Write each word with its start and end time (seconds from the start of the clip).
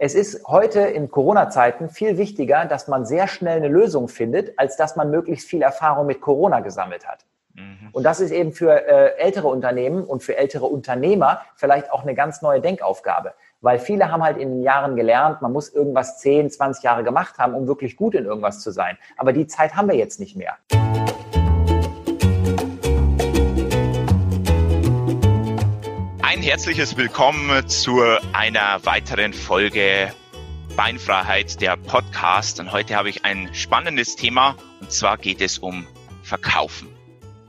Es 0.00 0.14
ist 0.14 0.46
heute 0.46 0.78
in 0.78 1.10
Corona-Zeiten 1.10 1.88
viel 1.90 2.18
wichtiger, 2.18 2.66
dass 2.66 2.86
man 2.86 3.04
sehr 3.04 3.26
schnell 3.26 3.56
eine 3.56 3.66
Lösung 3.66 4.06
findet, 4.06 4.56
als 4.56 4.76
dass 4.76 4.94
man 4.94 5.10
möglichst 5.10 5.48
viel 5.48 5.60
Erfahrung 5.60 6.06
mit 6.06 6.20
Corona 6.20 6.60
gesammelt 6.60 7.08
hat. 7.08 7.26
Mhm. 7.54 7.88
Und 7.90 8.04
das 8.04 8.20
ist 8.20 8.30
eben 8.30 8.52
für 8.52 8.86
äh, 8.86 9.18
ältere 9.18 9.48
Unternehmen 9.48 10.04
und 10.04 10.22
für 10.22 10.36
ältere 10.36 10.66
Unternehmer 10.66 11.40
vielleicht 11.56 11.90
auch 11.90 12.04
eine 12.04 12.14
ganz 12.14 12.42
neue 12.42 12.60
Denkaufgabe. 12.60 13.34
Weil 13.60 13.80
viele 13.80 14.12
haben 14.12 14.22
halt 14.22 14.36
in 14.36 14.50
den 14.50 14.62
Jahren 14.62 14.94
gelernt, 14.94 15.42
man 15.42 15.52
muss 15.52 15.68
irgendwas 15.68 16.18
10, 16.18 16.48
20 16.48 16.84
Jahre 16.84 17.02
gemacht 17.02 17.36
haben, 17.38 17.54
um 17.54 17.66
wirklich 17.66 17.96
gut 17.96 18.14
in 18.14 18.24
irgendwas 18.24 18.60
zu 18.60 18.70
sein. 18.70 18.96
Aber 19.16 19.32
die 19.32 19.48
Zeit 19.48 19.74
haben 19.74 19.88
wir 19.88 19.96
jetzt 19.96 20.20
nicht 20.20 20.36
mehr. 20.36 20.58
Herzliches 26.48 26.96
Willkommen 26.96 27.68
zu 27.68 28.00
einer 28.32 28.82
weiteren 28.86 29.34
Folge 29.34 30.14
Beinfreiheit, 30.76 31.60
der 31.60 31.76
Podcast. 31.76 32.58
Und 32.58 32.72
heute 32.72 32.96
habe 32.96 33.10
ich 33.10 33.26
ein 33.26 33.54
spannendes 33.54 34.16
Thema 34.16 34.56
und 34.80 34.90
zwar 34.90 35.18
geht 35.18 35.42
es 35.42 35.58
um 35.58 35.86
Verkaufen. 36.22 36.88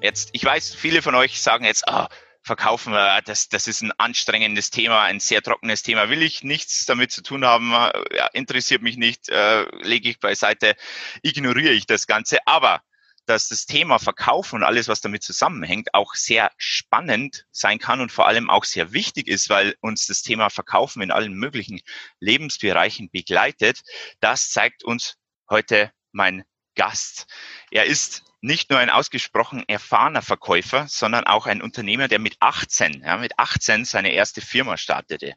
Jetzt, 0.02 0.32
ich 0.34 0.44
weiß, 0.44 0.76
viele 0.76 1.02
von 1.02 1.16
euch 1.16 1.42
sagen 1.42 1.64
jetzt, 1.64 1.88
ah, 1.88 2.10
Verkaufen, 2.42 2.94
äh, 2.94 3.22
das, 3.24 3.48
das 3.48 3.70
ist 3.70 3.84
ein 3.84 3.94
anstrengendes 3.98 4.70
Thema, 4.70 5.04
ein 5.04 5.22
sehr 5.22 5.42
trockenes 5.42 5.82
Thema. 5.82 6.10
Will 6.10 6.22
ich 6.22 6.44
nichts 6.44 6.86
damit 6.86 7.14
zu 7.14 7.24
tun 7.24 7.46
haben, 7.46 7.72
ja, 7.72 8.28
interessiert 8.34 8.82
mich 8.82 8.98
nicht, 8.98 9.30
äh, 9.30 9.64
lege 9.82 10.10
ich 10.10 10.20
beiseite, 10.20 10.76
ignoriere 11.22 11.72
ich 11.72 11.86
das 11.86 12.06
Ganze. 12.06 12.40
Aber 12.46 12.82
dass 13.30 13.48
das 13.48 13.68
Thema 13.68 14.00
Verkaufen 14.00 14.58
und 14.58 14.64
alles, 14.64 14.88
was 14.88 15.02
damit 15.02 15.24
zusammenhängt, 15.24 15.94
auch 15.94 16.16
sehr 16.16 16.52
spannend 16.58 17.46
sein 17.52 17.78
kann 17.78 18.02
und 18.02 18.12
vor 18.12 18.28
allem 18.28 18.50
auch 18.50 18.64
sehr 18.64 18.92
wichtig 18.92 19.28
ist, 19.28 19.50
weil 19.50 19.76
uns 19.82 20.08
das 20.08 20.24
Thema 20.24 20.50
Verkaufen 20.50 21.04
in 21.04 21.12
allen 21.12 21.34
möglichen 21.34 21.80
Lebensbereichen 22.20 23.12
begleitet. 23.12 23.82
Das 24.20 24.50
zeigt 24.50 24.84
uns 24.84 25.18
heute 25.48 25.92
mein 26.12 26.44
Gast. 26.76 27.28
Er 27.70 27.86
ist 27.86 28.24
nicht 28.42 28.72
nur 28.72 28.80
ein 28.80 28.90
ausgesprochen 28.90 29.64
erfahrener 29.68 30.22
Verkäufer, 30.22 30.88
sondern 30.88 31.26
auch 31.26 31.46
ein 31.46 31.62
Unternehmer, 31.62 32.08
der 32.08 32.20
mit 32.20 32.38
18, 32.40 33.04
ja, 33.04 33.18
mit 33.18 33.38
18 33.38 33.86
seine 33.86 34.12
erste 34.12 34.42
Firma 34.42 34.78
startete. 34.78 35.36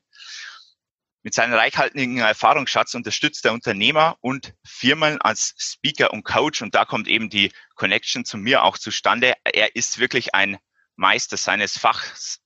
Mit 1.24 1.34
seinem 1.34 1.54
reichhaltigen 1.54 2.18
Erfahrungsschatz 2.18 2.94
unterstützt 2.94 3.44
der 3.44 3.52
Unternehmer 3.52 4.16
und 4.22 4.54
Firmen 4.64 5.20
als 5.20 5.54
Speaker 5.56 6.12
und 6.12 6.24
Coach 6.24 6.62
und 6.62 6.74
da 6.74 6.84
kommt 6.84 7.06
eben 7.06 7.30
die 7.30 7.52
Connection 7.76 8.24
zu 8.24 8.38
mir 8.38 8.64
auch 8.64 8.76
zustande. 8.76 9.34
Er 9.44 9.76
ist 9.76 10.00
wirklich 10.00 10.34
ein 10.34 10.58
Meister 10.96 11.36
seines 11.36 11.78
Fachs. 11.78 12.40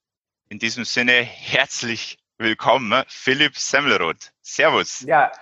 In 0.51 0.59
diesem 0.59 0.85
Sinne 0.85 1.13
herzlich 1.13 2.19
willkommen, 2.37 3.03
Philipp 3.09 3.57
Semmelroth. 3.57 4.33
Servus. 4.43 5.01
Ja, 5.07 5.33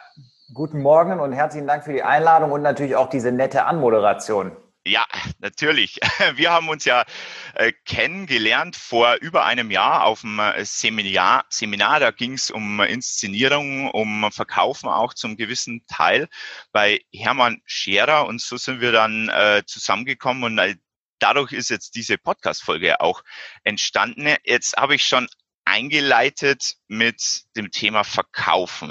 guten 0.52 0.80
Morgen 0.80 1.18
und 1.18 1.32
herzlichen 1.32 1.66
Dank 1.66 1.82
für 1.82 1.92
die 1.92 2.04
Einladung 2.04 2.52
und 2.52 2.62
natürlich 2.62 2.94
auch 2.94 3.08
diese 3.08 3.32
nette 3.32 3.64
Anmoderation. 3.64 4.56
Ja, 4.86 5.06
natürlich. 5.38 5.98
Wir 6.36 6.52
haben 6.52 6.68
uns 6.68 6.84
ja 6.84 7.06
äh, 7.54 7.72
kennengelernt 7.86 8.76
vor 8.76 9.16
über 9.22 9.46
einem 9.46 9.70
Jahr 9.70 10.04
auf 10.04 10.20
dem 10.20 10.38
äh, 10.38 10.62
Seminar. 10.64 11.46
Seminar 11.48 12.00
da 12.00 12.10
ging 12.10 12.34
es 12.34 12.50
um 12.50 12.80
Inszenierung, 12.80 13.90
um 13.90 14.30
Verkaufen 14.30 14.90
auch 14.90 15.14
zum 15.14 15.38
gewissen 15.38 15.86
Teil 15.86 16.28
bei 16.70 17.00
Hermann 17.14 17.62
Scherer 17.64 18.26
und 18.26 18.42
so 18.42 18.58
sind 18.58 18.82
wir 18.82 18.92
dann 18.92 19.30
äh, 19.30 19.62
zusammengekommen 19.66 20.44
und 20.44 20.78
dadurch 21.18 21.52
ist 21.52 21.70
jetzt 21.70 21.94
diese 21.94 22.18
Podcast-Folge 22.18 23.00
auch 23.00 23.22
entstanden. 23.62 24.36
Jetzt 24.44 24.76
habe 24.76 24.96
ich 24.96 25.04
schon 25.06 25.28
eingeleitet 25.64 26.74
mit 26.88 27.44
dem 27.56 27.70
Thema 27.70 28.04
Verkaufen. 28.04 28.90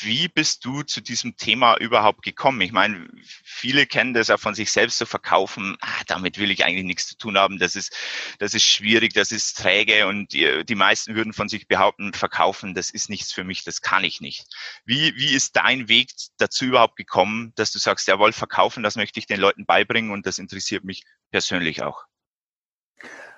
Wie 0.00 0.28
bist 0.28 0.64
du 0.64 0.82
zu 0.82 1.00
diesem 1.00 1.36
Thema 1.36 1.76
überhaupt 1.76 2.22
gekommen? 2.22 2.60
Ich 2.60 2.72
meine, 2.72 3.08
viele 3.22 3.86
kennen 3.86 4.14
das 4.14 4.28
ja 4.28 4.36
von 4.36 4.54
sich 4.54 4.70
selbst 4.72 4.98
zu 4.98 5.06
verkaufen. 5.06 5.76
Ah, 5.80 6.02
damit 6.06 6.38
will 6.38 6.50
ich 6.50 6.64
eigentlich 6.64 6.84
nichts 6.84 7.06
zu 7.06 7.16
tun 7.16 7.38
haben. 7.38 7.58
Das 7.58 7.76
ist, 7.76 7.94
das 8.38 8.54
ist 8.54 8.64
schwierig, 8.64 9.12
das 9.14 9.30
ist 9.30 9.56
träge 9.58 10.06
und 10.06 10.32
die, 10.32 10.64
die 10.64 10.74
meisten 10.74 11.14
würden 11.14 11.32
von 11.32 11.48
sich 11.48 11.68
behaupten, 11.68 12.12
verkaufen, 12.12 12.74
das 12.74 12.90
ist 12.90 13.10
nichts 13.10 13.32
für 13.32 13.44
mich, 13.44 13.64
das 13.64 13.80
kann 13.80 14.04
ich 14.04 14.20
nicht. 14.20 14.46
Wie, 14.84 15.14
wie 15.16 15.32
ist 15.34 15.56
dein 15.56 15.88
Weg 15.88 16.10
dazu 16.38 16.64
überhaupt 16.64 16.96
gekommen, 16.96 17.52
dass 17.56 17.72
du 17.72 17.78
sagst, 17.78 18.08
jawohl, 18.08 18.32
verkaufen, 18.32 18.82
das 18.82 18.96
möchte 18.96 19.18
ich 19.20 19.26
den 19.26 19.40
Leuten 19.40 19.66
beibringen 19.66 20.10
und 20.10 20.26
das 20.26 20.38
interessiert 20.38 20.84
mich 20.84 21.04
persönlich 21.30 21.82
auch? 21.82 22.04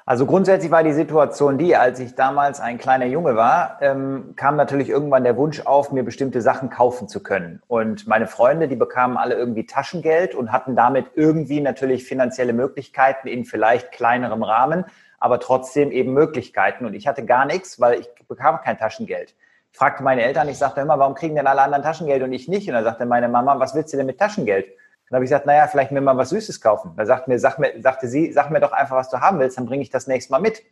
Also 0.08 0.24
grundsätzlich 0.24 0.70
war 0.70 0.84
die 0.84 0.92
Situation 0.92 1.58
die, 1.58 1.74
als 1.74 1.98
ich 1.98 2.14
damals 2.14 2.60
ein 2.60 2.78
kleiner 2.78 3.06
Junge 3.06 3.34
war, 3.34 3.78
ähm, 3.80 4.34
kam 4.36 4.54
natürlich 4.54 4.88
irgendwann 4.88 5.24
der 5.24 5.36
Wunsch 5.36 5.62
auf, 5.66 5.90
mir 5.90 6.04
bestimmte 6.04 6.40
Sachen 6.42 6.70
kaufen 6.70 7.08
zu 7.08 7.24
können. 7.24 7.60
Und 7.66 8.06
meine 8.06 8.28
Freunde, 8.28 8.68
die 8.68 8.76
bekamen 8.76 9.16
alle 9.16 9.34
irgendwie 9.34 9.66
Taschengeld 9.66 10.36
und 10.36 10.52
hatten 10.52 10.76
damit 10.76 11.06
irgendwie 11.16 11.60
natürlich 11.60 12.04
finanzielle 12.04 12.52
Möglichkeiten 12.52 13.26
in 13.26 13.44
vielleicht 13.44 13.90
kleinerem 13.90 14.44
Rahmen, 14.44 14.84
aber 15.18 15.40
trotzdem 15.40 15.90
eben 15.90 16.12
Möglichkeiten. 16.12 16.86
Und 16.86 16.94
ich 16.94 17.08
hatte 17.08 17.24
gar 17.24 17.44
nichts, 17.44 17.80
weil 17.80 17.98
ich 17.98 18.08
bekam 18.28 18.60
kein 18.60 18.78
Taschengeld. 18.78 19.34
Ich 19.72 19.78
fragte 19.78 20.04
meine 20.04 20.22
Eltern, 20.22 20.48
ich 20.48 20.56
sagte 20.56 20.82
immer, 20.82 21.00
warum 21.00 21.14
kriegen 21.14 21.34
denn 21.34 21.48
alle 21.48 21.62
anderen 21.62 21.82
Taschengeld 21.82 22.22
und 22.22 22.32
ich 22.32 22.46
nicht? 22.46 22.68
Und 22.68 22.74
dann 22.74 22.84
sagte 22.84 23.06
meine 23.06 23.28
Mama, 23.28 23.58
was 23.58 23.74
willst 23.74 23.92
du 23.92 23.96
denn 23.96 24.06
mit 24.06 24.20
Taschengeld? 24.20 24.66
Dann 25.08 25.16
habe 25.16 25.24
ich 25.24 25.30
gesagt, 25.30 25.46
naja, 25.46 25.66
vielleicht 25.68 25.92
mir 25.92 26.00
mal 26.00 26.16
was 26.16 26.30
Süßes 26.30 26.60
kaufen. 26.60 26.92
Da 26.96 27.06
sagt 27.06 27.28
mir, 27.28 27.38
sag 27.38 27.58
mir, 27.58 27.80
sagte 27.80 28.08
sie, 28.08 28.32
sag 28.32 28.50
mir 28.50 28.60
doch 28.60 28.72
einfach, 28.72 28.96
was 28.96 29.08
du 29.08 29.20
haben 29.20 29.38
willst, 29.38 29.56
dann 29.56 29.66
bringe 29.66 29.82
ich 29.82 29.90
das 29.90 30.06
nächste 30.06 30.32
Mal 30.32 30.40
mit. 30.40 30.62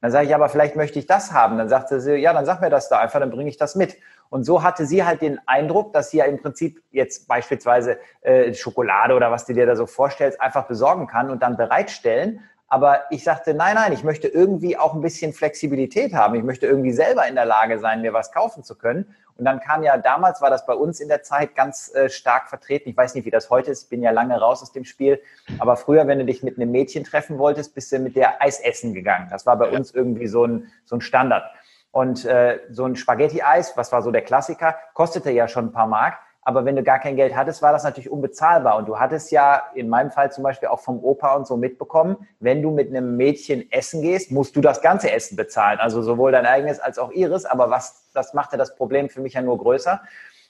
Dann 0.00 0.10
sage 0.10 0.26
ich, 0.26 0.34
aber 0.34 0.48
vielleicht 0.48 0.76
möchte 0.76 0.98
ich 0.98 1.06
das 1.06 1.32
haben. 1.32 1.58
Dann 1.58 1.68
sagte 1.68 2.00
sie, 2.00 2.16
ja, 2.16 2.32
dann 2.32 2.44
sag 2.44 2.60
mir 2.60 2.70
das 2.70 2.88
da 2.88 2.98
einfach, 2.98 3.20
dann 3.20 3.30
bringe 3.30 3.48
ich 3.48 3.56
das 3.56 3.74
mit. 3.74 3.96
Und 4.30 4.44
so 4.44 4.62
hatte 4.62 4.84
sie 4.84 5.04
halt 5.04 5.22
den 5.22 5.40
Eindruck, 5.46 5.92
dass 5.92 6.10
sie 6.10 6.18
ja 6.18 6.24
im 6.26 6.40
Prinzip 6.40 6.82
jetzt 6.90 7.28
beispielsweise 7.28 7.98
äh, 8.20 8.52
Schokolade 8.54 9.14
oder 9.14 9.30
was 9.30 9.46
du 9.46 9.54
dir 9.54 9.66
da 9.66 9.74
so 9.74 9.86
vorstellst, 9.86 10.40
einfach 10.40 10.66
besorgen 10.66 11.06
kann 11.06 11.30
und 11.30 11.42
dann 11.42 11.56
bereitstellen. 11.56 12.40
Aber 12.70 13.04
ich 13.10 13.24
sagte, 13.24 13.54
nein, 13.54 13.76
nein, 13.76 13.94
ich 13.94 14.04
möchte 14.04 14.28
irgendwie 14.28 14.76
auch 14.76 14.94
ein 14.94 15.00
bisschen 15.00 15.32
Flexibilität 15.32 16.12
haben. 16.12 16.34
Ich 16.34 16.42
möchte 16.42 16.66
irgendwie 16.66 16.92
selber 16.92 17.26
in 17.26 17.34
der 17.34 17.46
Lage 17.46 17.78
sein, 17.78 18.02
mir 18.02 18.12
was 18.12 18.30
kaufen 18.30 18.62
zu 18.62 18.74
können. 18.74 19.14
Und 19.36 19.46
dann 19.46 19.60
kam 19.60 19.82
ja, 19.82 19.96
damals 19.96 20.42
war 20.42 20.50
das 20.50 20.66
bei 20.66 20.74
uns 20.74 21.00
in 21.00 21.08
der 21.08 21.22
Zeit 21.22 21.54
ganz 21.54 21.94
äh, 21.94 22.10
stark 22.10 22.48
vertreten. 22.48 22.90
Ich 22.90 22.96
weiß 22.96 23.14
nicht, 23.14 23.24
wie 23.24 23.30
das 23.30 23.48
heute 23.48 23.70
ist, 23.70 23.84
ich 23.84 23.88
bin 23.88 24.02
ja 24.02 24.10
lange 24.10 24.38
raus 24.38 24.62
aus 24.62 24.72
dem 24.72 24.84
Spiel. 24.84 25.18
Aber 25.58 25.76
früher, 25.76 26.06
wenn 26.06 26.18
du 26.18 26.26
dich 26.26 26.42
mit 26.42 26.56
einem 26.56 26.70
Mädchen 26.70 27.04
treffen 27.04 27.38
wolltest, 27.38 27.74
bist 27.74 27.90
du 27.90 28.00
mit 28.00 28.16
der 28.16 28.42
Eis 28.42 28.60
essen 28.60 28.92
gegangen. 28.92 29.28
Das 29.30 29.46
war 29.46 29.56
bei 29.56 29.70
uns 29.70 29.92
irgendwie 29.92 30.26
so 30.26 30.44
ein, 30.44 30.70
so 30.84 30.96
ein 30.96 31.00
Standard. 31.00 31.44
Und 31.90 32.26
äh, 32.26 32.58
so 32.68 32.84
ein 32.84 32.96
Spaghetti-Eis, 32.96 33.76
was 33.76 33.92
war 33.92 34.02
so 34.02 34.10
der 34.10 34.22
Klassiker, 34.22 34.76
kostete 34.92 35.30
ja 35.30 35.48
schon 35.48 35.66
ein 35.66 35.72
paar 35.72 35.86
Mark. 35.86 36.18
Aber 36.48 36.64
wenn 36.64 36.76
du 36.76 36.82
gar 36.82 36.98
kein 36.98 37.14
Geld 37.14 37.36
hattest, 37.36 37.60
war 37.60 37.72
das 37.72 37.84
natürlich 37.84 38.10
unbezahlbar. 38.10 38.78
Und 38.78 38.88
du 38.88 38.98
hattest 38.98 39.30
ja 39.32 39.64
in 39.74 39.90
meinem 39.90 40.10
Fall 40.10 40.32
zum 40.32 40.44
Beispiel 40.44 40.70
auch 40.70 40.80
vom 40.80 41.04
Opa 41.04 41.34
und 41.34 41.46
so 41.46 41.58
mitbekommen, 41.58 42.26
wenn 42.40 42.62
du 42.62 42.70
mit 42.70 42.88
einem 42.88 43.18
Mädchen 43.18 43.70
essen 43.70 44.00
gehst, 44.00 44.32
musst 44.32 44.56
du 44.56 44.62
das 44.62 44.80
ganze 44.80 45.12
Essen 45.12 45.36
bezahlen. 45.36 45.78
Also 45.78 46.00
sowohl 46.00 46.32
dein 46.32 46.46
eigenes 46.46 46.80
als 46.80 46.98
auch 46.98 47.10
ihres. 47.10 47.44
Aber 47.44 47.68
was, 47.68 48.08
das 48.14 48.32
machte 48.32 48.56
das 48.56 48.76
Problem 48.76 49.10
für 49.10 49.20
mich 49.20 49.34
ja 49.34 49.42
nur 49.42 49.58
größer. 49.58 50.00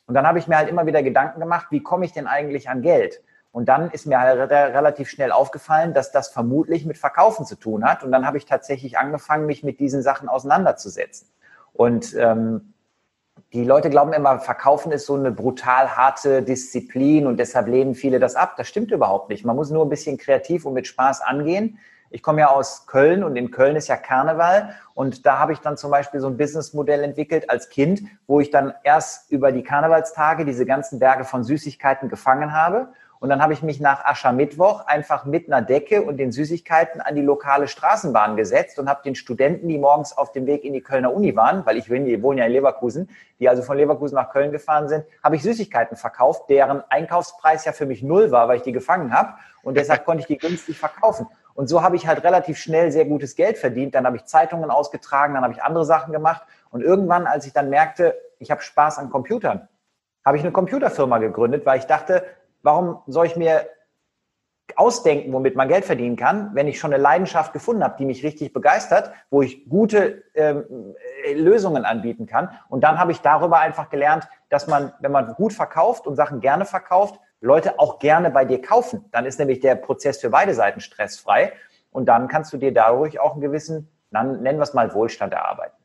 Und 0.06 0.14
dann 0.14 0.24
habe 0.24 0.38
ich 0.38 0.46
mir 0.46 0.56
halt 0.56 0.68
immer 0.68 0.86
wieder 0.86 1.02
Gedanken 1.02 1.40
gemacht, 1.40 1.66
wie 1.70 1.82
komme 1.82 2.04
ich 2.04 2.12
denn 2.12 2.28
eigentlich 2.28 2.70
an 2.70 2.80
Geld? 2.80 3.20
Und 3.50 3.68
dann 3.68 3.90
ist 3.90 4.06
mir 4.06 4.20
halt 4.20 4.52
relativ 4.52 5.10
schnell 5.10 5.32
aufgefallen, 5.32 5.94
dass 5.94 6.12
das 6.12 6.28
vermutlich 6.28 6.86
mit 6.86 6.96
Verkaufen 6.96 7.44
zu 7.44 7.56
tun 7.56 7.84
hat. 7.84 8.04
Und 8.04 8.12
dann 8.12 8.24
habe 8.24 8.38
ich 8.38 8.46
tatsächlich 8.46 8.98
angefangen, 8.98 9.46
mich 9.46 9.64
mit 9.64 9.80
diesen 9.80 10.02
Sachen 10.02 10.28
auseinanderzusetzen. 10.28 11.26
Und 11.72 12.14
ähm, 12.14 12.72
die 13.52 13.64
Leute 13.64 13.88
glauben 13.88 14.12
immer, 14.12 14.40
Verkaufen 14.40 14.92
ist 14.92 15.06
so 15.06 15.14
eine 15.14 15.32
brutal 15.32 15.96
harte 15.96 16.42
Disziplin 16.42 17.26
und 17.26 17.38
deshalb 17.38 17.66
lehnen 17.66 17.94
viele 17.94 18.18
das 18.18 18.36
ab. 18.36 18.56
Das 18.58 18.68
stimmt 18.68 18.90
überhaupt 18.90 19.30
nicht. 19.30 19.44
Man 19.44 19.56
muss 19.56 19.70
nur 19.70 19.86
ein 19.86 19.88
bisschen 19.88 20.18
kreativ 20.18 20.66
und 20.66 20.74
mit 20.74 20.86
Spaß 20.86 21.22
angehen. 21.22 21.78
Ich 22.10 22.22
komme 22.22 22.40
ja 22.40 22.48
aus 22.48 22.86
Köln 22.86 23.22
und 23.22 23.36
in 23.36 23.50
Köln 23.50 23.76
ist 23.76 23.88
ja 23.88 23.96
Karneval 23.96 24.74
und 24.94 25.26
da 25.26 25.38
habe 25.38 25.52
ich 25.52 25.60
dann 25.60 25.76
zum 25.76 25.90
Beispiel 25.90 26.20
so 26.20 26.26
ein 26.26 26.36
Businessmodell 26.36 27.02
entwickelt 27.02 27.48
als 27.50 27.68
Kind, 27.68 28.02
wo 28.26 28.40
ich 28.40 28.50
dann 28.50 28.74
erst 28.82 29.30
über 29.30 29.52
die 29.52 29.62
Karnevalstage 29.62 30.44
diese 30.44 30.64
ganzen 30.64 30.98
Berge 30.98 31.24
von 31.24 31.44
Süßigkeiten 31.44 32.08
gefangen 32.08 32.52
habe 32.52 32.88
und 33.20 33.28
dann 33.28 33.42
habe 33.42 33.52
ich 33.52 33.62
mich 33.62 33.80
nach 33.80 34.04
Aschermittwoch 34.04 34.86
einfach 34.86 35.24
mit 35.24 35.50
einer 35.50 35.60
Decke 35.60 36.02
und 36.02 36.18
den 36.18 36.30
Süßigkeiten 36.30 37.00
an 37.00 37.16
die 37.16 37.22
lokale 37.22 37.66
Straßenbahn 37.66 38.36
gesetzt 38.36 38.78
und 38.78 38.88
habe 38.88 39.02
den 39.02 39.16
Studenten, 39.16 39.68
die 39.68 39.78
morgens 39.78 40.16
auf 40.16 40.30
dem 40.32 40.46
Weg 40.46 40.64
in 40.64 40.72
die 40.72 40.82
Kölner 40.82 41.12
Uni 41.12 41.34
waren, 41.34 41.66
weil 41.66 41.76
ich 41.76 41.90
wohne 41.90 42.38
ja 42.38 42.46
in 42.46 42.52
Leverkusen, 42.52 43.10
die 43.40 43.48
also 43.48 43.62
von 43.62 43.76
Leverkusen 43.76 44.14
nach 44.14 44.30
Köln 44.30 44.52
gefahren 44.52 44.88
sind, 44.88 45.04
habe 45.22 45.36
ich 45.36 45.42
Süßigkeiten 45.42 45.96
verkauft, 45.96 46.48
deren 46.48 46.82
Einkaufspreis 46.88 47.64
ja 47.64 47.72
für 47.72 47.86
mich 47.86 48.02
null 48.02 48.30
war, 48.30 48.48
weil 48.48 48.58
ich 48.58 48.62
die 48.62 48.72
gefangen 48.72 49.12
habe. 49.12 49.34
Und 49.62 49.76
deshalb 49.76 50.04
konnte 50.04 50.20
ich 50.20 50.26
die 50.26 50.38
günstig 50.38 50.78
verkaufen. 50.78 51.26
Und 51.54 51.66
so 51.66 51.82
habe 51.82 51.96
ich 51.96 52.06
halt 52.06 52.22
relativ 52.22 52.56
schnell 52.56 52.92
sehr 52.92 53.04
gutes 53.04 53.34
Geld 53.34 53.58
verdient. 53.58 53.96
Dann 53.96 54.06
habe 54.06 54.16
ich 54.16 54.24
Zeitungen 54.26 54.70
ausgetragen, 54.70 55.34
dann 55.34 55.42
habe 55.42 55.52
ich 55.52 55.62
andere 55.62 55.84
Sachen 55.84 56.12
gemacht. 56.12 56.42
Und 56.70 56.82
irgendwann, 56.82 57.26
als 57.26 57.46
ich 57.46 57.52
dann 57.52 57.68
merkte, 57.68 58.14
ich 58.38 58.52
habe 58.52 58.62
Spaß 58.62 58.98
an 58.98 59.10
Computern, 59.10 59.68
habe 60.24 60.36
ich 60.36 60.42
eine 60.44 60.52
Computerfirma 60.52 61.18
gegründet, 61.18 61.66
weil 61.66 61.78
ich 61.78 61.86
dachte, 61.86 62.24
warum 62.62 63.02
soll 63.06 63.26
ich 63.26 63.36
mir 63.36 63.68
ausdenken, 64.76 65.32
womit 65.32 65.56
man 65.56 65.68
Geld 65.68 65.84
verdienen 65.84 66.16
kann, 66.16 66.50
wenn 66.54 66.68
ich 66.68 66.78
schon 66.78 66.92
eine 66.92 67.02
Leidenschaft 67.02 67.52
gefunden 67.52 67.82
habe, 67.82 67.96
die 67.98 68.04
mich 68.04 68.22
richtig 68.22 68.52
begeistert, 68.52 69.12
wo 69.30 69.42
ich 69.42 69.68
gute 69.68 70.24
ähm, 70.34 70.94
Lösungen 71.34 71.84
anbieten 71.84 72.26
kann. 72.26 72.50
Und 72.68 72.84
dann 72.84 72.98
habe 72.98 73.12
ich 73.12 73.20
darüber 73.20 73.58
einfach 73.58 73.88
gelernt, 73.88 74.28
dass 74.50 74.66
man, 74.66 74.92
wenn 75.00 75.12
man 75.12 75.34
gut 75.34 75.52
verkauft 75.52 76.06
und 76.06 76.16
Sachen 76.16 76.40
gerne 76.40 76.64
verkauft, 76.64 77.18
Leute 77.40 77.78
auch 77.78 77.98
gerne 77.98 78.30
bei 78.30 78.44
dir 78.44 78.60
kaufen. 78.60 79.04
Dann 79.12 79.24
ist 79.24 79.38
nämlich 79.38 79.60
der 79.60 79.74
Prozess 79.74 80.20
für 80.20 80.30
beide 80.30 80.54
Seiten 80.54 80.80
stressfrei. 80.80 81.52
Und 81.90 82.06
dann 82.06 82.28
kannst 82.28 82.52
du 82.52 82.56
dir 82.56 82.72
dadurch 82.72 83.18
auch 83.20 83.32
einen 83.32 83.40
gewissen, 83.40 83.88
nennen 84.10 84.42
wir 84.42 84.62
es 84.62 84.74
mal 84.74 84.92
Wohlstand 84.94 85.32
erarbeiten. 85.32 85.77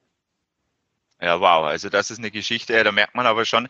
Ja, 1.23 1.39
wow. 1.39 1.65
Also 1.65 1.87
das 1.87 2.11
ist 2.11 2.17
eine 2.17 2.31
Geschichte. 2.31 2.83
Da 2.83 2.91
merkt 2.91 3.15
man 3.15 3.25
aber 3.25 3.45
schon, 3.45 3.69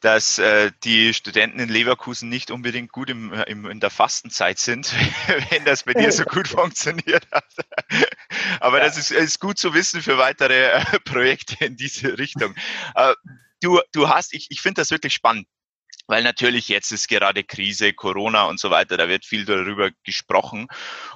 dass 0.00 0.38
äh, 0.38 0.72
die 0.84 1.12
Studenten 1.12 1.58
in 1.58 1.68
Leverkusen 1.68 2.30
nicht 2.30 2.50
unbedingt 2.50 2.92
gut 2.92 3.10
im, 3.10 3.30
im, 3.30 3.66
in 3.66 3.78
der 3.78 3.90
Fastenzeit 3.90 4.58
sind, 4.58 4.90
wenn 5.50 5.66
das 5.66 5.82
bei 5.82 5.92
dir 5.92 6.10
so 6.12 6.24
gut 6.24 6.48
funktioniert 6.48 7.26
hat. 7.30 7.44
aber 8.60 8.78
ja. 8.78 8.84
das 8.84 8.96
ist, 8.96 9.10
ist, 9.10 9.38
gut 9.38 9.58
zu 9.58 9.74
wissen 9.74 10.00
für 10.00 10.16
weitere 10.16 10.70
äh, 10.70 11.00
Projekte 11.04 11.66
in 11.66 11.76
diese 11.76 12.16
Richtung. 12.16 12.54
Äh, 12.94 13.12
du, 13.60 13.82
du 13.92 14.08
hast, 14.08 14.32
ich, 14.32 14.46
ich 14.50 14.62
finde 14.62 14.80
das 14.80 14.90
wirklich 14.90 15.12
spannend. 15.12 15.46
Weil 16.06 16.22
natürlich 16.22 16.68
jetzt 16.68 16.90
ist 16.90 17.08
gerade 17.08 17.44
Krise, 17.44 17.92
Corona 17.92 18.44
und 18.44 18.58
so 18.58 18.70
weiter, 18.70 18.96
da 18.96 19.08
wird 19.08 19.26
viel 19.26 19.44
darüber 19.44 19.90
gesprochen. 20.04 20.68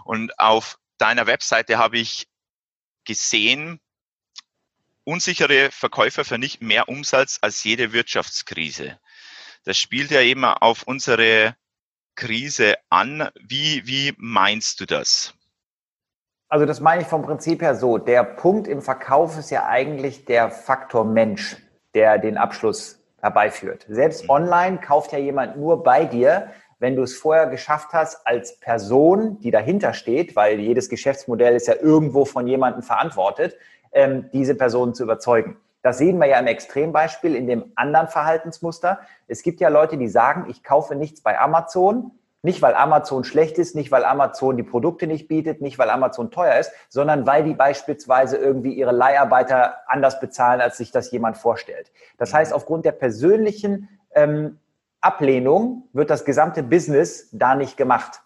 Und 0.05 0.39
auf 0.39 0.79
deiner 0.99 1.27
Webseite 1.27 1.79
habe 1.79 1.99
ich 1.99 2.27
gesehen, 3.05 3.81
unsichere 5.09 5.71
Verkäufer 5.71 6.23
vernichten 6.25 6.69
mehr 6.69 6.89
Umsatz 6.89 7.39
als 7.41 7.65
jede 7.65 7.93
Wirtschaftskrise. 7.95 8.99
Das 9.65 9.79
spielt 9.79 10.11
ja 10.11 10.21
eben 10.21 10.45
auf 10.45 10.83
unsere 10.83 11.57
Krise 12.15 12.75
an. 12.91 13.29
Wie, 13.41 13.87
wie 13.87 14.13
meinst 14.19 14.81
du 14.81 14.87
das? 14.87 15.35
Also 16.51 16.67
das 16.67 16.81
meine 16.81 17.03
ich 17.03 17.09
vom 17.09 17.23
Prinzip 17.23 17.63
her 17.63 17.75
so. 17.75 17.97
Der 17.97 18.23
Punkt 18.23 18.69
im 18.69 18.83
Verkauf 18.83 19.39
ist 19.39 19.51
ja 19.51 19.67
eigentlich 19.67 20.27
der 20.27 20.51
Faktor 20.51 21.05
Mensch, 21.05 21.57
der 21.95 22.19
den 22.19 22.37
Abschluss 22.37 23.01
herbeiführt. 23.21 23.87
Selbst 23.89 24.25
mhm. 24.25 24.31
online 24.31 24.79
kauft 24.79 25.13
ja 25.13 25.19
jemand 25.19 25.57
nur 25.57 25.83
bei 25.83 26.05
dir, 26.05 26.53
wenn 26.81 26.97
du 26.97 27.03
es 27.03 27.17
vorher 27.17 27.47
geschafft 27.47 27.89
hast, 27.93 28.27
als 28.27 28.61
Person, 28.61 29.41
die 29.41 29.51
dahinter 29.51 29.95
steht, 29.95 30.37
weil 30.37 30.61
jedes 30.61 30.89
Geschäftsmodell 30.89 31.57
ist 31.57 31.67
ja 31.67 31.75
irgendwo 31.75 32.25
von 32.25 32.47
jemandem 32.47 32.83
verantwortet, 32.83 33.57
ähm, 33.93 34.31
diese 34.33 34.55
Personen 34.55 34.95
zu 34.95 35.03
überzeugen. 35.03 35.57
Das 35.83 35.99
sehen 35.99 36.19
wir 36.19 36.27
ja 36.27 36.39
im 36.39 36.47
Extrembeispiel 36.47 37.35
in 37.35 37.47
dem 37.47 37.73
anderen 37.77 38.09
Verhaltensmuster. 38.09 39.01
Es 39.27 39.43
gibt 39.43 39.61
ja 39.61 39.69
Leute, 39.69 39.97
die 39.97 40.09
sagen, 40.09 40.47
ich 40.49 40.65
kaufe 40.65 40.95
nichts 40.95 41.21
bei 41.21 41.39
Amazon, 41.39 42.11
nicht 42.43 42.63
weil 42.63 42.75
Amazon 42.75 43.25
schlecht 43.25 43.59
ist, 43.59 43.75
nicht 43.75 43.91
weil 43.91 44.05
Amazon 44.05 44.57
die 44.57 44.63
Produkte 44.63 45.07
nicht 45.07 45.29
bietet, 45.29 45.61
nicht 45.61 45.79
weil 45.79 45.91
Amazon 45.91 46.31
teuer 46.31 46.59
ist, 46.59 46.73
sondern 46.89 47.27
weil 47.27 47.45
die 47.45 47.55
beispielsweise 47.55 48.37
irgendwie 48.37 48.75
ihre 48.75 48.93
Leiharbeiter 48.93 49.79
anders 49.87 50.21
bezahlen, 50.21 50.61
als 50.61 50.77
sich 50.77 50.93
das 50.93 51.11
jemand 51.11 51.37
vorstellt. 51.37 51.91
Das 52.17 52.33
heißt, 52.33 52.53
aufgrund 52.53 52.85
der 52.85 52.93
persönlichen 52.93 53.89
ähm, 54.15 54.59
Ablehnung 55.01 55.89
wird 55.93 56.11
das 56.11 56.25
gesamte 56.25 56.63
Business 56.63 57.29
da 57.33 57.55
nicht 57.55 57.77
gemacht. 57.77 58.23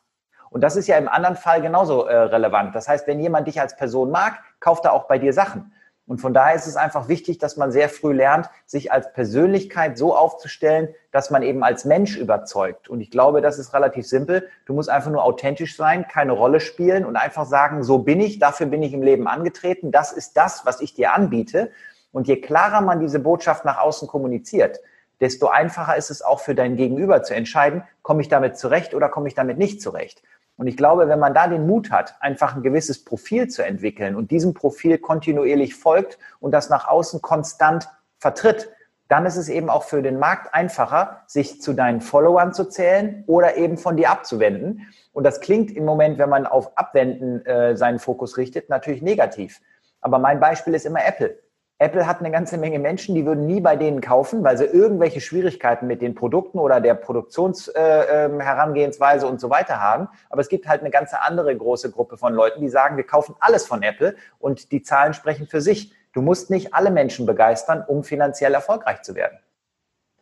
Und 0.53 0.61
das 0.61 0.77
ist 0.77 0.87
ja 0.87 0.99
im 0.99 1.09
anderen 1.09 1.37
Fall 1.37 1.63
genauso 1.63 2.05
äh, 2.05 2.15
relevant. 2.15 2.75
Das 2.75 2.87
heißt, 2.87 3.07
wenn 3.07 3.21
jemand 3.21 3.49
dich 3.49 3.61
als 3.61 3.75
Person 3.75 4.11
mag, 4.11 4.39
kauft 4.61 4.85
er 4.85 4.93
auch 4.93 5.05
bei 5.05 5.19
dir 5.19 5.33
Sachen. 5.33 5.73
Und 6.07 6.21
von 6.21 6.35
daher 6.35 6.55
ist 6.55 6.67
es 6.67 6.77
einfach 6.77 7.09
wichtig, 7.09 7.39
dass 7.39 7.57
man 7.57 7.73
sehr 7.73 7.89
früh 7.89 8.13
lernt, 8.13 8.51
sich 8.67 8.93
als 8.93 9.15
Persönlichkeit 9.15 9.97
so 9.97 10.15
aufzustellen, 10.15 10.89
dass 11.11 11.31
man 11.31 11.43
eben 11.43 11.65
als 11.65 11.87
Mensch 11.87 12.19
überzeugt. 12.19 12.91
Und 12.91 13.01
ich 13.01 13.11
glaube, 13.11 13.41
das 13.41 13.59
ist 13.59 13.73
relativ 13.73 14.07
simpel. 14.07 14.47
Du 14.67 14.75
musst 14.75 14.91
einfach 14.91 15.11
nur 15.11 15.25
authentisch 15.25 15.75
sein, 15.75 16.07
keine 16.07 16.33
Rolle 16.33 16.61
spielen 16.61 17.07
und 17.07 17.17
einfach 17.17 17.47
sagen, 17.47 17.83
so 17.83 17.99
bin 17.99 18.21
ich, 18.21 18.39
dafür 18.39 18.67
bin 18.67 18.83
ich 18.83 18.93
im 18.93 19.03
Leben 19.03 19.27
angetreten, 19.29 19.91
das 19.91 20.13
ist 20.13 20.37
das, 20.37 20.67
was 20.67 20.83
ich 20.83 20.93
dir 20.93 21.15
anbiete. 21.15 21.71
Und 22.11 22.29
je 22.29 22.41
klarer 22.41 22.83
man 22.83 23.01
diese 23.01 23.21
Botschaft 23.21 23.65
nach 23.65 23.79
außen 23.79 24.07
kommuniziert, 24.07 24.81
desto 25.21 25.47
einfacher 25.47 25.97
ist 25.97 26.11
es 26.11 26.21
auch 26.21 26.41
für 26.41 26.55
dein 26.55 26.77
Gegenüber 26.77 27.23
zu 27.23 27.35
entscheiden, 27.35 27.85
komme 28.03 28.21
ich 28.21 28.29
damit 28.29 28.59
zurecht 28.59 28.93
oder 28.93 29.09
komme 29.09 29.29
ich 29.29 29.35
damit 29.35 29.57
nicht 29.57 29.81
zurecht. 29.81 30.23
Und 30.63 30.69
ich 30.69 30.77
glaube, 30.77 31.09
wenn 31.09 31.19
man 31.19 31.35
da 31.35 31.49
den 31.49 31.67
Mut 31.67 31.91
hat, 31.91 32.15
einfach 32.21 32.55
ein 32.55 32.63
gewisses 32.63 33.05
Profil 33.05 33.49
zu 33.49 33.65
entwickeln 33.65 34.15
und 34.15 34.31
diesem 34.31 34.55
Profil 34.55 34.97
kontinuierlich 34.97 35.75
folgt 35.75 36.21
und 36.39 36.53
das 36.53 36.71
nach 36.71 36.87
außen 36.87 37.21
konstant 37.21 37.89
vertritt, 38.19 38.71
dann 39.09 39.27
ist 39.27 39.35
es 39.35 39.49
eben 39.49 39.69
auch 39.69 39.83
für 39.83 40.03
den 40.03 40.21
Markt 40.21 40.55
einfacher, 40.55 41.23
sich 41.27 41.61
zu 41.61 41.73
deinen 41.73 42.01
Followern 42.01 42.53
zu 42.53 42.67
zählen 42.67 43.25
oder 43.27 43.57
eben 43.57 43.77
von 43.77 43.97
dir 43.97 44.11
abzuwenden. 44.11 44.87
Und 45.13 45.25
das 45.25 45.41
klingt 45.41 45.73
im 45.73 45.85
Moment, 45.85 46.19
wenn 46.19 46.31
man 46.31 46.47
auf 46.47 46.79
Abwenden 46.79 47.45
äh, 47.45 47.77
seinen 47.77 47.99
Fokus 47.99 48.37
richtet, 48.37 48.69
natürlich 48.69 49.03
negativ. 49.03 49.61
Aber 50.01 50.21
mein 50.21 50.39
Beispiel 50.39 50.75
ist 50.75 50.87
immer 50.87 51.05
Apple. 51.05 51.41
Apple 51.83 52.07
hat 52.07 52.21
eine 52.21 52.31
ganze 52.31 52.57
Menge 52.59 52.79
Menschen, 52.79 53.15
die 53.15 53.25
würden 53.27 53.47
nie 53.47 53.61
bei 53.61 53.77
denen 53.77 54.01
kaufen, 54.01 54.43
weil 54.45 54.57
sie 54.57 54.65
irgendwelche 54.65 55.21
Schwierigkeiten 55.21 55.87
mit 55.87 56.01
den 56.01 56.15
Produkten 56.15 56.59
oder 56.59 56.81
der 56.81 56.95
Produktionsherangehensweise 56.95 59.25
äh, 59.25 59.29
ähm, 59.29 59.35
und 59.35 59.41
so 59.41 59.51
weiter 59.51 59.81
haben. 59.81 60.09
Aber 60.31 60.41
es 60.41 60.49
gibt 60.49 60.69
halt 60.69 60.81
eine 60.81 60.91
ganze 60.91 61.21
andere 61.21 61.55
große 61.57 61.91
Gruppe 61.91 62.17
von 62.17 62.35
Leuten, 62.35 62.61
die 62.61 62.69
sagen, 62.69 62.97
wir 62.97 63.05
kaufen 63.05 63.35
alles 63.41 63.67
von 63.67 63.83
Apple 63.83 64.15
und 64.39 64.71
die 64.73 64.83
Zahlen 64.83 65.13
sprechen 65.13 65.47
für 65.47 65.61
sich. 65.61 65.93
Du 66.13 66.23
musst 66.23 66.51
nicht 66.51 66.73
alle 66.73 66.91
Menschen 66.91 67.27
begeistern, 67.27 67.85
um 67.87 68.05
finanziell 68.05 68.55
erfolgreich 68.55 69.03
zu 69.03 69.15
werden. 69.15 69.39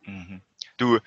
Mhm. 0.03 0.41
Du, 0.77 0.97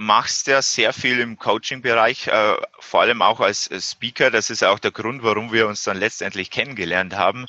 machst 0.00 0.46
ja 0.46 0.62
sehr 0.62 0.94
viel 0.94 1.20
im 1.20 1.36
Coaching-Bereich, 1.36 2.28
äh, 2.28 2.56
vor 2.78 3.02
allem 3.02 3.20
auch 3.20 3.38
als 3.38 3.68
Speaker. 3.80 4.30
Das 4.30 4.48
ist 4.48 4.64
auch 4.64 4.78
der 4.78 4.92
Grund, 4.92 5.22
warum 5.22 5.52
wir 5.52 5.68
uns 5.68 5.84
dann 5.84 5.98
letztendlich 5.98 6.50
kennengelernt 6.50 7.14
haben. 7.16 7.44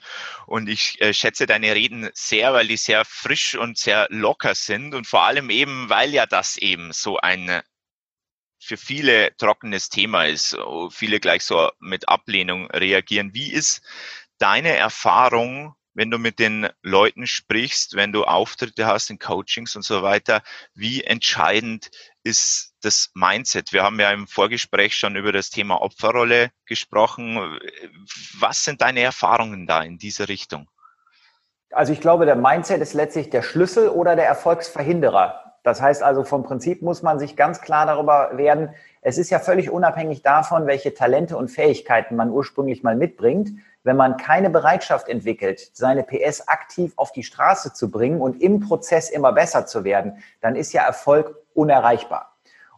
Und 0.47 0.67
ich 0.67 0.99
äh, 0.99 1.13
schätze 1.13 1.45
deine 1.45 1.73
Reden 1.73 2.09
sehr, 2.13 2.53
weil 2.53 2.67
die 2.67 2.75
sehr 2.75 3.05
frisch 3.05 3.55
und 3.55 3.77
sehr 3.77 4.05
locker 4.09 4.53
sind 4.53 4.93
und 4.93 5.07
vor 5.07 5.23
allem 5.23 5.49
eben, 5.49 5.87
weil 5.87 6.13
ja 6.13 6.25
das 6.25 6.57
eben 6.57 6.91
so 6.91 7.17
ein 7.19 7.61
für 8.59 8.75
viele 8.75 9.33
trockenes 9.37 9.87
Thema 9.87 10.25
ist. 10.25 10.57
Viele 10.91 11.21
gleich 11.21 11.45
so 11.45 11.71
mit 11.79 12.09
Ablehnung 12.09 12.69
reagieren. 12.69 13.33
Wie 13.33 13.49
ist 13.49 13.81
deine 14.39 14.75
Erfahrung 14.75 15.73
wenn 15.93 16.11
du 16.11 16.17
mit 16.17 16.39
den 16.39 16.69
Leuten 16.81 17.27
sprichst, 17.27 17.95
wenn 17.95 18.11
du 18.11 18.23
Auftritte 18.23 18.85
hast 18.85 19.09
in 19.09 19.19
Coachings 19.19 19.75
und 19.75 19.83
so 19.83 20.01
weiter, 20.01 20.41
wie 20.73 21.03
entscheidend 21.03 21.89
ist 22.23 22.73
das 22.81 23.11
Mindset? 23.13 23.73
Wir 23.73 23.83
haben 23.83 23.99
ja 23.99 24.11
im 24.11 24.27
Vorgespräch 24.27 24.95
schon 24.95 25.15
über 25.15 25.31
das 25.31 25.49
Thema 25.49 25.81
Opferrolle 25.81 26.51
gesprochen. 26.65 27.59
Was 28.39 28.63
sind 28.63 28.81
deine 28.81 29.01
Erfahrungen 29.01 29.67
da 29.67 29.81
in 29.81 29.97
dieser 29.97 30.27
Richtung? 30.27 30.69
Also 31.71 31.93
ich 31.93 32.01
glaube, 32.01 32.25
der 32.25 32.35
Mindset 32.35 32.81
ist 32.81 32.93
letztlich 32.93 33.29
der 33.29 33.43
Schlüssel 33.43 33.89
oder 33.89 34.15
der 34.15 34.25
Erfolgsverhinderer. 34.25 35.50
Das 35.63 35.81
heißt 35.81 36.01
also, 36.01 36.23
vom 36.23 36.43
Prinzip 36.43 36.81
muss 36.81 37.03
man 37.03 37.19
sich 37.19 37.35
ganz 37.35 37.61
klar 37.61 37.85
darüber 37.85 38.31
werden, 38.33 38.69
es 39.01 39.17
ist 39.17 39.29
ja 39.29 39.39
völlig 39.39 39.69
unabhängig 39.69 40.21
davon, 40.21 40.67
welche 40.67 40.93
Talente 40.93 41.37
und 41.37 41.49
Fähigkeiten 41.49 42.15
man 42.15 42.29
ursprünglich 42.29 42.83
mal 42.83 42.95
mitbringt 42.95 43.49
wenn 43.83 43.97
man 43.97 44.17
keine 44.17 44.49
Bereitschaft 44.49 45.07
entwickelt, 45.07 45.71
seine 45.73 46.03
PS 46.03 46.47
aktiv 46.47 46.93
auf 46.97 47.11
die 47.11 47.23
Straße 47.23 47.73
zu 47.73 47.89
bringen 47.89 48.21
und 48.21 48.41
im 48.41 48.59
Prozess 48.59 49.09
immer 49.09 49.33
besser 49.33 49.65
zu 49.65 49.83
werden, 49.83 50.23
dann 50.39 50.55
ist 50.55 50.73
ja 50.73 50.83
Erfolg 50.83 51.35
unerreichbar. 51.53 52.30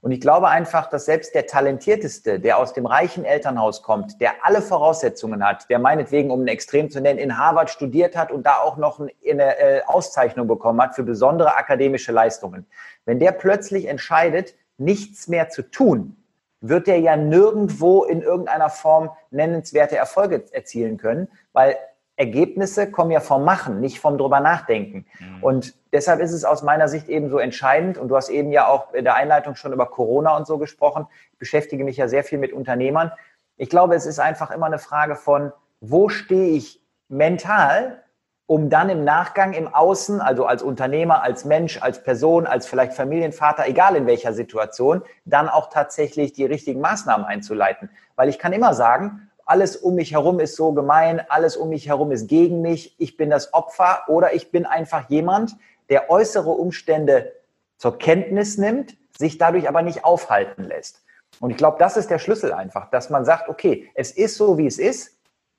Und 0.04 0.12
ich 0.12 0.20
glaube 0.20 0.50
einfach, 0.50 0.90
dass 0.90 1.06
selbst 1.06 1.34
der 1.34 1.48
Talentierteste, 1.48 2.38
der 2.38 2.58
aus 2.58 2.74
dem 2.74 2.86
reichen 2.86 3.24
Elternhaus 3.24 3.84
kommt, 3.84 4.20
der 4.20 4.34
alle 4.42 4.62
Voraussetzungen 4.62 5.48
hat, 5.48 5.70
der 5.70 5.80
meinetwegen, 5.80 6.30
um 6.30 6.42
ein 6.42 6.50
Extrem 6.50 6.90
zu 6.90 7.00
nennen, 7.00 7.20
in 7.20 7.38
Harvard 7.38 7.70
studiert 7.70 8.18
hat 8.18 8.30
und 8.30 8.46
da 8.46 8.58
auch 8.58 8.76
noch 8.76 9.00
eine 9.00 9.58
äh, 9.58 9.82
Auszeichnung 9.86 10.46
bekommen 10.46 10.82
hat 10.82 10.94
für 10.94 11.04
besondere 11.04 11.56
akademische 11.56 12.12
Leistungen, 12.12 12.66
wenn 13.06 13.20
der 13.20 13.32
plötzlich 13.32 13.88
entscheidet, 13.88 14.56
nichts 14.78 15.30
mehr 15.30 15.48
zu 15.48 15.62
tun, 15.62 16.18
wird 16.60 16.90
er 16.90 17.00
ja 17.00 17.16
nirgendwo 17.16 18.04
in 18.04 18.22
irgendeiner 18.22 18.70
Form 18.70 19.10
nennenswerte 19.32 19.96
Erfolge 19.96 20.44
erzielen 20.52 20.98
können, 20.98 21.30
weil 21.54 21.78
Ergebnisse 22.16 22.92
kommen 22.92 23.12
ja 23.12 23.20
vom 23.20 23.44
Machen, 23.44 23.80
nicht 23.80 24.00
vom 24.00 24.18
drüber 24.18 24.40
nachdenken. 24.40 25.06
Mhm. 25.20 25.44
Und 25.44 25.74
deshalb 25.92 26.20
ist 26.20 26.32
es 26.32 26.46
aus 26.46 26.62
meiner 26.62 26.88
Sicht 26.88 27.10
eben 27.10 27.30
so 27.30 27.40
entscheidend. 27.40 27.98
Und 27.98 28.10
du 28.10 28.16
hast 28.16 28.30
eben 28.30 28.52
ja 28.52 28.68
auch 28.68 28.94
in 28.94 29.04
der 29.04 29.16
Einleitung 29.16 29.56
schon 29.56 29.74
über 29.74 29.88
Corona 29.88 30.38
und 30.38 30.46
so 30.46 30.58
gesprochen. 30.58 31.08
Ich 31.34 31.40
beschäftige 31.40 31.84
mich 31.84 31.98
ja 31.98 32.08
sehr 32.08 32.24
viel 32.24 32.38
mit 32.38 32.54
Unternehmern. 32.54 33.12
Ich 33.58 33.70
glaube, 33.70 33.96
es 33.96 34.06
ist 34.06 34.20
einfach 34.20 34.52
immer 34.52 34.68
eine 34.68 34.80
Frage 34.80 35.16
von, 35.16 35.52
wo 35.82 36.10
stehe 36.10 36.56
ich 36.56 36.82
mental 37.10 38.04
um 38.46 38.70
dann 38.70 38.90
im 38.90 39.04
Nachgang 39.04 39.54
im 39.54 39.74
Außen, 39.74 40.20
also 40.20 40.46
als 40.46 40.62
Unternehmer, 40.62 41.24
als 41.24 41.46
Mensch, 41.46 41.82
als 41.82 42.04
Person, 42.04 42.46
als 42.46 42.68
vielleicht 42.68 42.94
Familienvater, 42.94 43.66
egal 43.68 43.96
in 43.96 44.06
welcher 44.06 44.34
Situation, 44.34 45.02
dann 45.24 45.48
auch 45.48 45.70
tatsächlich 45.70 46.34
die 46.34 46.46
richtigen 46.46 46.82
Maßnahmen 46.82 47.26
einzuleiten. 47.26 47.90
Weil 48.16 48.30
ich 48.30 48.40
kann 48.40 48.52
immer 48.52 48.74
sagen, 48.74 49.30
alles 49.46 49.76
um 49.76 49.96
mich 49.96 50.12
herum 50.12 50.40
ist 50.40 50.56
so 50.56 50.74
gemein, 50.74 51.22
alles 51.30 51.58
um 51.58 51.70
mich 51.70 51.88
herum 51.88 52.12
ist 52.12 52.28
gegen 52.28 52.62
mich, 52.62 52.96
ich 53.00 53.18
bin 53.18 53.30
das 53.30 53.54
Opfer 53.54 54.04
oder 54.08 54.34
ich 54.34 54.52
bin 54.52 54.66
einfach 54.66 55.10
jemand, 55.10 55.56
der 55.90 56.10
äußere 56.10 56.50
Umstände 56.50 57.34
zur 57.78 57.98
Kenntnis 57.98 58.58
nimmt, 58.58 58.96
sich 59.18 59.38
dadurch 59.38 59.68
aber 59.68 59.82
nicht 59.82 60.06
aufhalten 60.06 60.64
lässt. 60.64 61.04
Und 61.40 61.50
ich 61.50 61.58
glaube, 61.58 61.78
das 61.80 61.98
ist 61.98 62.10
der 62.10 62.20
Schlüssel 62.20 62.54
einfach, 62.54 62.90
dass 62.90 63.10
man 63.10 63.26
sagt, 63.26 63.50
okay, 63.50 63.90
es 63.96 64.12
ist 64.12 64.36
so, 64.36 64.58
wie 64.58 64.68
es 64.68 64.80
ist. 64.80 65.18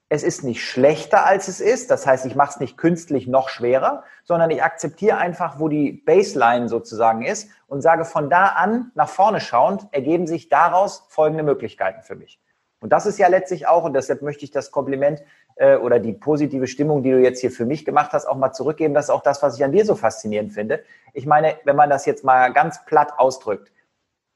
Es 0.08 0.22
ist 0.22 0.44
nicht 0.44 0.62
schlechter, 0.62 1.26
als 1.26 1.48
es 1.48 1.60
ist. 1.60 1.90
Das 1.90 2.06
heißt, 2.06 2.26
ich 2.26 2.36
mache 2.36 2.50
es 2.50 2.60
nicht 2.60 2.76
künstlich 2.76 3.26
noch 3.26 3.48
schwerer, 3.48 4.04
sondern 4.22 4.50
ich 4.50 4.62
akzeptiere 4.62 5.16
einfach, 5.16 5.58
wo 5.58 5.68
die 5.68 5.92
Baseline 5.92 6.68
sozusagen 6.68 7.22
ist 7.24 7.48
und 7.66 7.80
sage 7.82 8.04
von 8.04 8.30
da 8.30 8.48
an 8.48 8.92
nach 8.94 9.08
vorne 9.08 9.40
schauend, 9.40 9.88
ergeben 9.92 10.26
sich 10.26 10.48
daraus 10.48 11.06
folgende 11.08 11.42
Möglichkeiten 11.42 12.02
für 12.02 12.14
mich. 12.14 12.38
Und 12.84 12.90
das 12.90 13.06
ist 13.06 13.18
ja 13.18 13.28
letztlich 13.28 13.66
auch, 13.66 13.84
und 13.84 13.94
deshalb 13.94 14.20
möchte 14.20 14.44
ich 14.44 14.50
das 14.50 14.70
Kompliment 14.70 15.22
äh, 15.56 15.76
oder 15.76 15.98
die 15.98 16.12
positive 16.12 16.66
Stimmung, 16.66 17.02
die 17.02 17.12
du 17.12 17.18
jetzt 17.18 17.40
hier 17.40 17.50
für 17.50 17.64
mich 17.64 17.86
gemacht 17.86 18.12
hast, 18.12 18.26
auch 18.26 18.36
mal 18.36 18.52
zurückgeben. 18.52 18.92
Das 18.92 19.06
ist 19.06 19.10
auch 19.10 19.22
das, 19.22 19.42
was 19.42 19.56
ich 19.56 19.64
an 19.64 19.72
dir 19.72 19.86
so 19.86 19.94
faszinierend 19.94 20.52
finde. 20.52 20.84
Ich 21.14 21.24
meine, 21.24 21.56
wenn 21.64 21.76
man 21.76 21.88
das 21.88 22.04
jetzt 22.04 22.24
mal 22.24 22.52
ganz 22.52 22.84
platt 22.84 23.14
ausdrückt, 23.16 23.72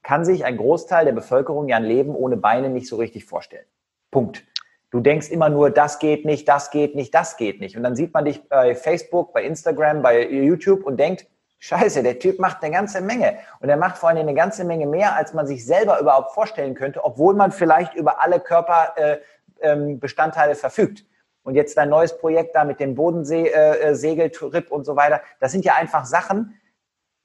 kann 0.01 0.25
sich 0.25 0.45
ein 0.45 0.57
Großteil 0.57 1.05
der 1.05 1.11
Bevölkerung 1.11 1.67
ja 1.67 1.77
ein 1.77 1.83
Leben 1.83 2.15
ohne 2.15 2.37
Beine 2.37 2.69
nicht 2.69 2.87
so 2.87 2.95
richtig 2.95 3.25
vorstellen. 3.25 3.67
Punkt. 4.09 4.43
Du 4.89 4.99
denkst 4.99 5.29
immer 5.29 5.49
nur, 5.49 5.69
das 5.69 5.99
geht 5.99 6.25
nicht, 6.25 6.49
das 6.49 6.71
geht 6.71 6.95
nicht, 6.95 7.13
das 7.13 7.37
geht 7.37 7.59
nicht. 7.59 7.77
Und 7.77 7.83
dann 7.83 7.95
sieht 7.95 8.15
man 8.15 8.25
dich 8.25 8.49
bei 8.49 8.73
Facebook, 8.73 9.31
bei 9.31 9.43
Instagram, 9.43 10.01
bei 10.01 10.27
YouTube 10.27 10.85
und 10.85 10.99
denkt, 10.99 11.27
Scheiße, 11.59 12.01
der 12.03 12.19
Typ 12.19 12.39
macht 12.39 12.63
eine 12.63 12.73
ganze 12.73 13.01
Menge. 13.01 13.39
Und 13.59 13.67
er 13.69 13.75
macht 13.75 13.97
vor 13.97 14.07
allem 14.09 14.19
eine 14.19 14.33
ganze 14.33 14.63
Menge 14.63 14.85
mehr, 14.87 15.13
als 15.15 15.33
man 15.33 15.45
sich 15.45 15.65
selber 15.65 15.99
überhaupt 15.99 16.31
vorstellen 16.33 16.73
könnte, 16.73 17.03
obwohl 17.03 17.35
man 17.35 17.51
vielleicht 17.51 17.95
über 17.95 18.21
alle 18.21 18.39
Körperbestandteile 18.39 20.51
äh, 20.51 20.53
ähm, 20.53 20.59
verfügt. 20.59 21.05
Und 21.43 21.55
jetzt 21.55 21.75
dein 21.77 21.89
neues 21.89 22.17
Projekt 22.17 22.55
da 22.55 22.63
mit 22.63 22.79
dem 22.79 22.95
Bodensee-Segeltrip 22.95 24.71
äh, 24.71 24.73
und 24.73 24.85
so 24.85 24.95
weiter, 24.95 25.19
das 25.39 25.51
sind 25.51 25.65
ja 25.65 25.75
einfach 25.75 26.05
Sachen. 26.05 26.57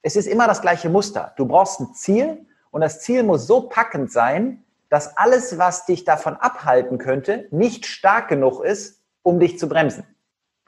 Es 0.02 0.16
ist 0.16 0.26
immer 0.26 0.48
das 0.48 0.60
gleiche 0.60 0.88
Muster. 0.88 1.32
Du 1.36 1.46
brauchst 1.46 1.78
ein 1.80 1.94
Ziel 1.94 2.44
und 2.70 2.80
das 2.80 3.00
Ziel 3.00 3.22
muss 3.22 3.46
so 3.46 3.68
packend 3.68 4.10
sein, 4.10 4.64
dass 4.88 5.16
alles, 5.16 5.58
was 5.58 5.86
dich 5.86 6.02
davon 6.04 6.34
abhalten 6.36 6.98
könnte, 6.98 7.46
nicht 7.50 7.86
stark 7.86 8.26
genug 8.28 8.64
ist, 8.64 9.00
um 9.22 9.38
dich 9.38 9.56
zu 9.58 9.68
bremsen. 9.68 10.04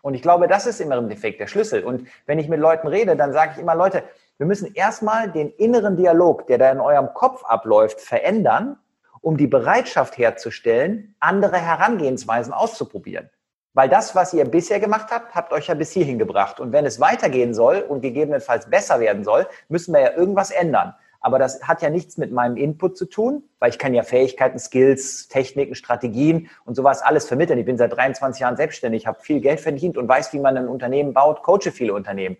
Und 0.07 0.15
ich 0.15 0.23
glaube, 0.23 0.47
das 0.47 0.67
ist 0.67 0.81
immer 0.81 0.99
im 0.99 1.09
Defekt 1.09 1.41
der 1.41 1.49
Schlüssel. 1.49 1.83
Und 1.83 2.07
wenn 2.27 2.39
ich 2.39 2.49
mit 2.49 2.61
Leuten 2.61 2.87
rede, 2.87 3.17
dann 3.17 3.33
sage 3.33 3.55
ich 3.57 3.59
immer, 3.59 3.75
Leute, 3.75 4.05
wir 4.39 4.47
müssen 4.47 4.73
erstmal 4.73 5.33
den 5.33 5.51
inneren 5.51 5.97
Dialog, 5.97 6.47
der 6.47 6.59
da 6.59 6.71
in 6.71 6.79
eurem 6.79 7.13
Kopf 7.13 7.43
abläuft, 7.45 8.01
verändern, 8.01 8.79
um 9.21 9.37
die 9.37 9.49
Bereitschaft 9.49 10.17
herzustellen, 10.17 11.17
andere 11.19 11.57
Herangehensweisen 11.57 12.53
auszuprobieren. 12.53 13.31
Weil 13.75 13.89
das, 13.89 14.15
was 14.15 14.33
ihr 14.33 14.45
bisher 14.45 14.79
gemacht 14.79 15.09
habt, 15.11 15.35
habt 15.35 15.53
euch 15.53 15.67
ja 15.67 15.75
bis 15.75 15.91
hierhin 15.91 16.21
gebracht. 16.21 16.61
Und 16.61 16.71
wenn 16.71 16.87
es 16.87 17.01
weitergehen 17.01 17.53
soll 17.53 17.79
und 17.79 18.01
gegebenenfalls 18.01 18.71
besser 18.71 19.01
werden 19.01 19.25
soll, 19.25 19.49
müssen 19.69 19.93
wir 19.93 20.03
ja 20.03 20.13
irgendwas 20.13 20.53
ändern. 20.53 20.95
Aber 21.27 21.41
das 21.41 21.61
hat 21.65 21.83
ja 21.83 21.91
nichts 21.91 22.19
mit 22.19 22.31
meinem 22.31 22.57
Input 22.57 22.97
zu 22.97 23.05
tun, 23.05 23.43
weil 23.59 23.71
ich 23.71 23.81
kann 23.81 23.93
ja 23.93 24.05
Fähigkeiten, 24.05 24.61
Skills, 24.61 25.27
Techniken, 25.27 25.75
Strategien 25.75 26.49
und 26.65 26.77
sowas 26.77 27.03
alles 27.03 27.27
vermitteln. 27.27 27.59
Ich 27.59 27.65
bin 27.65 27.77
seit 27.77 27.93
23 27.97 28.43
Jahren 28.43 28.57
selbstständig, 28.57 29.09
habe 29.09 29.21
viel 29.21 29.41
Geld 29.41 29.59
verdient 29.59 29.99
und 29.99 30.09
weiß, 30.09 30.33
wie 30.35 30.39
man 30.39 30.57
ein 30.57 30.69
Unternehmen 30.69 31.15
baut, 31.15 31.43
coache 31.43 31.73
viele 31.73 31.95
Unternehmen. 31.95 32.37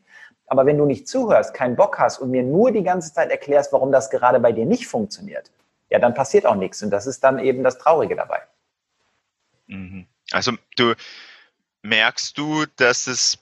Aber 0.47 0.67
wenn 0.67 0.79
du 0.79 0.85
nicht 0.85 1.09
zuhörst, 1.09 1.53
keinen 1.53 1.75
Bock 1.75 1.99
hast 1.99 2.19
und 2.19 2.31
mir 2.31 2.45
nur 2.45 2.71
die 2.71 2.85
ganze 2.85 3.13
Zeit 3.13 3.33
erklärst, 3.33 3.73
warum 3.73 3.91
das 3.91 4.09
gerade 4.09 4.39
bei 4.39 4.53
dir 4.53 4.67
nicht 4.67 4.87
funktioniert, 4.87 5.51
ja, 5.91 5.99
dann 5.99 6.15
passiert 6.15 6.47
auch 6.47 6.55
nichts. 6.55 6.81
Und 6.81 6.91
das 6.91 7.09
ist 7.09 7.25
dann 7.25 7.41
eben 7.41 7.65
das 7.65 7.79
Traurige 7.79 8.15
dabei. 8.15 8.43
Mhm. 9.67 10.07
Also 10.31 10.53
du 10.77 10.95
merkst 11.83 12.39
du, 12.39 12.67
dass 12.77 13.09
es 13.09 13.37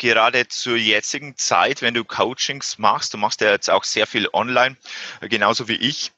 gerade 0.00 0.48
zur 0.48 0.76
jetzigen 0.76 1.36
Zeit, 1.36 1.82
wenn 1.82 1.94
du 1.94 2.04
Coachings 2.04 2.78
machst, 2.78 3.14
du 3.14 3.18
machst 3.18 3.40
ja 3.40 3.52
jetzt 3.52 3.70
auch 3.70 3.84
sehr 3.84 4.06
viel 4.06 4.28
online, 4.32 4.76
genauso 5.20 5.68
wie 5.68 5.76
ich, 5.76 6.10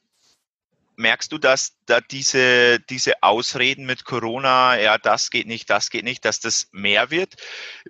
merkst 0.97 1.33
du, 1.33 1.39
dass 1.39 1.75
da 1.87 2.01
diese, 2.01 2.79
diese 2.79 3.23
Ausreden 3.23 3.85
mit 3.85 4.05
Corona, 4.05 4.79
ja, 4.79 4.99
das 4.99 5.31
geht 5.31 5.47
nicht, 5.47 5.69
das 5.69 5.91
geht 5.91 6.05
nicht, 6.05 6.25
dass 6.25 6.39
das 6.39 6.69
mehr 6.71 7.11
wird? 7.11 7.35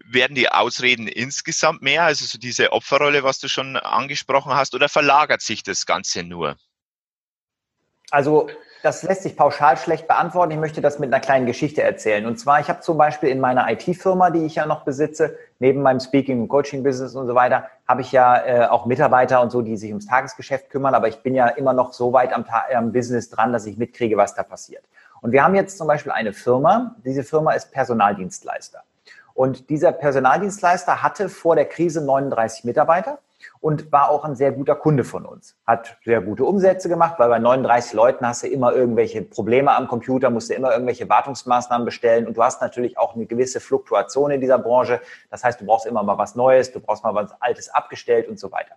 Werden 0.05 0.35
die 0.35 0.49
Ausreden 0.49 1.09
insgesamt 1.09 1.83
mehr, 1.83 2.05
also 2.05 2.25
so 2.25 2.39
diese 2.39 2.73
Opferrolle, 2.73 3.23
was 3.23 3.39
du 3.39 3.49
schon 3.49 3.77
angesprochen 3.77 4.55
hast, 4.55 4.75
oder 4.75 4.89
verlagert 4.89 5.43
sich 5.43 5.63
das 5.63 5.85
Ganze 5.85 6.23
nur? 6.23 6.57
Also 8.11 8.51
das 8.83 9.03
lässt 9.05 9.23
sich 9.23 9.37
pauschal 9.37 9.77
schlecht 9.77 10.09
beantworten. 10.09 10.51
Ich 10.51 10.59
möchte 10.59 10.81
das 10.81 10.99
mit 10.99 11.13
einer 11.13 11.21
kleinen 11.21 11.47
Geschichte 11.47 11.83
erzählen. 11.83 12.27
Und 12.27 12.39
zwar, 12.39 12.61
ich 12.61 12.69
habe 12.69 12.81
zum 12.81 12.99
Beispiel 12.99 13.29
in 13.29 13.39
meiner 13.39 13.71
IT-Firma, 13.71 14.31
die 14.31 14.45
ich 14.45 14.57
ja 14.57 14.67
noch 14.67 14.85
besitze, 14.85 15.39
neben 15.61 15.83
meinem 15.83 16.01
Speaking- 16.01 16.43
und 16.43 16.49
Coaching-Business 16.49 17.15
und 17.15 17.29
so 17.29 17.35
weiter, 17.35 17.69
habe 17.87 18.01
ich 18.01 18.11
ja 18.11 18.45
äh, 18.45 18.67
auch 18.67 18.87
Mitarbeiter 18.87 19.41
und 19.41 19.51
so, 19.51 19.63
die 19.63 19.77
sich 19.77 19.91
ums 19.91 20.07
Tagesgeschäft 20.07 20.69
kümmern. 20.71 20.95
Aber 20.95 21.07
ich 21.07 21.23
bin 21.23 21.35
ja 21.35 21.47
immer 21.49 21.73
noch 21.73 21.93
so 21.93 22.13
weit 22.13 22.33
am, 22.33 22.45
am 22.75 22.93
Business 22.93 23.31
dran, 23.31 23.53
dass 23.53 23.67
ich 23.67 23.79
mitkriege, 23.79 24.17
was 24.17 24.35
da 24.35 24.43
passiert. 24.43 24.85
Und 25.21 25.31
wir 25.31 25.45
haben 25.45 25.55
jetzt 25.55 25.79
zum 25.79 25.87
Beispiel 25.87 26.11
eine 26.11 26.33
Firma. 26.33 26.97
Diese 27.05 27.23
Firma 27.23 27.53
ist 27.53 27.71
Personaldienstleister. 27.71 28.83
Und 29.35 29.71
dieser 29.71 29.93
Personaldienstleister 29.93 31.03
hatte 31.03 31.29
vor 31.29 31.55
der 31.55 31.67
Krise 31.67 32.05
39 32.05 32.65
Mitarbeiter 32.65 33.19
und 33.61 33.93
war 33.93 34.11
auch 34.11 34.25
ein 34.25 34.35
sehr 34.35 34.53
guter 34.53 34.75
Kunde 34.75 35.05
von 35.05 35.25
uns. 35.25 35.57
Hat 35.67 35.97
sehr 36.05 36.21
gute 36.21 36.45
Umsätze 36.45 36.89
gemacht, 36.89 37.15
weil 37.19 37.29
bei 37.29 37.39
39 37.39 37.93
Leuten 37.93 38.27
hast 38.27 38.43
du 38.43 38.49
immer 38.49 38.73
irgendwelche 38.73 39.23
Probleme 39.23 39.73
am 39.73 39.89
Computer, 39.89 40.31
musst 40.31 40.51
du 40.51 40.55
immer 40.55 40.73
irgendwelche 40.73 41.09
Wartungsmaßnahmen 41.09 41.85
bestellen 41.85 42.27
und 42.27 42.37
du 42.37 42.43
hast 42.43 42.61
natürlich 42.61 42.99
auch 42.99 43.15
eine 43.15 43.27
gewisse 43.27 43.61
Fluktuation 43.61 44.31
in 44.31 44.41
dieser 44.41 44.59
Branche. 44.59 45.01
Das 45.31 45.45
heißt, 45.45 45.61
du 45.61 45.67
brauchst 45.67 45.87
immer 45.87 46.03
mal 46.03 46.19
was 46.19 46.35
Neues, 46.35 46.73
du 46.73 46.81
brauchst 46.81 47.05
mal 47.05 47.15
was 47.15 47.33
Altes 47.41 47.69
abgestellt 47.69 48.29
und 48.29 48.39
so 48.39 48.53
weiter. 48.53 48.75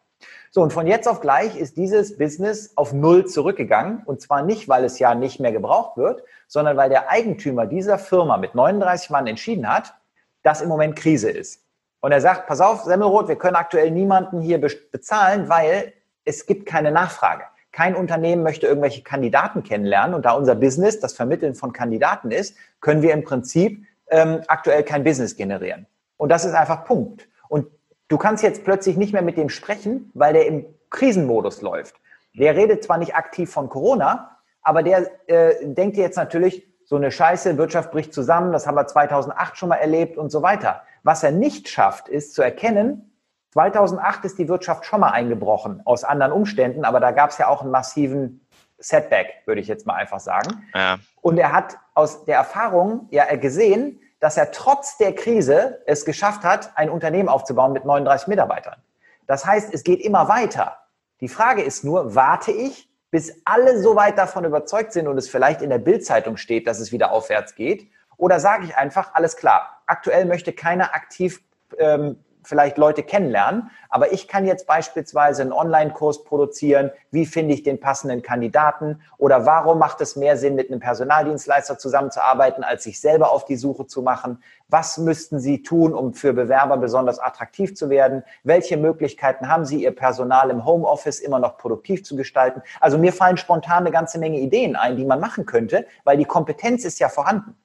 So, 0.52 0.62
und 0.62 0.72
von 0.72 0.88
jetzt 0.88 1.08
auf 1.08 1.20
gleich 1.20 1.58
ist 1.58 1.76
dieses 1.78 2.18
Business 2.18 2.74
auf 2.78 2.94
Null 2.94 3.26
zurückgegangen 3.26 4.04
und 4.06 4.22
zwar 4.22 4.42
nicht, 4.42 4.70
weil 4.70 4.86
es 4.86 5.00
ja 5.00 5.14
nicht 5.16 5.40
mehr 5.40 5.52
gebraucht 5.52 5.98
wird, 5.98 6.24
sondern 6.48 6.78
weil 6.78 6.90
der 6.90 7.10
Eigentümer 7.10 7.66
dieser 7.66 7.98
Firma 7.98 8.38
mit 8.38 8.56
39 8.56 9.10
Mann 9.10 9.28
entschieden 9.28 9.68
hat, 9.68 9.96
dass 10.44 10.62
im 10.62 10.70
Moment 10.70 10.96
Krise 10.96 11.30
ist. 11.30 11.65
Und 12.06 12.12
er 12.12 12.22
sagt, 12.22 12.46
pass 12.46 12.62
auf, 12.62 12.84
Semmelrot, 12.84 13.30
wir 13.30 13.36
können 13.36 13.56
aktuell 13.56 13.90
niemanden 13.90 14.40
hier 14.40 14.62
bezahlen, 14.62 15.50
weil 15.50 15.92
es 16.24 16.46
gibt 16.46 16.68
keine 16.68 16.92
Nachfrage. 16.92 17.46
Kein 17.72 17.96
Unternehmen 17.96 18.44
möchte 18.44 18.68
irgendwelche 18.68 19.02
Kandidaten 19.02 19.64
kennenlernen. 19.64 20.14
Und 20.14 20.24
da 20.24 20.34
unser 20.34 20.54
Business 20.54 21.00
das 21.00 21.14
Vermitteln 21.14 21.56
von 21.56 21.74
Kandidaten 21.74 22.30
ist, 22.30 22.56
können 22.80 23.02
wir 23.02 23.12
im 23.12 23.24
Prinzip 23.24 23.88
ähm, 24.12 24.42
aktuell 24.46 24.84
kein 24.84 25.04
Business 25.04 25.36
generieren. 25.36 25.88
Und 26.16 26.30
das 26.30 26.46
ist 26.46 26.54
einfach 26.54 26.86
Punkt. 26.86 27.28
Und 27.50 27.66
du 28.08 28.20
kannst 28.20 28.44
jetzt 28.44 28.64
plötzlich 28.64 28.98
nicht 28.98 29.12
mehr 29.12 29.24
mit 29.24 29.36
dem 29.36 29.50
sprechen, 29.50 30.12
weil 30.14 30.34
der 30.34 30.46
im 30.46 30.64
Krisenmodus 30.92 31.64
läuft. 31.64 31.96
Der 32.36 32.56
redet 32.56 32.84
zwar 32.84 33.00
nicht 33.00 33.16
aktiv 33.16 33.52
von 33.52 33.68
Corona, 33.68 34.38
aber 34.62 34.84
der 34.84 35.10
äh, 35.28 35.56
denkt 35.64 35.98
jetzt 35.98 36.18
natürlich, 36.18 36.68
so 36.86 36.98
eine 36.98 37.10
Scheiße, 37.10 37.58
Wirtschaft 37.58 37.92
bricht 37.92 38.14
zusammen, 38.14 38.52
das 38.52 38.68
haben 38.68 38.76
wir 38.76 38.86
2008 38.86 39.58
schon 39.58 39.70
mal 39.70 39.78
erlebt 39.78 40.20
und 40.20 40.30
so 40.30 40.44
weiter. 40.44 40.84
Was 41.06 41.22
er 41.22 41.30
nicht 41.30 41.70
schafft, 41.70 42.10
ist 42.10 42.34
zu 42.34 42.42
erkennen, 42.42 43.16
2008 43.54 44.26
ist 44.26 44.40
die 44.40 44.50
Wirtschaft 44.50 44.88
schon 44.88 45.02
mal 45.02 45.12
eingebrochen 45.12 45.84
aus 45.86 46.04
anderen 46.04 46.32
Umständen, 46.32 46.84
aber 46.84 47.00
da 47.00 47.12
gab 47.12 47.30
es 47.30 47.38
ja 47.38 47.48
auch 47.48 47.62
einen 47.62 47.70
massiven 47.70 48.44
Setback, 48.80 49.28
würde 49.46 49.62
ich 49.62 49.68
jetzt 49.68 49.86
mal 49.86 49.94
einfach 49.94 50.20
sagen. 50.20 50.68
Ja. 50.74 50.98
Und 51.22 51.38
er 51.38 51.52
hat 51.52 51.78
aus 51.94 52.26
der 52.26 52.38
Erfahrung 52.38 53.08
ja 53.12 53.36
gesehen, 53.36 54.00
dass 54.20 54.36
er 54.36 54.50
trotz 54.50 54.98
der 54.98 55.14
Krise 55.14 55.84
es 55.86 56.06
geschafft 56.06 56.44
hat, 56.44 56.72
ein 56.76 56.90
Unternehmen 56.90 57.30
aufzubauen 57.30 57.72
mit 57.72 57.86
39 57.86 58.28
Mitarbeitern. 58.28 58.82
Das 59.28 59.46
heißt, 59.46 59.76
es 59.76 59.84
geht 59.84 60.02
immer 60.02 60.28
weiter. 60.28 60.80
Die 61.22 61.30
Frage 61.30 61.62
ist 61.62 61.84
nur, 61.84 62.16
warte 62.16 62.52
ich, 62.52 62.90
bis 63.12 63.44
alle 63.46 63.80
so 63.80 63.96
weit 63.96 64.18
davon 64.18 64.44
überzeugt 64.44 64.92
sind 64.92 65.08
und 65.08 65.20
es 65.20 65.30
vielleicht 65.30 65.62
in 65.62 65.70
der 65.70 65.78
Bildzeitung 65.78 66.36
steht, 66.38 66.66
dass 66.66 66.80
es 66.80 66.92
wieder 66.92 67.12
aufwärts 67.12 67.54
geht? 67.54 67.92
Oder 68.18 68.40
sage 68.40 68.66
ich 68.66 68.78
einfach, 68.78 69.14
alles 69.14 69.38
klar, 69.38 69.82
aktuell 69.86 70.26
möchte 70.26 70.54
keiner 70.54 70.94
aktiv 70.94 71.42
ähm, 71.78 72.18
vielleicht 72.46 72.78
Leute 72.78 73.04
kennenlernen, 73.04 73.72
aber 73.90 74.14
ich 74.14 74.28
kann 74.28 74.46
jetzt 74.46 74.68
beispielsweise 74.68 75.42
einen 75.42 75.52
Online-Kurs 75.52 76.24
produzieren, 76.24 76.92
wie 77.12 77.26
finde 77.26 77.54
ich 77.54 77.64
den 77.64 77.80
passenden 77.80 78.22
Kandidaten 78.22 79.02
oder 79.18 79.46
warum 79.46 79.80
macht 79.80 80.02
es 80.02 80.16
mehr 80.16 80.38
Sinn, 80.38 80.56
mit 80.56 80.70
einem 80.70 80.80
Personaldienstleister 80.80 81.78
zusammenzuarbeiten, 81.78 82.64
als 82.64 82.84
sich 82.84 83.00
selber 83.00 83.32
auf 83.32 83.46
die 83.46 83.56
Suche 83.56 83.88
zu 83.88 84.02
machen? 84.02 84.44
Was 84.68 84.98
müssten 84.98 85.40
Sie 85.40 85.64
tun, 85.64 85.94
um 85.94 86.14
für 86.14 86.34
Bewerber 86.34 86.78
besonders 86.78 87.20
attraktiv 87.20 87.76
zu 87.76 87.90
werden? 87.90 88.24
Welche 88.44 88.78
Möglichkeiten 88.78 89.48
haben 89.50 89.66
Sie, 89.66 89.84
Ihr 89.84 89.96
Personal 89.96 90.50
im 90.50 90.66
Homeoffice 90.66 91.20
immer 91.20 91.40
noch 91.40 91.58
produktiv 91.58 92.04
zu 92.04 92.16
gestalten? 92.16 92.62
Also 92.80 92.98
mir 92.98 93.14
fallen 93.14 93.38
spontan 93.38 93.80
eine 93.80 93.92
ganze 93.92 94.20
Menge 94.20 94.40
Ideen 94.40 94.76
ein, 94.76 94.98
die 94.98 95.06
man 95.06 95.20
machen 95.20 95.46
könnte, 95.46 95.86
weil 96.04 96.18
die 96.18 96.26
Kompetenz 96.26 96.86
ist 96.86 97.00
ja 97.00 97.10
vorhanden. 97.10 97.56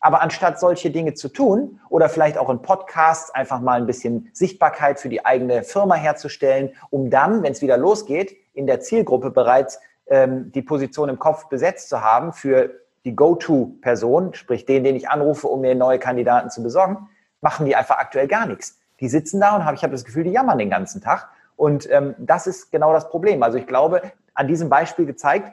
Aber 0.00 0.22
anstatt 0.22 0.58
solche 0.58 0.90
Dinge 0.90 1.14
zu 1.14 1.28
tun 1.28 1.78
oder 1.90 2.08
vielleicht 2.08 2.38
auch 2.38 2.48
in 2.48 2.62
Podcasts 2.62 3.30
einfach 3.30 3.60
mal 3.60 3.78
ein 3.78 3.86
bisschen 3.86 4.30
Sichtbarkeit 4.32 4.98
für 4.98 5.10
die 5.10 5.24
eigene 5.24 5.62
Firma 5.62 5.94
herzustellen, 5.94 6.70
um 6.88 7.10
dann, 7.10 7.42
wenn 7.42 7.52
es 7.52 7.60
wieder 7.60 7.76
losgeht, 7.76 8.34
in 8.54 8.66
der 8.66 8.80
Zielgruppe 8.80 9.30
bereits 9.30 9.78
ähm, 10.06 10.50
die 10.52 10.62
Position 10.62 11.08
im 11.08 11.18
Kopf 11.18 11.48
besetzt 11.48 11.88
zu 11.88 12.02
haben 12.02 12.32
für 12.32 12.70
die 13.04 13.14
Go-To-Person, 13.14 14.34
sprich 14.34 14.66
den, 14.66 14.84
den 14.84 14.96
ich 14.96 15.08
anrufe, 15.08 15.46
um 15.48 15.60
mir 15.60 15.74
neue 15.74 15.98
Kandidaten 15.98 16.50
zu 16.50 16.62
besorgen, 16.62 17.08
machen 17.40 17.66
die 17.66 17.76
einfach 17.76 17.98
aktuell 17.98 18.28
gar 18.28 18.46
nichts. 18.46 18.78
Die 19.00 19.08
sitzen 19.08 19.40
da 19.40 19.56
und 19.56 19.64
hab, 19.64 19.74
ich 19.74 19.82
habe 19.82 19.92
das 19.92 20.04
Gefühl, 20.04 20.24
die 20.24 20.30
jammern 20.30 20.58
den 20.58 20.70
ganzen 20.70 21.00
Tag 21.00 21.30
Und 21.56 21.90
ähm, 21.90 22.14
das 22.18 22.46
ist 22.46 22.70
genau 22.70 22.92
das 22.92 23.08
Problem. 23.08 23.42
Also 23.42 23.58
ich 23.58 23.66
glaube, 23.66 24.02
an 24.34 24.48
diesem 24.48 24.68
Beispiel 24.68 25.06
gezeigt, 25.06 25.52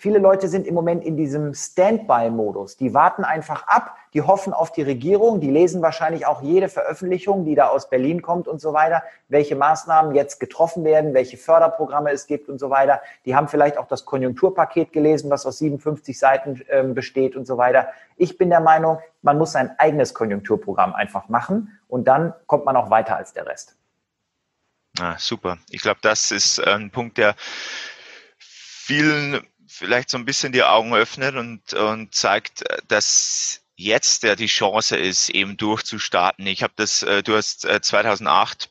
Viele 0.00 0.18
Leute 0.18 0.48
sind 0.48 0.66
im 0.66 0.72
Moment 0.72 1.04
in 1.04 1.18
diesem 1.18 1.52
Standby-Modus. 1.52 2.78
Die 2.78 2.94
warten 2.94 3.22
einfach 3.22 3.66
ab, 3.66 3.98
die 4.14 4.22
hoffen 4.22 4.54
auf 4.54 4.72
die 4.72 4.80
Regierung, 4.80 5.40
die 5.40 5.50
lesen 5.50 5.82
wahrscheinlich 5.82 6.24
auch 6.24 6.40
jede 6.40 6.70
Veröffentlichung, 6.70 7.44
die 7.44 7.54
da 7.54 7.66
aus 7.66 7.90
Berlin 7.90 8.22
kommt 8.22 8.48
und 8.48 8.62
so 8.62 8.72
weiter, 8.72 9.02
welche 9.28 9.56
Maßnahmen 9.56 10.14
jetzt 10.14 10.40
getroffen 10.40 10.84
werden, 10.84 11.12
welche 11.12 11.36
Förderprogramme 11.36 12.12
es 12.12 12.26
gibt 12.26 12.48
und 12.48 12.58
so 12.58 12.70
weiter. 12.70 13.02
Die 13.26 13.36
haben 13.36 13.46
vielleicht 13.46 13.76
auch 13.76 13.86
das 13.88 14.06
Konjunkturpaket 14.06 14.94
gelesen, 14.94 15.28
was 15.28 15.44
aus 15.44 15.58
57 15.58 16.18
Seiten 16.18 16.62
äh, 16.68 16.82
besteht 16.82 17.36
und 17.36 17.46
so 17.46 17.58
weiter. 17.58 17.88
Ich 18.16 18.38
bin 18.38 18.48
der 18.48 18.60
Meinung, 18.60 19.00
man 19.20 19.36
muss 19.36 19.52
sein 19.52 19.78
eigenes 19.78 20.14
Konjunkturprogramm 20.14 20.94
einfach 20.94 21.28
machen 21.28 21.78
und 21.88 22.08
dann 22.08 22.32
kommt 22.46 22.64
man 22.64 22.74
auch 22.74 22.88
weiter 22.88 23.18
als 23.18 23.34
der 23.34 23.46
Rest. 23.46 23.76
Ah, 24.98 25.16
super. 25.18 25.58
Ich 25.68 25.82
glaube, 25.82 26.00
das 26.00 26.30
ist 26.30 26.58
ein 26.58 26.90
Punkt, 26.90 27.18
der 27.18 27.34
vielen 28.38 29.46
vielleicht 29.70 30.10
so 30.10 30.18
ein 30.18 30.24
bisschen 30.24 30.52
die 30.52 30.64
Augen 30.64 30.94
öffnet 30.94 31.36
und, 31.36 31.72
und 31.74 32.14
zeigt, 32.14 32.64
dass 32.88 33.62
jetzt 33.76 34.24
ja 34.24 34.36
die 34.36 34.46
Chance 34.46 34.96
ist, 34.96 35.30
eben 35.30 35.56
durchzustarten. 35.56 36.46
Ich 36.46 36.62
habe 36.62 36.74
das, 36.76 37.02
äh, 37.02 37.22
du 37.22 37.36
hast 37.36 37.60
2008 37.60 38.70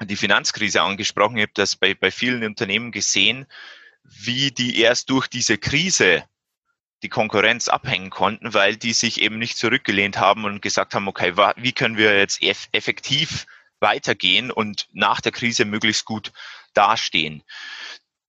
äh, 0.00 0.06
die 0.06 0.16
Finanzkrise 0.16 0.82
angesprochen. 0.82 1.36
Ich 1.36 1.42
habe 1.42 1.52
das 1.54 1.76
bei, 1.76 1.94
bei 1.94 2.10
vielen 2.10 2.44
Unternehmen 2.44 2.90
gesehen, 2.90 3.46
wie 4.02 4.50
die 4.50 4.80
erst 4.80 5.10
durch 5.10 5.28
diese 5.28 5.58
Krise 5.58 6.24
die 7.02 7.08
Konkurrenz 7.08 7.68
abhängen 7.68 8.10
konnten, 8.10 8.54
weil 8.54 8.76
die 8.76 8.94
sich 8.94 9.20
eben 9.20 9.38
nicht 9.38 9.58
zurückgelehnt 9.58 10.18
haben 10.18 10.44
und 10.44 10.62
gesagt 10.62 10.94
haben, 10.94 11.06
okay, 11.06 11.36
wie 11.56 11.72
können 11.72 11.98
wir 11.98 12.16
jetzt 12.16 12.42
effektiv 12.42 13.46
weitergehen 13.80 14.50
und 14.50 14.88
nach 14.92 15.20
der 15.20 15.32
Krise 15.32 15.66
möglichst 15.66 16.06
gut 16.06 16.32
dastehen. 16.72 17.42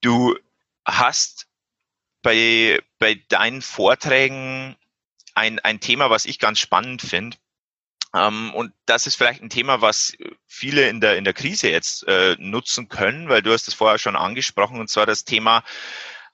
Du 0.02 0.38
hast 0.86 1.45
bei, 2.25 2.82
bei 2.98 3.22
deinen 3.29 3.62
Vorträgen 3.62 4.75
ein, 5.36 5.60
ein 5.60 5.79
Thema, 5.79 6.10
was 6.10 6.25
ich 6.25 6.39
ganz 6.39 6.60
spannend 6.60 7.03
finde. 7.03 7.38
Ähm, 8.15 8.51
und 8.55 8.74
das 8.88 9.05
ist 9.05 9.15
vielleicht 9.15 9.44
ein 9.44 9.51
Thema, 9.51 9.82
was 9.82 10.17
viele 10.48 10.89
in 10.89 11.01
der, 11.01 11.17
in 11.17 11.24
der 11.24 11.36
Krise 11.36 11.70
jetzt 11.70 12.08
äh, 12.08 12.36
nutzen 12.39 12.89
können, 12.89 13.29
weil 13.29 13.44
du 13.44 13.53
hast 13.53 13.67
es 13.67 13.75
vorher 13.75 14.00
schon 14.00 14.15
angesprochen, 14.15 14.79
und 14.79 14.89
zwar 14.89 15.05
das 15.05 15.24
Thema 15.24 15.63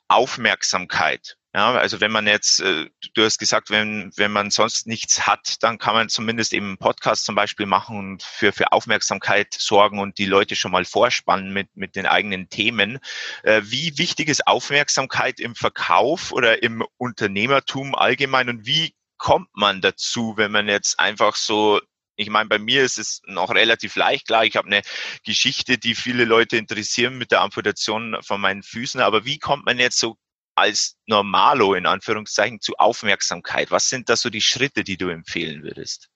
Aufmerksamkeit. 0.07 1.37
Ja, 1.53 1.73
also 1.73 1.99
wenn 1.99 2.11
man 2.11 2.27
jetzt, 2.27 2.61
äh, 2.61 2.89
du 3.13 3.23
hast 3.25 3.37
gesagt, 3.37 3.69
wenn, 3.71 4.11
wenn 4.15 4.31
man 4.31 4.51
sonst 4.51 4.87
nichts 4.87 5.27
hat, 5.27 5.61
dann 5.61 5.77
kann 5.79 5.95
man 5.95 6.07
zumindest 6.07 6.53
eben 6.53 6.67
einen 6.67 6.77
Podcast 6.77 7.25
zum 7.25 7.35
Beispiel 7.35 7.65
machen 7.65 7.97
und 7.97 8.23
für, 8.23 8.53
für 8.53 8.71
Aufmerksamkeit 8.71 9.53
sorgen 9.53 9.99
und 9.99 10.17
die 10.17 10.25
Leute 10.25 10.55
schon 10.55 10.71
mal 10.71 10.85
vorspannen 10.85 11.51
mit, 11.51 11.67
mit 11.75 11.97
den 11.97 12.05
eigenen 12.05 12.47
Themen. 12.47 12.99
Äh, 13.43 13.63
wie 13.65 13.97
wichtig 13.97 14.29
ist 14.29 14.47
Aufmerksamkeit 14.47 15.41
im 15.41 15.53
Verkauf 15.55 16.31
oder 16.31 16.63
im 16.63 16.85
Unternehmertum 16.97 17.95
allgemein 17.95 18.47
und 18.47 18.65
wie 18.65 18.95
kommt 19.17 19.49
man 19.53 19.81
dazu, 19.81 20.35
wenn 20.37 20.51
man 20.51 20.69
jetzt 20.69 20.99
einfach 20.99 21.35
so 21.35 21.81
ich 22.17 22.29
meine, 22.29 22.49
bei 22.49 22.59
mir 22.59 22.83
ist 22.83 22.99
es 22.99 23.21
noch 23.25 23.49
relativ 23.49 23.95
leicht. 23.95 24.27
Klar, 24.27 24.45
ich 24.45 24.55
habe 24.55 24.67
eine 24.67 24.81
Geschichte, 25.25 25.79
die 25.79 25.95
viele 25.95 26.25
Leute 26.25 26.57
interessieren 26.57 27.17
mit 27.17 27.31
der 27.31 27.41
Amputation 27.41 28.17
von 28.21 28.39
meinen 28.39 28.61
Füßen. 28.61 29.01
Aber 29.01 29.25
wie 29.25 29.39
kommt 29.39 29.65
man 29.65 29.79
jetzt 29.79 29.97
so 29.97 30.17
als 30.61 30.95
Normalo 31.07 31.73
in 31.73 31.87
Anführungszeichen 31.87 32.61
zu 32.61 32.73
Aufmerksamkeit? 32.77 33.71
Was 33.71 33.89
sind 33.89 34.09
da 34.09 34.15
so 34.15 34.29
die 34.29 34.41
Schritte, 34.41 34.83
die 34.83 34.95
du 34.95 35.09
empfehlen 35.09 35.63
würdest? 35.63 36.09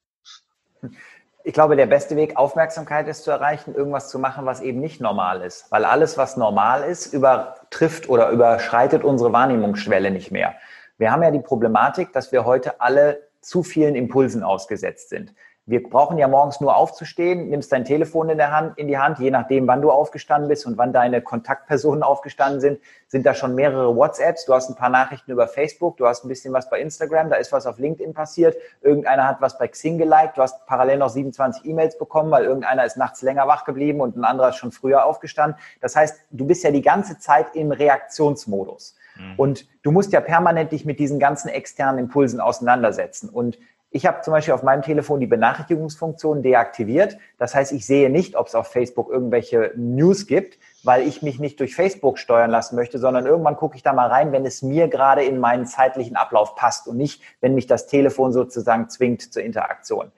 Ich 1.44 1.54
glaube, 1.54 1.76
der 1.76 1.88
beste 1.88 2.16
Weg, 2.16 2.38
Aufmerksamkeit 2.38 3.08
ist 3.08 3.24
zu 3.24 3.32
erreichen, 3.32 3.74
irgendwas 3.74 4.10
zu 4.10 4.20
machen, 4.20 4.46
was 4.46 4.62
eben 4.62 4.80
nicht 4.80 5.02
normal 5.02 5.42
ist. 5.42 5.72
Weil 5.72 5.84
alles, 5.84 6.18
was 6.18 6.38
normal 6.38 6.84
ist, 6.84 7.14
übertrifft 7.14 8.08
oder 8.08 8.30
überschreitet 8.30 9.04
unsere 9.04 9.34
Wahrnehmungsschwelle 9.34 10.12
nicht 10.12 10.32
mehr. 10.32 10.56
Wir 10.98 11.12
haben 11.12 11.24
ja 11.24 11.32
die 11.32 11.40
Problematik, 11.40 12.14
dass 12.14 12.32
wir 12.32 12.46
heute 12.46 12.82
alle 12.82 13.28
zu 13.42 13.64
vielen 13.64 13.96
Impulsen 13.96 14.44
ausgesetzt 14.44 15.10
sind. 15.10 15.34
Wir 15.68 15.82
brauchen 15.82 16.20
ja 16.20 16.28
morgens 16.28 16.62
nur 16.62 16.76
aufzustehen, 16.76 17.50
nimmst 17.50 17.72
dein 17.72 17.86
Telefon 17.86 18.30
in, 18.30 18.38
der 18.38 18.52
Hand, 18.52 18.78
in 18.78 18.88
die 18.88 19.00
Hand, 19.00 19.18
je 19.18 19.32
nachdem, 19.32 19.66
wann 19.68 19.82
du 19.82 19.90
aufgestanden 19.90 20.48
bist 20.48 20.68
und 20.68 20.78
wann 20.78 20.94
deine 20.94 21.24
Kontaktpersonen 21.24 22.04
aufgestanden 22.04 22.62
sind, 22.62 22.80
sind 23.08 23.26
da 23.26 23.34
schon 23.34 23.56
mehrere 23.56 23.96
WhatsApps, 23.96 24.46
du 24.46 24.54
hast 24.54 24.70
ein 24.70 24.76
paar 24.76 24.90
Nachrichten 24.90 25.32
über 25.32 25.48
Facebook, 25.48 25.98
du 25.98 26.06
hast 26.06 26.24
ein 26.24 26.28
bisschen 26.28 26.54
was 26.54 26.70
bei 26.70 26.80
Instagram, 26.80 27.32
da 27.32 27.38
ist 27.38 27.52
was 27.52 27.66
auf 27.66 27.80
LinkedIn 27.80 28.14
passiert, 28.14 28.56
irgendeiner 28.82 29.28
hat 29.28 29.42
was 29.42 29.58
bei 29.58 29.68
Xing 29.68 29.98
geliked, 29.98 30.38
du 30.38 30.44
hast 30.44 30.68
parallel 30.68 31.00
noch 31.00 31.10
27 31.10 31.66
E-Mails 31.66 31.98
bekommen, 31.98 32.30
weil 32.30 32.46
irgendeiner 32.46 32.86
ist 32.86 32.98
nachts 32.98 33.24
länger 33.24 33.48
wach 33.48 33.66
geblieben 33.66 34.02
und 34.02 34.16
ein 34.16 34.24
anderer 34.24 34.50
ist 34.50 34.58
schon 34.58 34.72
früher 34.72 35.04
aufgestanden. 35.04 35.60
Das 35.82 35.96
heißt, 35.96 36.20
du 36.30 36.46
bist 36.46 36.64
ja 36.64 36.70
die 36.70 36.84
ganze 36.84 37.18
Zeit 37.18 37.56
im 37.56 37.72
Reaktionsmodus. 37.72 38.96
Mhm. 39.16 39.34
Und 39.38 39.68
du 39.82 39.92
musst 39.92 40.12
ja 40.14 40.22
permanent 40.22 40.72
dich 40.72 40.86
mit 40.86 41.00
diesen 41.00 41.20
ganzen 41.20 41.50
externen 41.50 42.00
Impulsen 42.00 42.40
auseinandersetzen. 42.40 43.30
Und 43.30 43.58
ich 43.96 44.06
habe 44.06 44.20
zum 44.24 44.34
Beispiel 44.34 44.54
auf 44.54 44.62
meinem 44.62 44.82
Telefon 44.82 45.22
die 45.22 45.26
Benachrichtigungsfunktion 45.26 46.44
deaktiviert. 46.44 47.18
Das 47.38 47.56
heißt, 47.56 47.72
ich 47.72 47.86
sehe 47.86 48.10
nicht, 48.10 48.36
ob 48.36 48.48
es 48.48 48.54
auf 48.54 48.68
Facebook 48.68 49.10
irgendwelche 49.10 49.72
News 49.78 50.28
gibt, 50.28 50.60
weil 50.84 51.08
ich 51.08 51.22
mich 51.22 51.40
nicht 51.40 51.62
durch 51.62 51.76
Facebook 51.76 52.20
steuern 52.20 52.52
lassen 52.52 52.76
möchte, 52.76 53.00
sondern 53.00 53.26
irgendwann 53.26 53.56
gucke 53.56 53.78
ich 53.78 53.84
da 53.84 53.94
mal 53.94 54.10
rein, 54.10 54.34
wenn 54.34 54.46
es 54.46 54.62
mir 54.62 54.90
gerade 54.90 55.24
in 55.24 55.40
meinen 55.40 55.66
zeitlichen 55.66 56.18
Ablauf 56.18 56.56
passt 56.56 56.90
und 56.90 56.98
nicht, 56.98 57.22
wenn 57.40 57.56
mich 57.56 57.68
das 57.68 57.88
Telefon 57.88 58.34
sozusagen 58.34 58.90
zwingt 58.90 59.32
zur 59.32 59.44
Interaktion. 59.44 60.12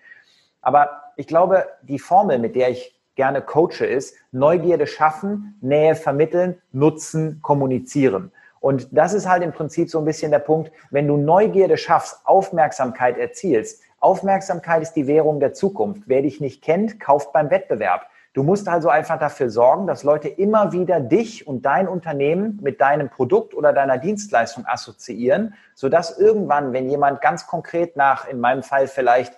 Aber 0.60 1.04
ich 1.16 1.28
glaube, 1.28 1.68
die 1.84 2.00
Formel, 2.00 2.40
mit 2.40 2.56
der 2.56 2.72
ich 2.72 3.00
gerne 3.14 3.44
coache, 3.44 3.86
ist 3.86 4.16
Neugierde 4.32 4.88
schaffen, 4.88 5.56
Nähe 5.62 5.94
vermitteln, 5.94 6.60
nutzen, 6.72 7.44
kommunizieren. 7.44 8.32
Und 8.68 8.90
das 8.92 9.14
ist 9.14 9.30
halt 9.30 9.44
im 9.44 9.54
Prinzip 9.54 9.90
so 9.90 9.98
ein 9.98 10.04
bisschen 10.04 10.30
der 10.30 10.40
Punkt, 10.40 10.74
wenn 10.92 11.08
du 11.08 11.16
Neugierde 11.16 11.78
schaffst, 11.78 12.20
Aufmerksamkeit 12.26 13.18
erzielst. 13.18 13.82
Aufmerksamkeit 14.02 14.82
ist 14.82 14.92
die 14.92 15.08
Währung 15.08 15.40
der 15.40 15.54
Zukunft. 15.54 16.04
Wer 16.08 16.22
dich 16.22 16.42
nicht 16.42 16.62
kennt, 16.62 17.00
kauft 17.00 17.32
beim 17.32 17.50
Wettbewerb. 17.50 18.08
Du 18.34 18.44
musst 18.44 18.68
also 18.68 18.90
einfach 18.90 19.20
dafür 19.20 19.50
sorgen, 19.50 19.88
dass 19.88 20.04
Leute 20.04 20.28
immer 20.28 20.74
wieder 20.74 21.00
dich 21.00 21.48
und 21.48 21.66
dein 21.66 21.88
Unternehmen 21.88 22.60
mit 22.62 22.82
deinem 22.82 23.10
Produkt 23.10 23.54
oder 23.54 23.72
deiner 23.72 24.00
Dienstleistung 24.00 24.66
assoziieren, 24.68 25.54
sodass 25.74 26.20
irgendwann, 26.20 26.74
wenn 26.74 26.90
jemand 26.90 27.22
ganz 27.22 27.48
konkret 27.48 27.96
nach, 27.96 28.28
in 28.28 28.42
meinem 28.42 28.64
Fall 28.64 28.90
vielleicht 28.90 29.32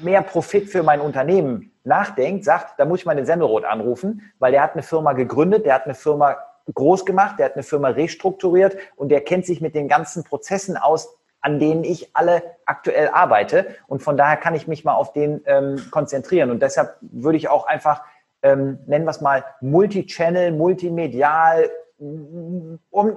mehr 0.00 0.22
Profit 0.22 0.68
für 0.68 0.84
mein 0.84 1.00
Unternehmen 1.00 1.72
nachdenkt, 1.82 2.44
sagt, 2.44 2.78
da 2.78 2.84
muss 2.84 3.00
ich 3.00 3.06
mal 3.06 3.16
den 3.16 3.26
Semmelrot 3.26 3.64
anrufen, 3.64 4.32
weil 4.38 4.52
der 4.52 4.62
hat 4.62 4.74
eine 4.74 4.84
Firma 4.84 5.12
gegründet, 5.12 5.66
der 5.66 5.74
hat 5.74 5.86
eine 5.86 5.94
Firma 5.94 6.36
groß 6.72 7.04
gemacht, 7.04 7.38
der 7.38 7.46
hat 7.46 7.54
eine 7.54 7.62
Firma 7.62 7.88
restrukturiert 7.88 8.76
und 8.96 9.08
der 9.08 9.22
kennt 9.22 9.46
sich 9.46 9.60
mit 9.60 9.74
den 9.74 9.88
ganzen 9.88 10.24
Prozessen 10.24 10.76
aus, 10.76 11.16
an 11.40 11.58
denen 11.58 11.84
ich 11.84 12.14
alle 12.14 12.42
aktuell 12.66 13.08
arbeite. 13.08 13.74
Und 13.88 14.02
von 14.02 14.16
daher 14.16 14.36
kann 14.36 14.54
ich 14.54 14.68
mich 14.68 14.84
mal 14.84 14.94
auf 14.94 15.12
den 15.12 15.42
ähm, 15.46 15.82
konzentrieren. 15.90 16.50
Und 16.50 16.62
deshalb 16.62 16.96
würde 17.00 17.36
ich 17.36 17.48
auch 17.48 17.66
einfach, 17.66 18.02
ähm, 18.42 18.78
nennen 18.86 19.04
wir 19.04 19.10
es 19.10 19.20
mal, 19.20 19.44
Multichannel, 19.60 20.52
multimedial, 20.52 21.68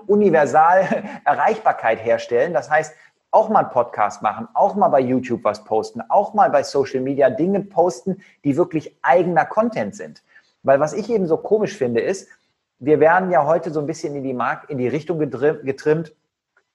universal 0.05 0.87
Erreichbarkeit 1.25 2.03
herstellen. 2.03 2.53
Das 2.53 2.69
heißt, 2.69 2.93
auch 3.35 3.49
mal 3.49 3.59
einen 3.59 3.69
Podcast 3.69 4.21
machen, 4.21 4.47
auch 4.53 4.75
mal 4.75 4.87
bei 4.87 5.01
YouTube 5.01 5.43
was 5.43 5.65
posten, 5.65 6.01
auch 6.07 6.33
mal 6.33 6.49
bei 6.49 6.63
Social 6.63 7.01
Media 7.01 7.29
Dinge 7.29 7.61
posten, 7.61 8.21
die 8.45 8.55
wirklich 8.55 8.97
eigener 9.01 9.45
Content 9.45 9.95
sind. 9.95 10.23
Weil 10.63 10.79
was 10.79 10.93
ich 10.93 11.09
eben 11.09 11.27
so 11.27 11.37
komisch 11.37 11.77
finde, 11.77 11.99
ist, 11.99 12.29
wir 12.79 12.99
werden 12.99 13.31
ja 13.31 13.45
heute 13.45 13.71
so 13.71 13.79
ein 13.79 13.85
bisschen 13.85 14.15
in 14.15 14.23
die, 14.23 14.33
Mark 14.33 14.69
in 14.69 14.77
die 14.77 14.87
Richtung 14.87 15.19
getrimmt, 15.19 16.13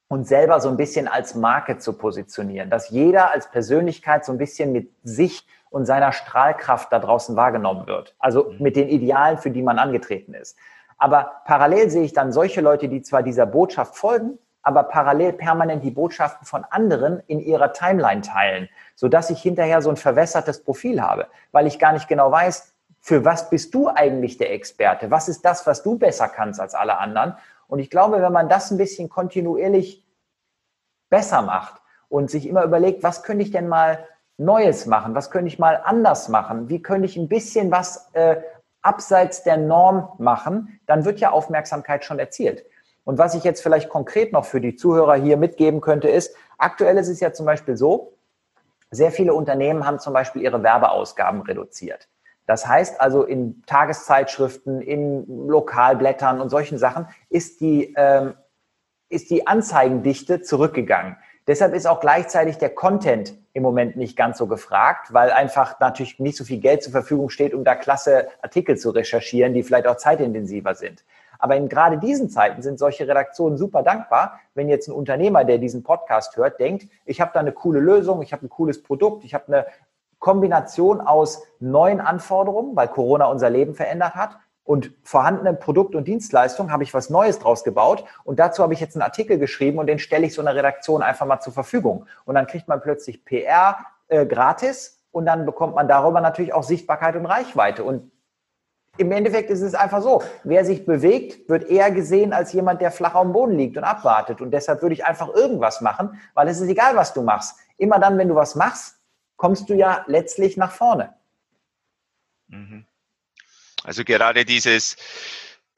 uns 0.09 0.29
selber 0.29 0.61
so 0.61 0.69
ein 0.69 0.77
bisschen 0.77 1.07
als 1.07 1.35
Marke 1.35 1.79
zu 1.79 1.93
positionieren, 1.93 2.69
dass 2.69 2.91
jeder 2.91 3.33
als 3.33 3.51
Persönlichkeit 3.51 4.25
so 4.25 4.33
ein 4.33 4.39
bisschen 4.39 4.73
mit 4.73 4.91
sich 5.05 5.47
und 5.71 5.87
seiner 5.87 6.13
Strahlkraft 6.13 6.93
da 6.93 6.99
draußen 6.99 7.37
wahrgenommen 7.37 7.87
wird. 7.87 8.17
Also 8.19 8.51
mhm. 8.51 8.57
mit 8.59 8.77
den 8.77 8.89
Idealen, 8.89 9.39
für 9.39 9.51
die 9.51 9.63
man 9.63 9.79
angetreten 9.79 10.35
ist. 10.35 10.57
Aber 10.99 11.43
parallel 11.47 11.91
sehe 11.91 12.03
ich 12.03 12.13
dann 12.13 12.33
solche 12.33 12.61
Leute, 12.61 12.89
die 12.89 13.03
zwar 13.03 13.23
dieser 13.23 13.47
Botschaft 13.47 13.97
folgen, 13.97 14.39
aber 14.63 14.83
parallel 14.83 15.33
permanent 15.33 15.83
die 15.85 15.91
Botschaften 15.91 16.47
von 16.47 16.65
anderen 16.65 17.23
in 17.27 17.41
ihrer 17.41 17.73
Timeline 17.73 18.21
teilen, 18.21 18.69
sodass 18.95 19.31
ich 19.31 19.41
hinterher 19.41 19.81
so 19.81 19.91
ein 19.91 19.97
verwässertes 19.97 20.63
Profil 20.63 21.01
habe, 21.01 21.29
weil 21.53 21.67
ich 21.67 21.79
gar 21.79 21.93
nicht 21.93 22.09
genau 22.09 22.31
weiß, 22.31 22.75
für 23.01 23.25
was 23.25 23.51
bist 23.51 23.75
du 23.75 23.89
eigentlich 23.89 24.37
der 24.37 24.53
Experte? 24.53 25.11
Was 25.11 25.29
ist 25.29 25.45
das, 25.45 25.67
was 25.67 25.83
du 25.83 25.99
besser 25.99 26.29
kannst 26.29 26.61
als 26.61 26.75
alle 26.75 26.99
anderen? 26.99 27.35
Und 27.67 27.79
ich 27.79 27.91
glaube, 27.91 28.21
wenn 28.21 28.33
man 28.33 28.49
das 28.49 28.71
ein 28.71 28.79
bisschen 28.79 29.09
kontinuierlich 29.09 30.07
besser 31.09 31.43
macht 31.43 31.81
und 32.09 32.31
sich 32.31 32.47
immer 32.47 32.65
überlegt, 32.65 33.03
was 33.03 33.23
könnte 33.23 33.43
ich 33.43 33.51
denn 33.51 33.69
mal 33.69 34.07
Neues 34.37 34.87
machen? 34.87 35.15
Was 35.15 35.31
könnte 35.31 35.49
ich 35.49 35.59
mal 35.59 35.81
anders 35.85 36.29
machen? 36.29 36.69
Wie 36.69 36.83
könnte 36.83 37.07
ich 37.07 37.17
ein 37.17 37.29
bisschen 37.29 37.71
was 37.71 38.11
äh, 38.13 38.37
abseits 38.83 39.43
der 39.43 39.57
Norm 39.57 40.11
machen? 40.19 40.81
Dann 40.87 41.05
wird 41.05 41.21
ja 41.21 41.31
Aufmerksamkeit 41.31 42.05
schon 42.05 42.19
erzielt. 42.19 42.65
Und 43.05 43.19
was 43.19 43.35
ich 43.35 43.45
jetzt 43.45 43.63
vielleicht 43.63 43.89
konkret 43.89 44.33
noch 44.33 44.45
für 44.45 44.61
die 44.61 44.77
Zuhörer 44.77 45.15
hier 45.15 45.37
mitgeben 45.37 45.81
könnte, 45.81 46.09
ist, 46.09 46.35
aktuell 46.59 46.97
ist 46.99 47.09
es 47.09 47.21
ja 47.21 47.33
zum 47.33 47.47
Beispiel 47.47 47.77
so, 47.77 48.13
sehr 48.91 49.13
viele 49.13 49.35
Unternehmen 49.35 49.87
haben 49.87 50.01
zum 50.01 50.13
Beispiel 50.13 50.43
ihre 50.43 50.63
Werbeausgaben 50.63 51.43
reduziert. 51.43 52.09
Das 52.51 52.67
heißt 52.67 53.01
also 53.01 53.23
in 53.23 53.63
Tageszeitschriften, 53.67 54.81
in 54.81 55.47
Lokalblättern 55.47 56.41
und 56.41 56.49
solchen 56.49 56.79
Sachen 56.79 57.07
ist 57.29 57.61
die, 57.61 57.95
ähm, 57.97 58.35
ist 59.09 59.31
die 59.31 59.47
Anzeigendichte 59.47 60.43
zurückgegangen. 60.43 61.15
Deshalb 61.47 61.75
ist 61.75 61.87
auch 61.87 62.01
gleichzeitig 62.01 62.59
der 62.59 62.71
Content 62.71 63.39
im 63.53 63.63
Moment 63.63 63.95
nicht 63.95 64.17
ganz 64.17 64.37
so 64.37 64.49
gefragt, 64.49 65.15
weil 65.15 65.31
einfach 65.31 65.79
natürlich 65.79 66.19
nicht 66.19 66.37
so 66.37 66.43
viel 66.43 66.59
Geld 66.59 66.83
zur 66.83 66.91
Verfügung 66.91 67.31
steht, 67.31 67.55
um 67.55 67.63
da 67.63 67.77
klasse 67.77 68.27
Artikel 68.43 68.77
zu 68.77 68.91
recherchieren, 68.91 69.55
die 69.55 69.63
vielleicht 69.63 69.87
auch 69.87 69.97
zeitintensiver 69.97 70.75
sind. 70.75 71.05
Aber 71.39 71.55
in 71.55 71.69
gerade 71.69 71.99
diesen 71.99 72.31
Zeiten 72.31 72.63
sind 72.63 72.81
solche 72.81 73.07
Redaktionen 73.07 73.59
super 73.59 73.85
dankbar, 73.85 74.41
wenn 74.55 74.69
jetzt 74.69 74.89
ein 74.89 74.93
Unternehmer, 74.93 75.45
der 75.45 75.59
diesen 75.59 75.85
Podcast 75.85 76.37
hört, 76.37 76.59
denkt, 76.59 76.89
ich 77.07 77.21
habe 77.21 77.31
da 77.33 77.39
eine 77.39 77.53
coole 77.53 77.79
Lösung, 77.79 78.23
ich 78.23 78.33
habe 78.33 78.45
ein 78.45 78.51
cooles 78.51 78.83
Produkt, 78.83 79.25
ich 79.25 79.35
habe 79.35 79.47
eine 79.47 79.67
Kombination 80.21 81.01
aus 81.01 81.43
neuen 81.59 82.01
Anforderungen, 82.01 82.77
weil 82.77 82.89
Corona 82.89 83.27
unser 83.27 83.51
Leben 83.51 83.75
verändert 83.75 84.15
hat, 84.15 84.39
und 84.71 84.93
vorhandenen 85.03 85.59
Produkt 85.59 85.97
und 85.97 86.07
Dienstleistung 86.07 86.71
habe 86.71 86.85
ich 86.85 86.95
was 86.95 87.11
Neues 87.11 87.41
draus 87.41 87.65
gebaut 87.65 88.05
und 88.23 88.39
dazu 88.39 88.63
habe 88.63 88.73
ich 88.73 88.79
jetzt 88.79 88.95
einen 88.95 89.03
Artikel 89.03 89.37
geschrieben 89.37 89.81
und 89.81 89.89
den 89.89 89.99
stelle 89.99 90.25
ich 90.25 90.33
so 90.33 90.41
einer 90.41 90.55
Redaktion 90.55 91.03
einfach 91.03 91.27
mal 91.27 91.41
zur 91.41 91.53
Verfügung. 91.53 92.07
Und 92.25 92.37
dann 92.37 92.47
kriegt 92.47 92.69
man 92.69 92.81
plötzlich 92.81 93.25
PR 93.25 93.79
äh, 94.07 94.27
gratis 94.27 95.03
und 95.11 95.27
dann 95.27 95.45
bekommt 95.45 95.75
man 95.75 95.89
darüber 95.89 96.21
natürlich 96.21 96.53
auch 96.53 96.63
Sichtbarkeit 96.63 97.17
und 97.17 97.27
Reichweite. 97.27 97.83
Und 97.83 98.13
im 98.97 99.11
Endeffekt 99.11 99.51
ist 99.51 99.63
es 99.63 99.75
einfach 99.75 100.03
so, 100.03 100.23
wer 100.45 100.65
sich 100.65 100.87
bewegt, 100.87 101.49
wird 101.49 101.69
eher 101.69 101.91
gesehen 101.91 102.33
als 102.33 102.53
jemand, 102.53 102.81
der 102.81 102.93
flach 102.93 103.17
am 103.17 103.33
Boden 103.33 103.57
liegt 103.57 103.77
und 103.77 103.83
abwartet. 103.83 104.41
Und 104.41 104.53
deshalb 104.53 104.83
würde 104.83 104.95
ich 104.95 105.05
einfach 105.05 105.35
irgendwas 105.35 105.81
machen, 105.81 106.21
weil 106.35 106.47
es 106.47 106.61
ist 106.61 106.69
egal, 106.69 106.95
was 106.95 107.13
du 107.13 107.23
machst. 107.23 107.57
Immer 107.77 107.99
dann, 107.99 108.19
wenn 108.19 108.29
du 108.29 108.37
was 108.37 108.55
machst, 108.55 109.00
kommst 109.41 109.71
du 109.71 109.75
ja 109.75 110.05
letztlich 110.07 110.59
nach 110.59 110.71
vorne. 110.71 111.15
Mhm. 112.49 112.85
Also 113.85 114.05
gerade 114.05 114.45
dieses, 114.45 114.97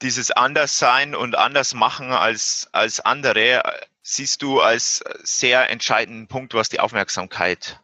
dieses 0.01 0.31
Anderssein 0.31 1.15
und 1.15 1.37
anders 1.37 1.73
machen 1.73 2.11
als, 2.11 2.67
als 2.73 2.99
andere 2.99 3.63
siehst 4.01 4.41
du 4.41 4.59
als 4.59 5.01
sehr 5.23 5.69
entscheidenden 5.69 6.27
Punkt, 6.27 6.53
was 6.53 6.67
die 6.67 6.81
Aufmerksamkeit 6.81 7.79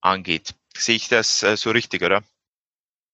angeht. 0.00 0.54
Sehe 0.74 0.96
ich 0.96 1.08
das 1.08 1.42
äh, 1.42 1.58
so 1.58 1.72
richtig, 1.72 2.02
oder? 2.02 2.22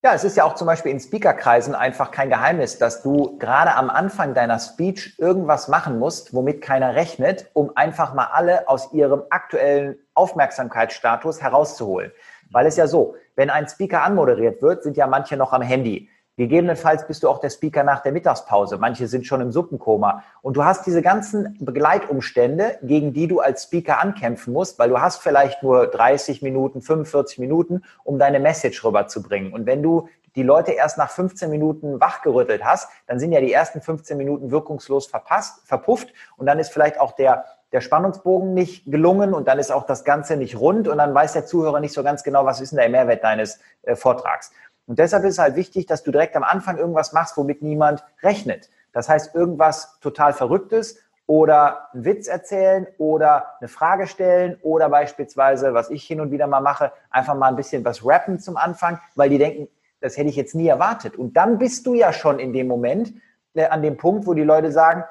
Ja, 0.04 0.12
es 0.12 0.22
ist 0.22 0.36
ja 0.36 0.44
auch 0.44 0.54
zum 0.54 0.66
Beispiel 0.66 0.92
in 0.92 1.00
Speakerkreisen 1.00 1.74
einfach 1.74 2.10
kein 2.10 2.28
Geheimnis, 2.28 2.76
dass 2.76 3.02
du 3.02 3.38
gerade 3.38 3.74
am 3.74 3.88
Anfang 3.88 4.34
deiner 4.34 4.58
Speech 4.58 5.14
irgendwas 5.16 5.68
machen 5.68 5.98
musst, 5.98 6.34
womit 6.34 6.60
keiner 6.60 6.94
rechnet, 6.94 7.48
um 7.54 7.74
einfach 7.74 8.12
mal 8.12 8.28
alle 8.30 8.68
aus 8.68 8.92
ihrem 8.92 9.22
aktuellen 9.30 9.96
Aufmerksamkeitsstatus 10.12 11.40
herauszuholen. 11.40 12.12
Weil 12.50 12.66
es 12.66 12.76
ja 12.76 12.86
so, 12.86 13.14
wenn 13.34 13.48
ein 13.48 13.66
Speaker 13.66 14.02
anmoderiert 14.02 14.60
wird, 14.60 14.82
sind 14.82 14.98
ja 14.98 15.06
manche 15.06 15.38
noch 15.38 15.54
am 15.54 15.62
Handy. 15.62 16.10
Gegebenenfalls 16.36 17.06
bist 17.06 17.22
du 17.22 17.28
auch 17.28 17.38
der 17.38 17.50
Speaker 17.50 17.84
nach 17.84 18.00
der 18.00 18.10
Mittagspause. 18.10 18.76
Manche 18.78 19.06
sind 19.06 19.24
schon 19.24 19.40
im 19.40 19.52
Suppenkoma. 19.52 20.24
Und 20.42 20.56
du 20.56 20.64
hast 20.64 20.84
diese 20.84 21.00
ganzen 21.00 21.56
Begleitumstände, 21.60 22.78
gegen 22.82 23.12
die 23.12 23.28
du 23.28 23.38
als 23.38 23.64
Speaker 23.64 24.00
ankämpfen 24.00 24.52
musst, 24.52 24.78
weil 24.80 24.88
du 24.88 25.00
hast 25.00 25.22
vielleicht 25.22 25.62
nur 25.62 25.86
30 25.86 26.42
Minuten, 26.42 26.82
45 26.82 27.38
Minuten, 27.38 27.82
um 28.02 28.18
deine 28.18 28.40
Message 28.40 28.84
rüberzubringen. 28.84 29.52
Und 29.52 29.66
wenn 29.66 29.82
du 29.82 30.08
die 30.34 30.42
Leute 30.42 30.72
erst 30.72 30.98
nach 30.98 31.10
15 31.10 31.48
Minuten 31.48 32.00
wachgerüttelt 32.00 32.64
hast, 32.64 32.88
dann 33.06 33.20
sind 33.20 33.30
ja 33.30 33.40
die 33.40 33.52
ersten 33.52 33.80
15 33.80 34.16
Minuten 34.16 34.50
wirkungslos 34.50 35.06
verpasst, 35.06 35.60
verpufft. 35.64 36.12
Und 36.36 36.46
dann 36.46 36.58
ist 36.58 36.72
vielleicht 36.72 36.98
auch 36.98 37.12
der, 37.12 37.44
der 37.70 37.80
Spannungsbogen 37.80 38.54
nicht 38.54 38.90
gelungen 38.90 39.34
und 39.34 39.46
dann 39.46 39.60
ist 39.60 39.70
auch 39.70 39.86
das 39.86 40.04
Ganze 40.04 40.36
nicht 40.36 40.58
rund 40.58 40.88
und 40.88 40.98
dann 40.98 41.14
weiß 41.14 41.34
der 41.34 41.46
Zuhörer 41.46 41.78
nicht 41.78 41.94
so 41.94 42.02
ganz 42.02 42.24
genau, 42.24 42.44
was 42.44 42.60
ist 42.60 42.70
denn 42.70 42.78
der 42.78 42.88
Mehrwert 42.88 43.22
deines 43.22 43.60
äh, 43.82 43.94
Vortrags. 43.94 44.50
Und 44.86 44.98
deshalb 44.98 45.24
ist 45.24 45.34
es 45.34 45.38
halt 45.38 45.56
wichtig, 45.56 45.86
dass 45.86 46.02
du 46.02 46.10
direkt 46.10 46.36
am 46.36 46.42
Anfang 46.42 46.76
irgendwas 46.76 47.12
machst, 47.12 47.36
womit 47.36 47.62
niemand 47.62 48.04
rechnet. 48.22 48.70
Das 48.92 49.08
heißt, 49.08 49.34
irgendwas 49.34 49.98
total 50.00 50.32
Verrücktes 50.32 50.98
oder 51.26 51.92
einen 51.92 52.04
Witz 52.04 52.28
erzählen 52.28 52.86
oder 52.98 53.58
eine 53.58 53.68
Frage 53.68 54.06
stellen 54.06 54.58
oder 54.62 54.90
beispielsweise, 54.90 55.72
was 55.72 55.90
ich 55.90 56.04
hin 56.04 56.20
und 56.20 56.30
wieder 56.30 56.46
mal 56.46 56.60
mache, 56.60 56.92
einfach 57.10 57.34
mal 57.34 57.48
ein 57.48 57.56
bisschen 57.56 57.84
was 57.84 58.04
rappen 58.04 58.38
zum 58.38 58.56
Anfang, 58.56 59.00
weil 59.14 59.30
die 59.30 59.38
denken, 59.38 59.68
das 60.00 60.18
hätte 60.18 60.28
ich 60.28 60.36
jetzt 60.36 60.54
nie 60.54 60.68
erwartet. 60.68 61.16
Und 61.16 61.34
dann 61.34 61.58
bist 61.58 61.86
du 61.86 61.94
ja 61.94 62.12
schon 62.12 62.38
in 62.38 62.52
dem 62.52 62.68
Moment, 62.68 63.14
äh, 63.54 63.66
an 63.66 63.80
dem 63.82 63.96
Punkt, 63.96 64.26
wo 64.26 64.34
die 64.34 64.42
Leute 64.42 64.70
sagen, 64.70 65.04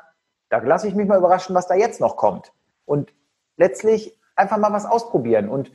da 0.49 0.59
lasse 0.59 0.87
ich 0.87 0.93
mich 0.93 1.07
mal 1.07 1.17
überraschen, 1.17 1.55
was 1.55 1.65
da 1.65 1.73
jetzt 1.73 1.99
noch 1.99 2.15
kommt. 2.15 2.53
Und 2.85 3.11
letztlich 3.57 4.19
einfach 4.35 4.57
mal 4.57 4.71
was 4.71 4.85
ausprobieren. 4.85 5.49
Und 5.49 5.71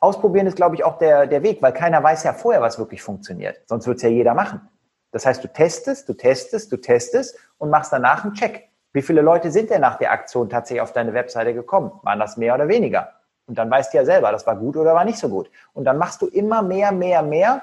Ausprobieren 0.00 0.46
ist, 0.46 0.56
glaube 0.56 0.74
ich, 0.74 0.84
auch 0.84 0.98
der, 0.98 1.26
der 1.26 1.42
Weg, 1.42 1.60
weil 1.60 1.72
keiner 1.72 2.02
weiß 2.02 2.24
ja 2.24 2.32
vorher, 2.32 2.62
was 2.62 2.78
wirklich 2.78 3.02
funktioniert. 3.02 3.60
Sonst 3.66 3.86
wird 3.86 3.98
es 3.98 4.02
ja 4.02 4.08
jeder 4.08 4.34
machen. 4.34 4.66
Das 5.12 5.26
heißt, 5.26 5.44
du 5.44 5.48
testest, 5.48 6.08
du 6.08 6.14
testest, 6.14 6.72
du 6.72 6.78
testest 6.78 7.36
und 7.58 7.70
machst 7.70 7.92
danach 7.92 8.24
einen 8.24 8.34
Check. 8.34 8.70
Wie 8.92 9.02
viele 9.02 9.20
Leute 9.20 9.50
sind 9.50 9.70
denn 9.70 9.82
nach 9.82 9.98
der 9.98 10.10
Aktion 10.10 10.48
tatsächlich 10.48 10.80
auf 10.80 10.92
deine 10.92 11.14
Webseite 11.14 11.54
gekommen? 11.54 11.92
Waren 12.02 12.18
das 12.18 12.36
mehr 12.36 12.54
oder 12.54 12.68
weniger? 12.68 13.12
Und 13.46 13.58
dann 13.58 13.70
weißt 13.70 13.92
du 13.92 13.98
ja 13.98 14.04
selber, 14.04 14.32
das 14.32 14.46
war 14.46 14.56
gut 14.56 14.76
oder 14.76 14.94
war 14.94 15.04
nicht 15.04 15.18
so 15.18 15.28
gut. 15.28 15.50
Und 15.72 15.84
dann 15.84 15.98
machst 15.98 16.22
du 16.22 16.28
immer 16.28 16.62
mehr, 16.62 16.92
mehr, 16.92 17.22
mehr. 17.22 17.62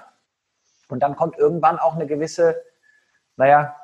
Und 0.90 1.02
dann 1.02 1.16
kommt 1.16 1.38
irgendwann 1.38 1.80
auch 1.80 1.96
eine 1.96 2.06
gewisse, 2.06 2.62
naja, 3.36 3.76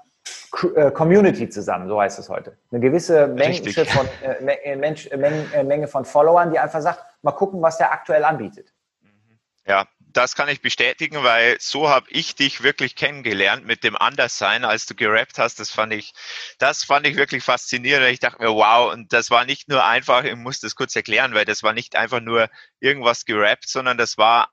Community 0.53 1.49
zusammen, 1.49 1.87
so 1.87 1.99
heißt 1.99 2.19
es 2.19 2.29
heute. 2.29 2.57
Eine 2.71 2.79
gewisse 2.79 3.27
Menge 3.27 3.85
von, 3.85 4.07
äh, 4.21 4.53
äh 4.63 4.75
Mensch, 4.75 5.07
äh, 5.07 5.17
Menge, 5.17 5.63
Menge 5.63 5.87
von 5.87 6.05
Followern, 6.05 6.51
die 6.51 6.59
einfach 6.59 6.81
sagt, 6.81 7.03
mal 7.23 7.31
gucken, 7.31 7.61
was 7.61 7.79
der 7.79 7.91
aktuell 7.91 8.23
anbietet. 8.23 8.71
Mhm. 9.01 9.39
Ja, 9.65 9.87
das 9.99 10.35
kann 10.35 10.49
ich 10.49 10.61
bestätigen, 10.61 11.23
weil 11.23 11.57
so 11.59 11.89
habe 11.89 12.05
ich 12.09 12.35
dich 12.35 12.61
wirklich 12.61 12.95
kennengelernt 12.95 13.65
mit 13.65 13.83
dem 13.83 13.97
Anderssein, 13.97 14.63
als 14.63 14.85
du 14.85 14.93
gerappt 14.93 15.39
hast. 15.39 15.59
Das 15.59 15.71
fand 15.71 15.91
ich, 15.91 16.13
das 16.59 16.83
fand 16.83 17.07
ich 17.07 17.15
wirklich 17.15 17.43
faszinierend. 17.43 18.07
Ich 18.09 18.19
dachte 18.19 18.43
mir, 18.43 18.49
wow, 18.49 18.93
und 18.93 19.11
das 19.11 19.31
war 19.31 19.45
nicht 19.45 19.69
nur 19.69 19.83
einfach, 19.83 20.23
ich 20.23 20.35
muss 20.35 20.59
das 20.59 20.75
kurz 20.75 20.95
erklären, 20.95 21.33
weil 21.33 21.45
das 21.45 21.63
war 21.63 21.73
nicht 21.73 21.95
einfach 21.95 22.21
nur 22.21 22.47
irgendwas 22.79 23.25
gerappt, 23.25 23.67
sondern 23.67 23.97
das 23.97 24.19
war 24.19 24.51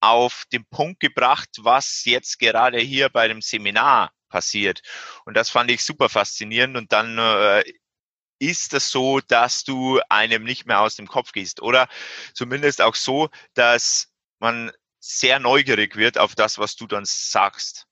auf 0.00 0.44
den 0.52 0.66
Punkt 0.66 1.00
gebracht, 1.00 1.48
was 1.60 2.04
jetzt 2.04 2.38
gerade 2.38 2.78
hier 2.78 3.08
bei 3.08 3.26
dem 3.26 3.40
Seminar 3.40 4.12
passiert. 4.34 4.82
Und 5.24 5.36
das 5.36 5.48
fand 5.48 5.70
ich 5.70 5.84
super 5.84 6.08
faszinierend. 6.08 6.76
Und 6.76 6.92
dann 6.92 7.16
äh, 7.18 7.62
ist 8.40 8.74
es 8.74 8.90
so, 8.90 9.20
dass 9.20 9.62
du 9.62 10.00
einem 10.08 10.42
nicht 10.42 10.66
mehr 10.66 10.80
aus 10.80 10.96
dem 10.96 11.06
Kopf 11.06 11.30
gehst. 11.30 11.62
Oder 11.62 11.86
zumindest 12.34 12.82
auch 12.82 12.96
so, 12.96 13.28
dass 13.54 14.08
man 14.40 14.72
sehr 14.98 15.38
neugierig 15.38 15.94
wird 15.94 16.18
auf 16.18 16.34
das, 16.34 16.58
was 16.58 16.74
du 16.74 16.88
dann 16.88 17.04
sagst. 17.04 17.86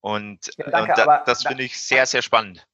Und, 0.00 0.50
ja, 0.56 0.70
danke, 0.70 0.92
und 0.92 0.98
da, 0.98 1.22
das 1.26 1.42
finde 1.42 1.62
ich 1.62 1.78
sehr, 1.78 2.06
sehr 2.06 2.22
spannend. 2.22 2.66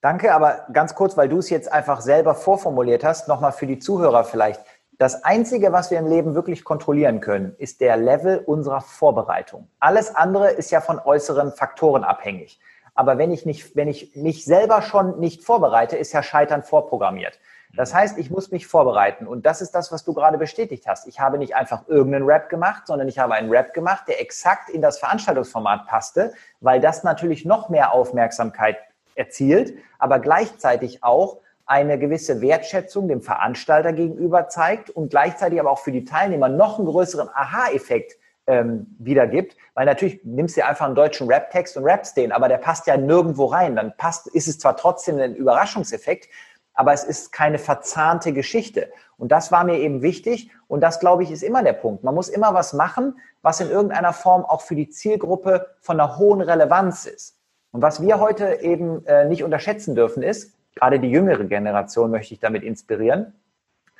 Danke, 0.00 0.32
aber 0.32 0.66
ganz 0.72 0.94
kurz, 0.94 1.16
weil 1.16 1.28
du 1.28 1.38
es 1.38 1.50
jetzt 1.50 1.70
einfach 1.70 2.00
selber 2.00 2.34
vorformuliert 2.34 3.02
hast, 3.02 3.28
nochmal 3.28 3.52
für 3.52 3.66
die 3.66 3.78
Zuhörer 3.78 4.24
vielleicht. 4.24 4.60
Das 5.02 5.24
Einzige, 5.24 5.72
was 5.72 5.90
wir 5.90 5.98
im 5.98 6.06
Leben 6.06 6.36
wirklich 6.36 6.62
kontrollieren 6.62 7.18
können, 7.18 7.56
ist 7.58 7.80
der 7.80 7.96
Level 7.96 8.38
unserer 8.38 8.80
Vorbereitung. 8.80 9.68
Alles 9.80 10.14
andere 10.14 10.52
ist 10.52 10.70
ja 10.70 10.80
von 10.80 11.00
äußeren 11.00 11.50
Faktoren 11.50 12.04
abhängig. 12.04 12.60
Aber 12.94 13.18
wenn 13.18 13.32
ich, 13.32 13.44
nicht, 13.44 13.74
wenn 13.74 13.88
ich 13.88 14.14
mich 14.14 14.44
selber 14.44 14.80
schon 14.80 15.18
nicht 15.18 15.42
vorbereite, 15.42 15.96
ist 15.96 16.12
ja 16.12 16.22
Scheitern 16.22 16.62
vorprogrammiert. 16.62 17.40
Das 17.74 17.92
heißt, 17.92 18.16
ich 18.16 18.30
muss 18.30 18.52
mich 18.52 18.68
vorbereiten. 18.68 19.26
Und 19.26 19.44
das 19.44 19.60
ist 19.60 19.72
das, 19.72 19.90
was 19.90 20.04
du 20.04 20.14
gerade 20.14 20.38
bestätigt 20.38 20.86
hast. 20.86 21.08
Ich 21.08 21.18
habe 21.18 21.36
nicht 21.36 21.56
einfach 21.56 21.88
irgendeinen 21.88 22.26
Rap 22.26 22.48
gemacht, 22.48 22.86
sondern 22.86 23.08
ich 23.08 23.18
habe 23.18 23.34
einen 23.34 23.50
Rap 23.50 23.74
gemacht, 23.74 24.04
der 24.06 24.20
exakt 24.20 24.70
in 24.70 24.82
das 24.82 25.00
Veranstaltungsformat 25.00 25.88
passte, 25.88 26.32
weil 26.60 26.80
das 26.80 27.02
natürlich 27.02 27.44
noch 27.44 27.70
mehr 27.70 27.92
Aufmerksamkeit 27.92 28.76
erzielt, 29.16 29.74
aber 29.98 30.20
gleichzeitig 30.20 31.02
auch 31.02 31.38
eine 31.66 31.98
gewisse 31.98 32.40
Wertschätzung 32.40 33.08
dem 33.08 33.22
Veranstalter 33.22 33.92
gegenüber 33.92 34.48
zeigt 34.48 34.90
und 34.90 35.10
gleichzeitig 35.10 35.60
aber 35.60 35.70
auch 35.70 35.78
für 35.78 35.92
die 35.92 36.04
Teilnehmer 36.04 36.48
noch 36.48 36.78
einen 36.78 36.86
größeren 36.86 37.28
Aha-Effekt 37.28 38.18
ähm, 38.46 38.86
wiedergibt, 38.98 39.56
weil 39.74 39.86
natürlich 39.86 40.20
nimmst 40.24 40.56
du 40.56 40.66
einfach 40.66 40.86
einen 40.86 40.94
deutschen 40.94 41.28
Rap-Text 41.28 41.76
und 41.76 41.84
rappst 41.84 42.16
den, 42.16 42.32
aber 42.32 42.48
der 42.48 42.58
passt 42.58 42.86
ja 42.86 42.96
nirgendwo 42.96 43.46
rein. 43.46 43.76
Dann 43.76 43.96
passt, 43.96 44.26
ist 44.26 44.48
es 44.48 44.58
zwar 44.58 44.76
trotzdem 44.76 45.18
ein 45.18 45.34
Überraschungseffekt, 45.34 46.28
aber 46.74 46.92
es 46.92 47.04
ist 47.04 47.32
keine 47.32 47.58
verzahnte 47.58 48.32
Geschichte. 48.32 48.90
Und 49.16 49.30
das 49.30 49.52
war 49.52 49.62
mir 49.62 49.78
eben 49.78 50.02
wichtig 50.02 50.50
und 50.66 50.80
das, 50.80 50.98
glaube 50.98 51.22
ich, 51.22 51.30
ist 51.30 51.42
immer 51.42 51.62
der 51.62 51.74
Punkt. 51.74 52.02
Man 52.02 52.14
muss 52.14 52.28
immer 52.28 52.54
was 52.54 52.72
machen, 52.72 53.18
was 53.42 53.60
in 53.60 53.70
irgendeiner 53.70 54.12
Form 54.12 54.44
auch 54.44 54.62
für 54.62 54.74
die 54.74 54.88
Zielgruppe 54.88 55.68
von 55.80 56.00
einer 56.00 56.18
hohen 56.18 56.40
Relevanz 56.40 57.06
ist. 57.06 57.36
Und 57.70 57.82
was 57.82 58.02
wir 58.02 58.20
heute 58.20 58.60
eben 58.62 59.06
äh, 59.06 59.26
nicht 59.26 59.44
unterschätzen 59.44 59.94
dürfen, 59.94 60.22
ist, 60.22 60.54
Gerade 60.74 60.98
die 60.98 61.10
jüngere 61.10 61.44
Generation 61.44 62.10
möchte 62.10 62.34
ich 62.34 62.40
damit 62.40 62.62
inspirieren. 62.62 63.34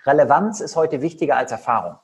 Relevanz 0.05 0.61
ist 0.61 0.77
heute 0.77 1.01
wichtiger 1.01 1.37
als 1.37 1.53
Erfahrung. 1.53 1.97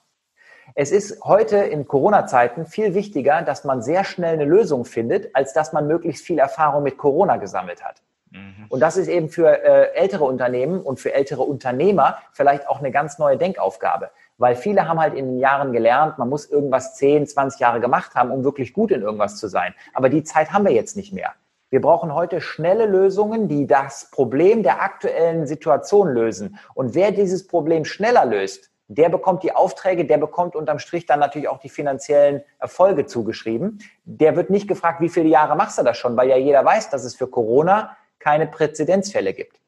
Es 0.75 0.93
ist 0.93 1.23
heute 1.25 1.57
in 1.57 1.87
Corona-Zeiten 1.87 2.67
viel 2.67 2.95
wichtiger, 2.95 3.43
dass 3.43 3.65
man 3.65 3.83
sehr 3.83 4.05
schnell 4.05 4.35
eine 4.35 4.45
Lösung 4.45 4.85
findet, 4.85 5.35
als 5.35 5.53
dass 5.53 5.73
man 5.73 5.87
möglichst 5.87 6.25
viel 6.25 6.39
Erfahrung 6.39 6.83
mit 6.83 6.99
Corona 6.99 7.37
gesammelt 7.37 7.83
hat. 7.83 8.03
Mhm. 8.31 8.67
Und 8.69 8.81
das 8.81 8.97
ist 8.97 9.09
eben 9.09 9.31
für 9.31 9.49
äh, 9.49 9.95
ältere 9.95 10.25
Unternehmen 10.25 10.81
und 10.81 11.01
für 11.01 11.15
ältere 11.15 11.43
Unternehmer 11.43 12.19
vielleicht 12.33 12.69
auch 12.69 12.81
eine 12.81 12.91
ganz 12.91 13.19
neue 13.19 13.39
Denkaufgabe. 13.39 14.11
Weil 14.37 14.55
viele 14.55 14.87
haben 14.87 15.01
halt 15.01 15.15
in 15.15 15.27
den 15.27 15.39
Jahren 15.39 15.73
gelernt, 15.73 16.19
man 16.19 16.29
muss 16.29 16.49
irgendwas 16.49 16.95
10, 16.97 17.27
20 17.27 17.61
Jahre 17.61 17.81
gemacht 17.81 18.15
haben, 18.15 18.31
um 18.31 18.45
wirklich 18.45 18.73
gut 18.73 18.93
in 18.93 19.03
irgendwas 19.03 19.37
zu 19.37 19.49
sein. 19.49 19.75
Aber 19.95 20.09
die 20.09 20.23
Zeit 20.23 20.53
haben 20.53 20.65
wir 20.65 20.73
jetzt 20.73 20.97
nicht 20.97 21.13
mehr. 21.13 21.33
Wir 21.71 21.83
brauchen 21.83 22.15
heute 22.15 22.41
schnelle 22.41 22.87
Lösungen, 22.87 23.47
die 23.47 23.67
das 23.67 24.11
Problem 24.11 24.63
der 24.63 24.81
aktuellen 24.81 25.47
Situation 25.47 26.09
lösen. 26.09 26.59
Und 26.75 26.95
wer 26.95 27.13
dieses 27.13 27.47
Problem 27.47 27.85
schneller 27.85 28.25
löst, 28.25 28.71
der 28.87 29.11
bekommt 29.11 29.43
die 29.43 29.55
Aufträge, 29.55 30.07
der 30.07 30.17
bekommt 30.17 30.57
unterm 30.57 30.79
Strich 30.79 31.05
dann 31.05 31.21
natürlich 31.21 31.49
auch 31.49 31.59
die 31.59 31.69
finanziellen 31.69 32.43
Erfolge 32.59 33.05
zugeschrieben. 33.05 33.81
Der 34.05 34.35
wird 34.35 34.49
nicht 34.49 34.67
gefragt, 34.67 35.03
wie 35.03 35.11
viele 35.11 35.29
Jahre 35.29 35.57
machst 35.57 35.79
du 35.79 35.83
das 35.83 35.99
schon, 35.99 36.17
weil 36.17 36.31
ja 36.31 36.39
jeder 36.39 36.65
weiß, 36.65 36.89
dass 36.89 37.05
es 37.05 37.15
für 37.15 37.27
Corona 37.27 37.97
keine 38.19 38.47
Präzedenzfälle 38.47 39.35
gibt. 39.35 39.61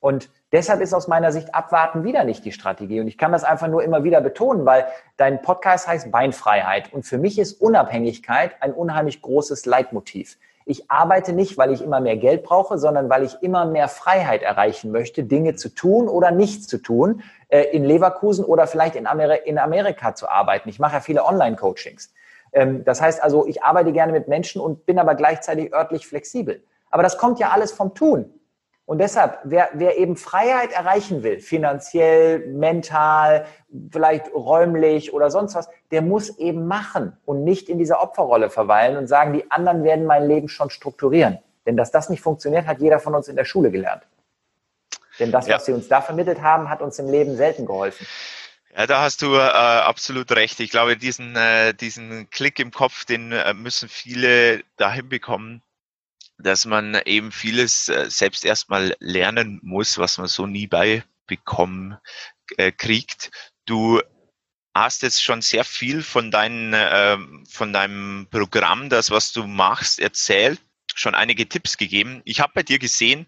Und 0.00 0.30
deshalb 0.52 0.80
ist 0.80 0.94
aus 0.94 1.08
meiner 1.08 1.30
Sicht 1.30 1.54
Abwarten 1.54 2.04
wieder 2.04 2.24
nicht 2.24 2.44
die 2.46 2.52
Strategie. 2.52 3.00
Und 3.00 3.08
ich 3.08 3.18
kann 3.18 3.32
das 3.32 3.44
einfach 3.44 3.68
nur 3.68 3.82
immer 3.82 4.02
wieder 4.02 4.22
betonen, 4.22 4.64
weil 4.64 4.86
dein 5.18 5.42
Podcast 5.42 5.86
heißt 5.86 6.10
Beinfreiheit. 6.10 6.90
Und 6.92 7.04
für 7.04 7.18
mich 7.18 7.38
ist 7.38 7.60
Unabhängigkeit 7.60 8.52
ein 8.60 8.72
unheimlich 8.72 9.20
großes 9.20 9.66
Leitmotiv. 9.66 10.38
Ich 10.70 10.90
arbeite 10.90 11.32
nicht, 11.32 11.56
weil 11.56 11.72
ich 11.72 11.80
immer 11.80 11.98
mehr 11.98 12.18
Geld 12.18 12.42
brauche, 12.42 12.76
sondern 12.76 13.08
weil 13.08 13.22
ich 13.24 13.42
immer 13.42 13.64
mehr 13.64 13.88
Freiheit 13.88 14.42
erreichen 14.42 14.92
möchte, 14.92 15.24
Dinge 15.24 15.54
zu 15.54 15.70
tun 15.70 16.08
oder 16.08 16.30
nicht 16.30 16.68
zu 16.68 16.76
tun, 16.76 17.22
äh, 17.48 17.62
in 17.72 17.84
Leverkusen 17.84 18.44
oder 18.44 18.66
vielleicht 18.66 18.94
in, 18.94 19.06
Amerika 19.06 20.14
zu 20.14 20.28
arbeiten. 20.28 20.68
Ich 20.68 20.78
mache 20.78 20.96
ja 20.96 21.00
viele 21.00 21.24
Online-Coachings. 21.24 22.12
Ähm, 22.52 22.84
das 22.84 23.00
heißt 23.00 23.22
also, 23.22 23.46
ich 23.46 23.62
arbeite 23.62 23.92
gerne 23.92 24.12
mit 24.12 24.28
Menschen 24.28 24.60
und 24.60 24.84
bin 24.84 24.98
aber 24.98 25.14
gleichzeitig 25.14 25.72
örtlich 25.72 26.06
flexibel. 26.06 26.62
Aber 26.90 27.02
das 27.02 27.16
kommt 27.16 27.38
ja 27.38 27.48
alles 27.48 27.72
vom 27.72 27.94
Tun. 27.94 28.37
Und 28.88 29.00
deshalb, 29.00 29.40
wer, 29.44 29.68
wer 29.74 29.98
eben 29.98 30.16
Freiheit 30.16 30.72
erreichen 30.72 31.22
will, 31.22 31.40
finanziell, 31.40 32.38
mental, 32.46 33.44
vielleicht 33.92 34.32
räumlich 34.32 35.12
oder 35.12 35.30
sonst 35.30 35.54
was, 35.56 35.68
der 35.90 36.00
muss 36.00 36.38
eben 36.38 36.66
machen 36.66 37.14
und 37.26 37.44
nicht 37.44 37.68
in 37.68 37.76
dieser 37.76 38.00
Opferrolle 38.00 38.48
verweilen 38.48 38.96
und 38.96 39.06
sagen, 39.06 39.34
die 39.34 39.50
anderen 39.50 39.84
werden 39.84 40.06
mein 40.06 40.26
Leben 40.26 40.48
schon 40.48 40.70
strukturieren. 40.70 41.36
Denn 41.66 41.76
dass 41.76 41.90
das 41.90 42.08
nicht 42.08 42.22
funktioniert, 42.22 42.66
hat 42.66 42.80
jeder 42.80 42.98
von 42.98 43.14
uns 43.14 43.28
in 43.28 43.36
der 43.36 43.44
Schule 43.44 43.70
gelernt. 43.70 44.04
Denn 45.18 45.32
das, 45.32 45.48
ja. 45.48 45.56
was 45.56 45.66
sie 45.66 45.72
uns 45.74 45.88
da 45.88 46.00
vermittelt 46.00 46.40
haben, 46.40 46.70
hat 46.70 46.80
uns 46.80 46.98
im 46.98 47.10
Leben 47.10 47.36
selten 47.36 47.66
geholfen. 47.66 48.06
Ja, 48.74 48.86
da 48.86 49.02
hast 49.02 49.20
du 49.20 49.34
äh, 49.34 49.38
absolut 49.38 50.32
recht. 50.32 50.60
Ich 50.60 50.70
glaube, 50.70 50.96
diesen, 50.96 51.36
äh, 51.36 51.74
diesen 51.74 52.30
Klick 52.30 52.58
im 52.58 52.70
Kopf, 52.70 53.04
den 53.04 53.32
äh, 53.32 53.52
müssen 53.52 53.90
viele 53.90 54.62
dahin 54.78 55.10
bekommen, 55.10 55.60
dass 56.38 56.64
man 56.64 56.94
eben 57.04 57.32
vieles 57.32 57.88
äh, 57.88 58.06
selbst 58.08 58.44
erstmal 58.44 58.96
lernen 59.00 59.60
muss, 59.62 59.98
was 59.98 60.18
man 60.18 60.28
so 60.28 60.46
nie 60.46 60.66
beibekommen 60.66 61.98
äh, 62.56 62.72
kriegt. 62.72 63.30
Du 63.66 64.00
hast 64.74 65.02
jetzt 65.02 65.22
schon 65.22 65.42
sehr 65.42 65.64
viel 65.64 66.02
von, 66.02 66.30
dein, 66.30 66.72
äh, 66.72 67.18
von 67.48 67.72
deinem 67.72 68.28
Programm, 68.30 68.88
das, 68.88 69.10
was 69.10 69.32
du 69.32 69.46
machst, 69.46 69.98
erzählt, 69.98 70.60
schon 70.94 71.14
einige 71.14 71.48
Tipps 71.48 71.76
gegeben. 71.76 72.22
Ich 72.24 72.40
habe 72.40 72.52
bei 72.54 72.62
dir 72.62 72.78
gesehen, 72.78 73.26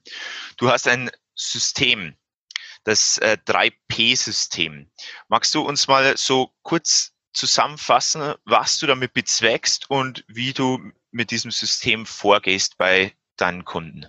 du 0.57 0.71
hast 0.71 0.87
ein 0.87 1.11
System, 1.35 2.17
das 2.85 3.19
äh, 3.19 3.37
3P-System. 3.47 4.91
Magst 5.29 5.55
du 5.55 5.63
uns 5.63 5.89
mal 5.89 6.17
so 6.17 6.53
kurz 6.63 7.13
zusammenfassen, 7.33 8.35
was 8.45 8.79
du 8.79 8.87
damit 8.87 9.13
bezweckst 9.13 9.91
und 9.91 10.25
wie 10.29 10.53
du 10.53 10.79
mit 11.11 11.31
diesem 11.31 11.51
System 11.51 12.07
vorgehst 12.07 12.79
bei 12.79 13.13
deinen 13.37 13.65
Kunden? 13.65 14.07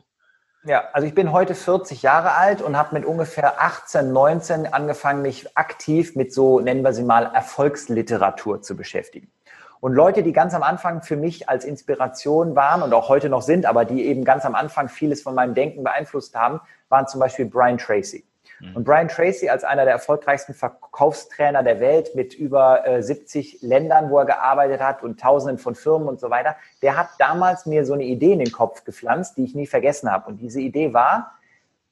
Ja, 0.63 0.89
also 0.93 1.07
ich 1.07 1.15
bin 1.15 1.31
heute 1.31 1.55
40 1.55 2.03
Jahre 2.03 2.33
alt 2.33 2.61
und 2.61 2.77
habe 2.77 2.93
mit 2.93 3.03
ungefähr 3.03 3.61
18, 3.61 4.11
19 4.11 4.71
angefangen, 4.71 5.23
mich 5.23 5.57
aktiv 5.57 6.15
mit 6.15 6.31
so, 6.31 6.59
nennen 6.59 6.83
wir 6.83 6.93
sie 6.93 7.03
mal, 7.03 7.25
Erfolgsliteratur 7.33 8.61
zu 8.61 8.75
beschäftigen. 8.75 9.31
Und 9.79 9.93
Leute, 9.93 10.21
die 10.21 10.31
ganz 10.31 10.53
am 10.53 10.61
Anfang 10.61 11.01
für 11.01 11.15
mich 11.15 11.49
als 11.49 11.65
Inspiration 11.65 12.55
waren 12.55 12.83
und 12.83 12.93
auch 12.93 13.09
heute 13.09 13.29
noch 13.29 13.41
sind, 13.41 13.65
aber 13.65 13.85
die 13.85 14.05
eben 14.05 14.23
ganz 14.23 14.45
am 14.45 14.53
Anfang 14.53 14.87
vieles 14.87 15.23
von 15.23 15.33
meinem 15.33 15.55
Denken 15.55 15.83
beeinflusst 15.83 16.35
haben, 16.35 16.61
waren 16.89 17.07
zum 17.07 17.19
Beispiel 17.19 17.45
Brian 17.45 17.79
Tracy. 17.79 18.23
Mhm. 18.61 18.75
Und 18.75 18.83
Brian 18.83 19.07
Tracy 19.07 19.49
als 19.49 19.63
einer 19.63 19.83
der 19.83 19.93
erfolgreichsten 19.93 20.53
Verkaufstrainer 20.53 21.63
der 21.63 21.79
Welt 21.79 22.15
mit 22.15 22.33
über 22.33 22.87
äh, 22.87 23.01
70 23.01 23.61
Ländern, 23.61 24.09
wo 24.09 24.19
er 24.19 24.25
gearbeitet 24.25 24.81
hat 24.81 25.03
und 25.03 25.19
Tausenden 25.19 25.57
von 25.57 25.75
Firmen 25.75 26.07
und 26.07 26.19
so 26.19 26.29
weiter, 26.29 26.55
der 26.81 26.97
hat 26.97 27.09
damals 27.19 27.65
mir 27.65 27.85
so 27.85 27.93
eine 27.93 28.03
Idee 28.03 28.33
in 28.33 28.39
den 28.39 28.51
Kopf 28.51 28.83
gepflanzt, 28.83 29.37
die 29.37 29.43
ich 29.43 29.55
nie 29.55 29.67
vergessen 29.67 30.11
habe. 30.11 30.29
Und 30.29 30.37
diese 30.37 30.61
Idee 30.61 30.93
war, 30.93 31.33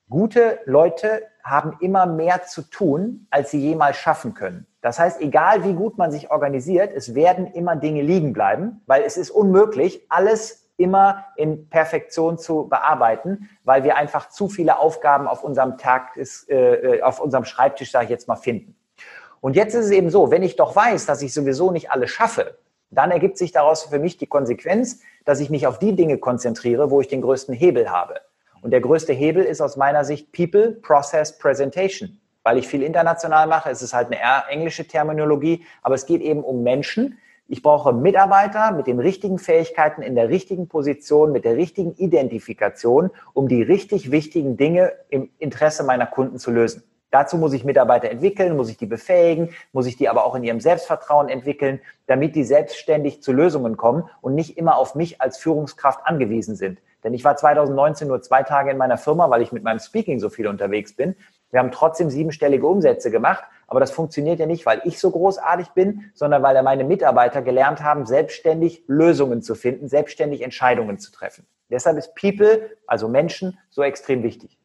gute 0.10 0.60
Leute 0.66 1.24
haben 1.44 1.78
immer 1.80 2.06
mehr 2.06 2.44
zu 2.44 2.62
tun, 2.62 3.28
als 3.30 3.52
sie 3.52 3.60
jemals 3.60 3.98
schaffen 3.98 4.34
können. 4.34 4.66
Das 4.82 5.00
heißt, 5.00 5.20
egal 5.20 5.64
wie 5.64 5.74
gut 5.74 5.98
man 5.98 6.12
sich 6.12 6.32
organisiert, 6.32 6.94
es 6.96 7.16
werden 7.16 7.48
immer 7.48 7.76
Dinge 7.76 8.02
liegen 8.02 8.32
bleiben, 8.32 8.82
weil 8.86 9.04
es 9.04 9.18
ist 9.18 9.30
unmöglich, 9.30 10.06
alles 10.10 10.69
immer 10.80 11.26
in 11.36 11.70
Perfektion 11.70 12.38
zu 12.38 12.68
bearbeiten, 12.68 13.50
weil 13.64 13.84
wir 13.84 13.98
einfach 13.98 14.30
zu 14.30 14.48
viele 14.48 14.80
Aufgaben 14.80 15.28
auf 15.28 15.44
unserem 15.44 15.78
Tag, 15.78 16.16
ist, 16.16 16.50
äh, 16.50 16.98
äh, 16.98 17.02
auf 17.02 17.20
unserem 17.20 17.46
Schreibtisch, 17.46 17.92
sage 17.92 18.06
ich 18.06 18.12
jetzt 18.12 18.28
mal, 18.28 18.36
finden. 18.36 18.76
Und 19.42 19.56
jetzt 19.56 19.74
ist 19.74 19.86
es 19.86 19.92
eben 19.92 20.10
so, 20.10 20.32
wenn 20.32 20.44
ich 20.44 20.56
doch 20.56 20.76
weiß, 20.76 21.06
dass 21.06 21.22
ich 21.22 21.34
sowieso 21.34 21.72
nicht 21.72 21.92
alles 21.92 22.12
schaffe, 22.12 22.58
dann 22.92 23.12
ergibt 23.12 23.38
sich 23.38 23.52
daraus 23.52 23.84
für 23.84 24.00
mich 24.00 24.18
die 24.18 24.28
Konsequenz, 24.28 25.02
dass 25.26 25.40
ich 25.40 25.50
mich 25.50 25.68
auf 25.68 25.80
die 25.80 25.96
Dinge 25.96 26.18
konzentriere, 26.18 26.90
wo 26.90 27.02
ich 27.02 27.08
den 27.08 27.22
größten 27.22 27.54
Hebel 27.54 27.90
habe. 27.90 28.22
Und 28.62 28.72
der 28.72 28.82
größte 28.82 29.14
Hebel 29.14 29.44
ist 29.44 29.62
aus 29.62 29.78
meiner 29.78 30.04
Sicht 30.04 30.32
People, 30.32 30.72
Process, 30.72 31.38
Presentation. 31.38 32.20
Weil 32.44 32.58
ich 32.58 32.68
viel 32.68 32.84
international 32.84 33.48
mache, 33.48 33.70
es 33.70 33.82
ist 33.82 33.94
halt 33.94 34.08
eine 34.08 34.50
englische 34.50 34.88
Terminologie, 34.88 35.66
aber 35.82 35.96
es 35.96 36.06
geht 36.06 36.22
eben 36.22 36.44
um 36.44 36.64
Menschen, 36.64 37.20
ich 37.50 37.64
brauche 37.64 37.94
Mitarbeiter 37.94 38.72
mit 38.72 38.86
den 38.86 39.00
richtigen 39.00 39.40
Fähigkeiten 39.40 40.04
in 40.04 40.14
der 40.14 40.30
richtigen 40.30 40.68
Position, 40.68 41.32
mit 41.32 41.46
der 41.46 41.56
richtigen 41.56 41.96
Identifikation, 41.96 43.10
um 43.34 43.48
die 43.48 43.64
richtig 43.64 44.12
wichtigen 44.12 44.56
Dinge 44.56 44.94
im 45.10 45.32
Interesse 45.40 45.84
meiner 45.84 46.06
Kunden 46.06 46.38
zu 46.38 46.52
lösen. 46.52 46.84
Dazu 47.10 47.38
muss 47.38 47.54
ich 47.54 47.64
Mitarbeiter 47.64 48.12
entwickeln, 48.12 48.56
muss 48.56 48.70
ich 48.70 48.78
die 48.78 48.86
befähigen, 48.86 49.50
muss 49.72 49.88
ich 49.88 49.98
die 49.98 50.10
aber 50.10 50.26
auch 50.26 50.36
in 50.36 50.44
ihrem 50.44 50.60
Selbstvertrauen 50.60 51.28
entwickeln, 51.28 51.82
damit 52.06 52.36
die 52.36 52.44
selbstständig 52.44 53.24
zu 53.24 53.34
Lösungen 53.34 53.78
kommen 53.78 54.04
und 54.22 54.36
nicht 54.36 54.56
immer 54.56 54.78
auf 54.78 54.94
mich 54.94 55.20
als 55.20 55.40
Führungskraft 55.40 56.02
angewiesen 56.04 56.56
sind. 56.56 56.80
Denn 57.04 57.16
ich 57.16 57.24
war 57.24 57.36
2019 57.36 58.08
nur 58.08 58.22
zwei 58.22 58.44
Tage 58.44 58.70
in 58.70 58.78
meiner 58.78 58.98
Firma, 58.98 59.32
weil 59.32 59.42
ich 59.42 59.52
mit 59.52 59.64
meinem 59.64 59.80
Speaking 59.80 60.20
so 60.20 60.30
viel 60.30 60.48
unterwegs 60.48 60.96
bin. 60.96 61.16
Wir 61.50 61.62
haben 61.62 61.72
trotzdem 61.72 62.12
siebenstellige 62.12 62.68
Umsätze 62.68 63.10
gemacht, 63.10 63.44
aber 63.70 63.80
das 63.80 63.92
funktioniert 63.92 64.40
ja 64.40 64.48
nicht, 64.48 64.66
weil 64.66 64.82
ich 64.84 65.00
so 65.00 65.12
großartig 65.12 65.70
bin, 65.70 66.12
sondern 66.16 66.42
weil 66.42 66.62
meine 66.64 66.84
Mitarbeiter 66.84 67.42
gelernt 67.42 67.84
haben, 67.84 68.06
selbstständig 68.06 68.84
Lösungen 68.88 69.42
zu 69.44 69.54
finden, 69.54 69.88
selbstständig 69.88 70.42
Entscheidungen 70.42 70.98
zu 70.98 71.12
treffen. 71.12 71.46
Deshalb 71.70 71.98
ist 71.98 72.16
People, 72.16 72.72
also 72.88 73.08
Menschen, 73.08 73.60
so 73.70 73.84
extrem 73.84 74.24
wichtig. 74.24 74.58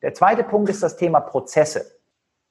Der 0.00 0.14
zweite 0.14 0.44
Punkt 0.44 0.70
ist 0.70 0.82
das 0.82 0.96
Thema 0.96 1.20
Prozesse. 1.20 1.98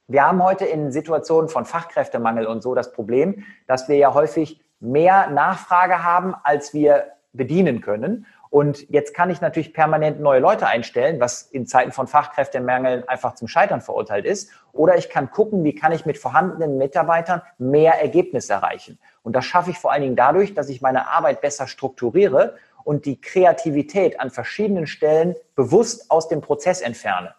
Wir 0.07 0.25
haben 0.27 0.43
heute 0.43 0.65
in 0.65 0.91
Situationen 0.91 1.49
von 1.49 1.63
Fachkräftemangel 1.63 2.45
und 2.45 2.61
so 2.61 2.75
das 2.75 2.91
Problem, 2.91 3.45
dass 3.65 3.87
wir 3.87 3.95
ja 3.95 4.13
häufig 4.13 4.61
mehr 4.81 5.29
Nachfrage 5.29 6.03
haben, 6.03 6.35
als 6.43 6.73
wir 6.73 7.05
bedienen 7.31 7.79
können. 7.79 8.25
Und 8.51 8.89
jetzt 8.89 9.13
kann 9.13 9.29
ich 9.29 9.39
natürlich 9.39 9.73
permanent 9.73 10.19
neue 10.19 10.41
Leute 10.41 10.67
einstellen, 10.67 11.21
was 11.21 11.43
in 11.43 11.65
Zeiten 11.65 11.93
von 11.93 12.05
Fachkräftemangel 12.05 13.05
einfach 13.07 13.33
zum 13.35 13.47
Scheitern 13.47 13.79
verurteilt 13.79 14.25
ist. 14.25 14.51
Oder 14.73 14.97
ich 14.97 15.09
kann 15.09 15.31
gucken, 15.31 15.63
wie 15.63 15.73
kann 15.73 15.93
ich 15.93 16.05
mit 16.05 16.17
vorhandenen 16.17 16.77
Mitarbeitern 16.77 17.41
mehr 17.57 18.01
Ergebnisse 18.01 18.51
erreichen. 18.51 18.99
Und 19.23 19.37
das 19.37 19.45
schaffe 19.45 19.71
ich 19.71 19.79
vor 19.79 19.93
allen 19.93 20.01
Dingen 20.01 20.17
dadurch, 20.17 20.53
dass 20.53 20.67
ich 20.67 20.81
meine 20.81 21.09
Arbeit 21.09 21.39
besser 21.39 21.65
strukturiere 21.65 22.57
und 22.83 23.05
die 23.05 23.21
Kreativität 23.21 24.19
an 24.19 24.31
verschiedenen 24.31 24.85
Stellen 24.85 25.37
bewusst 25.55 26.11
aus 26.11 26.27
dem 26.27 26.41
Prozess 26.41 26.81
entferne. 26.81 27.33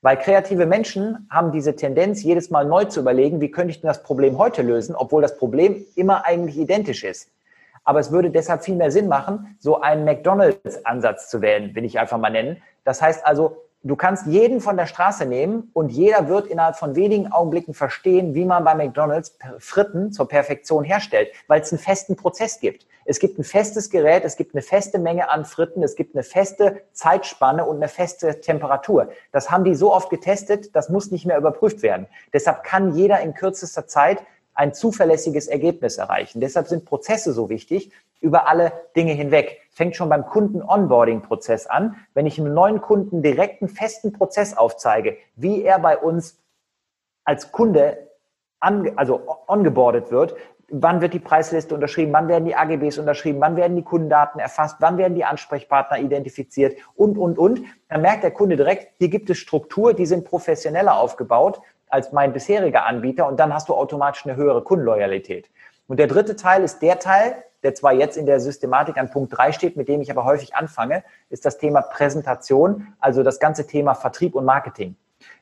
Weil 0.00 0.16
kreative 0.16 0.66
Menschen 0.66 1.26
haben 1.28 1.50
diese 1.50 1.74
Tendenz, 1.74 2.22
jedes 2.22 2.50
Mal 2.50 2.66
neu 2.66 2.84
zu 2.84 3.00
überlegen, 3.00 3.40
wie 3.40 3.50
könnte 3.50 3.72
ich 3.72 3.80
denn 3.80 3.88
das 3.88 4.04
Problem 4.04 4.38
heute 4.38 4.62
lösen, 4.62 4.94
obwohl 4.94 5.22
das 5.22 5.36
Problem 5.38 5.84
immer 5.96 6.24
eigentlich 6.24 6.56
identisch 6.56 7.02
ist. 7.02 7.30
Aber 7.84 8.00
es 8.00 8.12
würde 8.12 8.30
deshalb 8.30 8.64
viel 8.64 8.76
mehr 8.76 8.90
Sinn 8.90 9.08
machen, 9.08 9.56
so 9.58 9.80
einen 9.80 10.04
McDonalds-Ansatz 10.04 11.28
zu 11.28 11.40
wählen, 11.40 11.74
will 11.74 11.84
ich 11.84 11.98
einfach 11.98 12.18
mal 12.18 12.30
nennen. 12.30 12.62
Das 12.84 13.02
heißt 13.02 13.26
also, 13.26 13.56
du 13.82 13.96
kannst 13.96 14.26
jeden 14.26 14.60
von 14.60 14.76
der 14.76 14.86
Straße 14.86 15.26
nehmen 15.26 15.70
und 15.72 15.90
jeder 15.90 16.28
wird 16.28 16.46
innerhalb 16.46 16.76
von 16.76 16.94
wenigen 16.94 17.32
Augenblicken 17.32 17.74
verstehen, 17.74 18.34
wie 18.34 18.44
man 18.44 18.64
bei 18.64 18.74
McDonalds 18.74 19.36
Fritten 19.58 20.12
zur 20.12 20.28
Perfektion 20.28 20.84
herstellt, 20.84 21.30
weil 21.48 21.60
es 21.60 21.72
einen 21.72 21.80
festen 21.80 22.16
Prozess 22.16 22.60
gibt. 22.60 22.86
Es 23.04 23.18
gibt 23.18 23.38
ein 23.38 23.44
festes 23.44 23.90
Gerät, 23.90 24.24
es 24.24 24.36
gibt 24.36 24.54
eine 24.54 24.62
feste 24.62 24.98
Menge 24.98 25.28
an 25.28 25.44
Fritten, 25.44 25.82
es 25.82 25.96
gibt 25.96 26.14
eine 26.14 26.22
feste 26.22 26.82
Zeitspanne 26.92 27.64
und 27.64 27.76
eine 27.76 27.88
feste 27.88 28.40
Temperatur. 28.40 29.10
Das 29.32 29.50
haben 29.50 29.64
die 29.64 29.74
so 29.74 29.92
oft 29.92 30.08
getestet, 30.08 30.76
das 30.76 30.88
muss 30.88 31.10
nicht 31.10 31.26
mehr 31.26 31.36
überprüft 31.36 31.82
werden. 31.82 32.06
Deshalb 32.32 32.62
kann 32.62 32.94
jeder 32.94 33.20
in 33.20 33.34
kürzester 33.34 33.88
Zeit 33.88 34.22
ein 34.54 34.74
zuverlässiges 34.74 35.46
Ergebnis 35.46 35.98
erreichen. 35.98 36.40
Deshalb 36.40 36.68
sind 36.68 36.84
Prozesse 36.84 37.32
so 37.32 37.48
wichtig 37.48 37.90
über 38.20 38.48
alle 38.48 38.72
Dinge 38.94 39.12
hinweg. 39.12 39.60
Fängt 39.70 39.96
schon 39.96 40.08
beim 40.08 40.26
Kunden-Onboarding-Prozess 40.26 41.66
an. 41.66 41.96
Wenn 42.14 42.26
ich 42.26 42.38
einem 42.38 42.54
neuen 42.54 42.80
Kunden 42.80 43.22
direkt 43.22 43.62
einen 43.62 43.68
festen 43.68 44.12
Prozess 44.12 44.56
aufzeige, 44.56 45.16
wie 45.34 45.62
er 45.62 45.78
bei 45.78 45.96
uns 45.96 46.38
als 47.24 47.52
Kunde 47.52 48.08
an, 48.60 48.92
also 48.96 49.22
ongeboardet 49.46 50.10
wird, 50.10 50.36
wann 50.72 51.00
wird 51.00 51.14
die 51.14 51.18
Preisliste 51.18 51.74
unterschrieben, 51.74 52.12
wann 52.12 52.28
werden 52.28 52.46
die 52.46 52.54
AGBs 52.54 52.98
unterschrieben, 52.98 53.40
wann 53.40 53.56
werden 53.56 53.76
die 53.76 53.82
Kundendaten 53.82 54.40
erfasst, 54.40 54.76
wann 54.80 54.96
werden 54.98 55.14
die 55.14 55.24
Ansprechpartner 55.24 55.98
identifiziert 55.98 56.76
und, 56.94 57.18
und, 57.18 57.38
und. 57.38 57.60
Dann 57.88 58.00
merkt 58.00 58.24
der 58.24 58.30
Kunde 58.30 58.56
direkt, 58.56 58.92
hier 58.98 59.08
gibt 59.08 59.28
es 59.30 59.38
Struktur, 59.38 59.94
die 59.94 60.06
sind 60.06 60.24
professioneller 60.24 60.96
aufgebaut 60.96 61.60
als 61.92 62.12
mein 62.12 62.32
bisheriger 62.32 62.86
Anbieter 62.86 63.26
und 63.26 63.38
dann 63.38 63.52
hast 63.52 63.68
du 63.68 63.74
automatisch 63.74 64.24
eine 64.24 64.36
höhere 64.36 64.62
Kundenloyalität. 64.62 65.50
Und 65.86 65.98
der 65.98 66.06
dritte 66.06 66.36
Teil 66.36 66.62
ist 66.62 66.80
der 66.80 66.98
Teil, 66.98 67.44
der 67.62 67.74
zwar 67.74 67.92
jetzt 67.92 68.16
in 68.16 68.26
der 68.26 68.40
Systematik 68.40 68.96
an 68.96 69.10
Punkt 69.10 69.36
3 69.36 69.52
steht, 69.52 69.76
mit 69.76 69.88
dem 69.88 70.00
ich 70.00 70.10
aber 70.10 70.24
häufig 70.24 70.54
anfange, 70.54 71.04
ist 71.28 71.44
das 71.44 71.58
Thema 71.58 71.82
Präsentation, 71.82 72.88
also 72.98 73.22
das 73.22 73.38
ganze 73.38 73.66
Thema 73.66 73.94
Vertrieb 73.94 74.34
und 74.34 74.44
Marketing. 74.44 74.96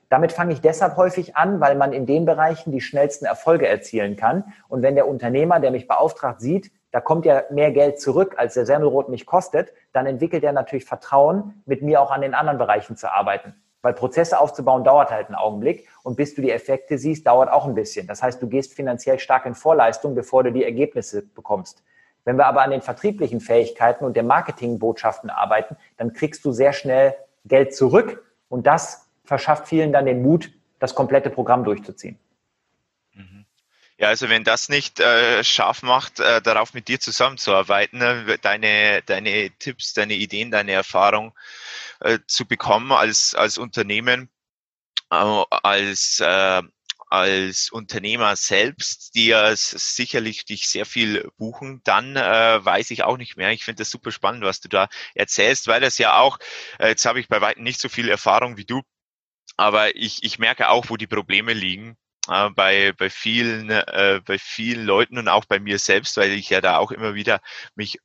Damit 0.09 0.33
fange 0.33 0.53
ich 0.53 0.61
deshalb 0.61 0.97
häufig 0.97 1.37
an, 1.37 1.61
weil 1.61 1.77
man 1.77 1.93
in 1.93 2.05
den 2.05 2.25
Bereichen 2.25 2.73
die 2.73 2.81
schnellsten 2.81 3.27
Erfolge 3.27 3.69
erzielen 3.69 4.17
kann. 4.17 4.53
Und 4.69 4.83
wenn 4.83 4.97
der 4.97 5.07
Unternehmer, 5.07 5.61
der 5.61 5.71
mich 5.71 5.87
beauftragt, 5.87 6.41
sieht, 6.41 6.73
da 6.91 7.01
kommt 7.01 7.25
ja 7.25 7.45
mehr 7.51 7.71
Geld 7.71 8.01
zurück, 8.01 8.35
als 8.37 8.55
der 8.55 8.67
Semmelrot 8.67 9.09
mich 9.09 9.25
kostet, 9.25 9.73
dann 9.93 10.07
entwickelt 10.07 10.43
er 10.43 10.53
natürlich 10.53 10.85
Vertrauen, 10.85 11.63
mit 11.65 11.83
mir 11.83 12.01
auch 12.01 12.11
an 12.11 12.23
den 12.23 12.35
anderen 12.35 12.59
Bereichen 12.59 12.97
zu 12.97 13.13
arbeiten. 13.15 13.55
Weil 13.83 13.95
Prozesse 13.95 14.39
aufzubauen 14.39 14.85
dauert 14.85 15.11
halt 15.11 15.29
einen 15.29 15.37
Augenblick 15.37 15.89
und 16.03 16.17
bis 16.17 16.35
du 16.35 16.43
die 16.43 16.51
Effekte 16.51 16.99
siehst, 16.99 17.27
dauert 17.27 17.51
auch 17.51 17.67
ein 17.67 17.75
bisschen. 17.75 18.07
Das 18.07 18.23
heißt, 18.23 18.43
du 18.43 18.49
gehst 18.49 18.75
finanziell 18.75 19.19
stark 19.19 19.47
in 19.47 19.55
Vorleistung, 19.55 20.15
bevor 20.15 20.45
du 20.45 20.53
die 20.53 20.65
Ergebnisse 20.65 21.23
bekommst. 21.23 21.83
Wenn 22.25 22.37
wir 22.37 22.47
aber 22.47 22.63
an 22.63 22.71
den 22.71 22.83
vertrieblichen 22.83 23.41
Fähigkeiten 23.41 24.05
und 24.05 24.15
der 24.15 24.23
Marketingbotschaften 24.23 25.31
arbeiten, 25.31 25.77
dann 25.97 26.13
kriegst 26.13 26.45
du 26.45 26.53
sehr 26.53 26.73
schnell 26.73 27.15
Geld 27.47 27.75
zurück 27.75 28.23
und 28.49 28.67
das 28.67 29.09
verschafft 29.25 29.69
vielen 29.69 29.93
dann 29.93 30.07
den 30.07 30.23
Mut, 30.23 30.51
das 30.79 30.95
komplette 30.95 31.31
Programm 31.31 31.65
durchzuziehen. 31.65 32.19
Mhm. 33.15 33.47
Ja, 33.97 34.09
also 34.09 34.29
wenn 34.29 34.45
das 34.45 34.69
nicht 34.69 34.99
äh, 35.01 35.45
scharf 35.45 35.83
macht, 35.83 36.21
äh, 36.21 36.41
darauf 36.43 36.75
mit 36.75 36.89
dir 36.89 37.01
zusammenzuarbeiten, 37.01 38.01
äh, 38.01 38.39
deine, 38.39 39.03
deine 39.05 39.51
Tipps, 39.59 39.95
deine 39.95 40.15
Ideen, 40.15 40.51
deine 40.51 40.73
Erfahrung 40.73 41.33
äh, 42.01 42.19
zu 42.27 42.47
bekommen 42.47 42.93
als, 42.93 43.35
als 43.35 43.59
Unternehmen, 43.59 44.31
äh, 45.11 45.17
als, 45.17 46.21
äh, 46.21 46.63
als 47.11 47.71
Unternehmer 47.71 48.37
selbst, 48.37 49.15
die 49.17 49.27
ja 49.27 49.55
sicherlich 49.57 50.45
dich 50.45 50.69
sehr 50.69 50.87
viel 50.87 51.29
buchen, 51.37 51.81
dann 51.85 52.17
äh, 52.17 52.65
weiß 52.65 52.93
ich 52.93 53.03
auch 53.03 53.17
nicht 53.17 53.37
mehr. 53.37 53.51
Ich 53.51 53.65
finde 53.65 53.81
das 53.81 53.91
super 53.91 54.13
spannend, 54.13 54.45
was 54.45 54.61
du 54.61 54.69
da 54.69 54.89
erzählst, 55.15 55.67
weil 55.67 55.81
das 55.81 55.99
ja 55.99 56.19
auch, 56.19 56.39
äh, 56.79 56.89
jetzt 56.89 57.05
habe 57.07 57.21
ich 57.21 57.29
bei 57.29 57.41
weitem 57.41 57.65
nicht 57.65 57.81
so 57.81 57.89
viel 57.89 58.09
Erfahrung 58.09 58.57
wie 58.57 58.65
du, 58.65 58.83
aber 59.57 59.97
ich, 59.97 60.23
ich 60.23 60.39
merke 60.39 60.69
auch, 60.71 60.89
wo 60.89 60.97
die 60.97 61.09
Probleme 61.09 61.53
liegen 61.53 61.97
äh, 62.29 62.51
bei, 62.51 62.93
bei 62.93 63.11
vielen, 63.11 63.71
äh, 63.71 64.21
bei 64.25 64.39
vielen 64.39 64.85
Leuten 64.87 65.19
und 65.19 65.29
auch 65.29 65.45
bei 65.47 65.59
mir 65.61 65.79
selbst, 65.79 66.17
weil 66.17 66.33
ich 66.33 66.51
ja 66.51 66.61
da 66.61 66.79
auch 66.79 66.93
immer 66.93 67.15
wieder 67.15 67.41
mich 67.75 67.99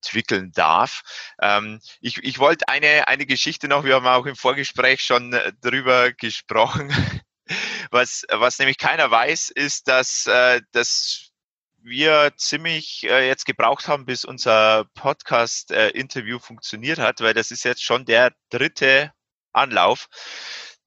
weiterentwickeln 0.00 0.52
darf. 0.52 1.02
Ähm, 1.40 1.80
ich, 2.00 2.18
ich 2.18 2.38
wollte 2.38 2.68
eine, 2.68 3.08
eine 3.08 3.26
Geschichte 3.26 3.68
noch, 3.68 3.84
wir 3.84 3.94
haben 3.94 4.06
auch 4.06 4.26
im 4.26 4.36
Vorgespräch 4.36 5.02
schon 5.02 5.32
äh, 5.32 5.52
drüber 5.60 6.12
gesprochen. 6.12 6.92
Was, 7.90 8.24
was 8.30 8.60
nämlich 8.60 8.78
keiner 8.78 9.10
weiß, 9.10 9.50
ist, 9.50 9.88
dass, 9.88 10.24
äh, 10.28 10.60
dass 10.70 11.32
wir 11.82 12.32
ziemlich 12.36 13.02
äh, 13.02 13.26
jetzt 13.26 13.44
gebraucht 13.44 13.88
haben, 13.88 14.06
bis 14.06 14.24
unser 14.24 14.84
Podcast-Interview 14.94 16.36
äh, 16.36 16.40
funktioniert 16.40 17.00
hat, 17.00 17.20
weil 17.22 17.34
das 17.34 17.50
ist 17.50 17.64
jetzt 17.64 17.82
schon 17.82 18.04
der 18.04 18.32
dritte 18.50 19.12
Anlauf 19.52 20.06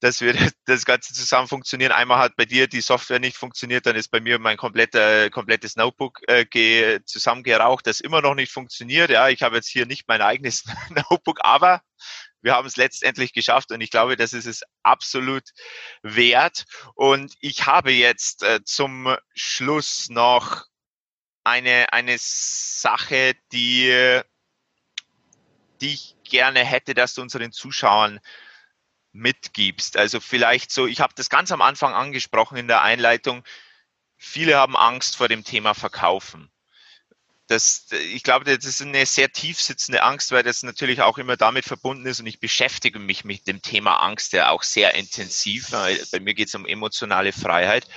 dass 0.03 0.19
wir 0.19 0.35
das 0.65 0.85
Ganze 0.85 1.13
zusammen 1.13 1.47
funktionieren. 1.47 1.93
Einmal 1.93 2.19
hat 2.19 2.35
bei 2.35 2.45
dir 2.45 2.67
die 2.67 2.81
Software 2.81 3.19
nicht 3.19 3.37
funktioniert, 3.37 3.85
dann 3.85 3.95
ist 3.95 4.09
bei 4.09 4.19
mir 4.19 4.37
mein 4.37 4.57
kompletter, 4.57 5.29
komplettes 5.29 5.77
Notebook 5.77 6.19
äh, 6.27 6.99
zusammengeraucht, 7.05 7.87
das 7.87 8.01
immer 8.01 8.21
noch 8.21 8.35
nicht 8.35 8.51
funktioniert. 8.51 9.09
Ja, 9.09 9.29
ich 9.29 9.41
habe 9.41 9.55
jetzt 9.55 9.69
hier 9.69 9.85
nicht 9.85 10.07
mein 10.07 10.21
eigenes 10.21 10.65
Notebook, 11.09 11.39
aber 11.41 11.81
wir 12.41 12.53
haben 12.53 12.67
es 12.67 12.75
letztendlich 12.75 13.31
geschafft 13.31 13.71
und 13.71 13.79
ich 13.79 13.89
glaube, 13.89 14.17
das 14.17 14.33
ist 14.33 14.45
es 14.45 14.63
absolut 14.83 15.43
wert. 16.01 16.65
Und 16.95 17.33
ich 17.39 17.65
habe 17.65 17.91
jetzt 17.91 18.43
äh, 18.43 18.59
zum 18.65 19.15
Schluss 19.33 20.09
noch 20.09 20.65
eine, 21.45 21.93
eine 21.93 22.17
Sache, 22.19 23.35
die, 23.53 24.19
die 25.79 25.93
ich 25.93 26.15
gerne 26.25 26.65
hätte, 26.65 26.93
dass 26.93 27.13
du 27.13 27.21
unseren 27.21 27.53
Zuschauern 27.53 28.19
mitgibst. 29.13 29.95
Also 29.95 30.19
vielleicht 30.19 30.71
so, 30.71 30.87
ich 30.87 30.99
habe 30.99 31.13
das 31.15 31.29
ganz 31.29 31.51
am 31.51 31.61
Anfang 31.61 31.93
angesprochen 31.93 32.57
in 32.57 32.67
der 32.67 32.81
Einleitung, 32.81 33.43
viele 34.17 34.57
haben 34.57 34.75
Angst 34.75 35.15
vor 35.15 35.29
dem 35.29 35.43
Thema 35.43 35.73
Verkaufen. 35.73 36.49
Das, 37.47 37.87
ich 37.91 38.23
glaube, 38.23 38.45
das 38.45 38.65
ist 38.65 38.81
eine 38.81 39.05
sehr 39.05 39.31
tief 39.31 39.61
sitzende 39.61 40.01
Angst, 40.01 40.31
weil 40.31 40.43
das 40.43 40.63
natürlich 40.63 41.01
auch 41.01 41.17
immer 41.17 41.37
damit 41.37 41.65
verbunden 41.65 42.05
ist 42.05 42.19
und 42.19 42.25
ich 42.25 42.39
beschäftige 42.39 42.99
mich 42.99 43.25
mit 43.25 43.47
dem 43.47 43.61
Thema 43.61 43.97
Angst 43.97 44.33
ja 44.33 44.49
auch 44.49 44.63
sehr 44.63 44.95
intensiv. 44.95 45.69
Bei 45.69 46.19
mir 46.19 46.33
geht 46.33 46.47
es 46.47 46.55
um 46.55 46.65
emotionale 46.65 47.33
Freiheit. 47.33 47.87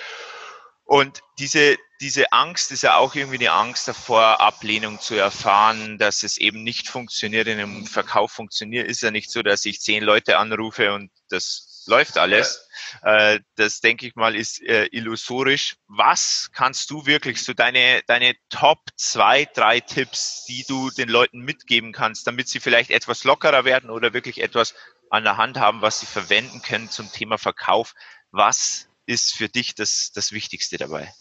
Und 0.84 1.20
diese, 1.38 1.76
diese 2.00 2.32
Angst 2.32 2.72
ist 2.72 2.82
ja 2.82 2.96
auch 2.96 3.14
irgendwie 3.14 3.38
eine 3.38 3.52
Angst 3.52 3.88
davor, 3.88 4.40
Ablehnung 4.40 5.00
zu 5.00 5.14
erfahren, 5.14 5.98
dass 5.98 6.22
es 6.22 6.36
eben 6.36 6.62
nicht 6.62 6.88
funktioniert, 6.88 7.46
in 7.46 7.58
einem 7.58 7.86
Verkauf 7.86 8.32
funktioniert. 8.32 8.88
Ist 8.88 9.02
ja 9.02 9.10
nicht 9.10 9.30
so, 9.30 9.42
dass 9.42 9.64
ich 9.64 9.80
zehn 9.80 10.02
Leute 10.02 10.38
anrufe 10.38 10.92
und 10.92 11.10
das 11.28 11.84
läuft 11.86 12.18
alles. 12.18 12.68
Äh, 13.02 13.40
das 13.56 13.80
denke 13.80 14.06
ich 14.06 14.14
mal 14.14 14.34
ist 14.34 14.62
äh, 14.62 14.86
illusorisch. 14.86 15.76
Was 15.86 16.50
kannst 16.52 16.90
du 16.90 17.06
wirklich 17.06 17.42
so 17.42 17.52
deine, 17.52 18.02
deine 18.06 18.34
Top 18.50 18.80
zwei, 18.96 19.44
drei 19.44 19.80
Tipps, 19.80 20.44
die 20.46 20.64
du 20.64 20.90
den 20.90 21.08
Leuten 21.08 21.40
mitgeben 21.40 21.92
kannst, 21.92 22.26
damit 22.26 22.48
sie 22.48 22.60
vielleicht 22.60 22.90
etwas 22.90 23.24
lockerer 23.24 23.64
werden 23.64 23.90
oder 23.90 24.12
wirklich 24.12 24.42
etwas 24.42 24.74
an 25.10 25.24
der 25.24 25.36
Hand 25.36 25.58
haben, 25.58 25.82
was 25.82 26.00
sie 26.00 26.06
verwenden 26.06 26.62
können 26.62 26.90
zum 26.90 27.10
Thema 27.10 27.38
Verkauf? 27.38 27.94
Was 28.30 28.88
ist 29.06 29.34
für 29.34 29.48
dich 29.48 29.74
das, 29.74 30.10
das 30.12 30.32
Wichtigste 30.32 30.76
dabei? 30.76 31.12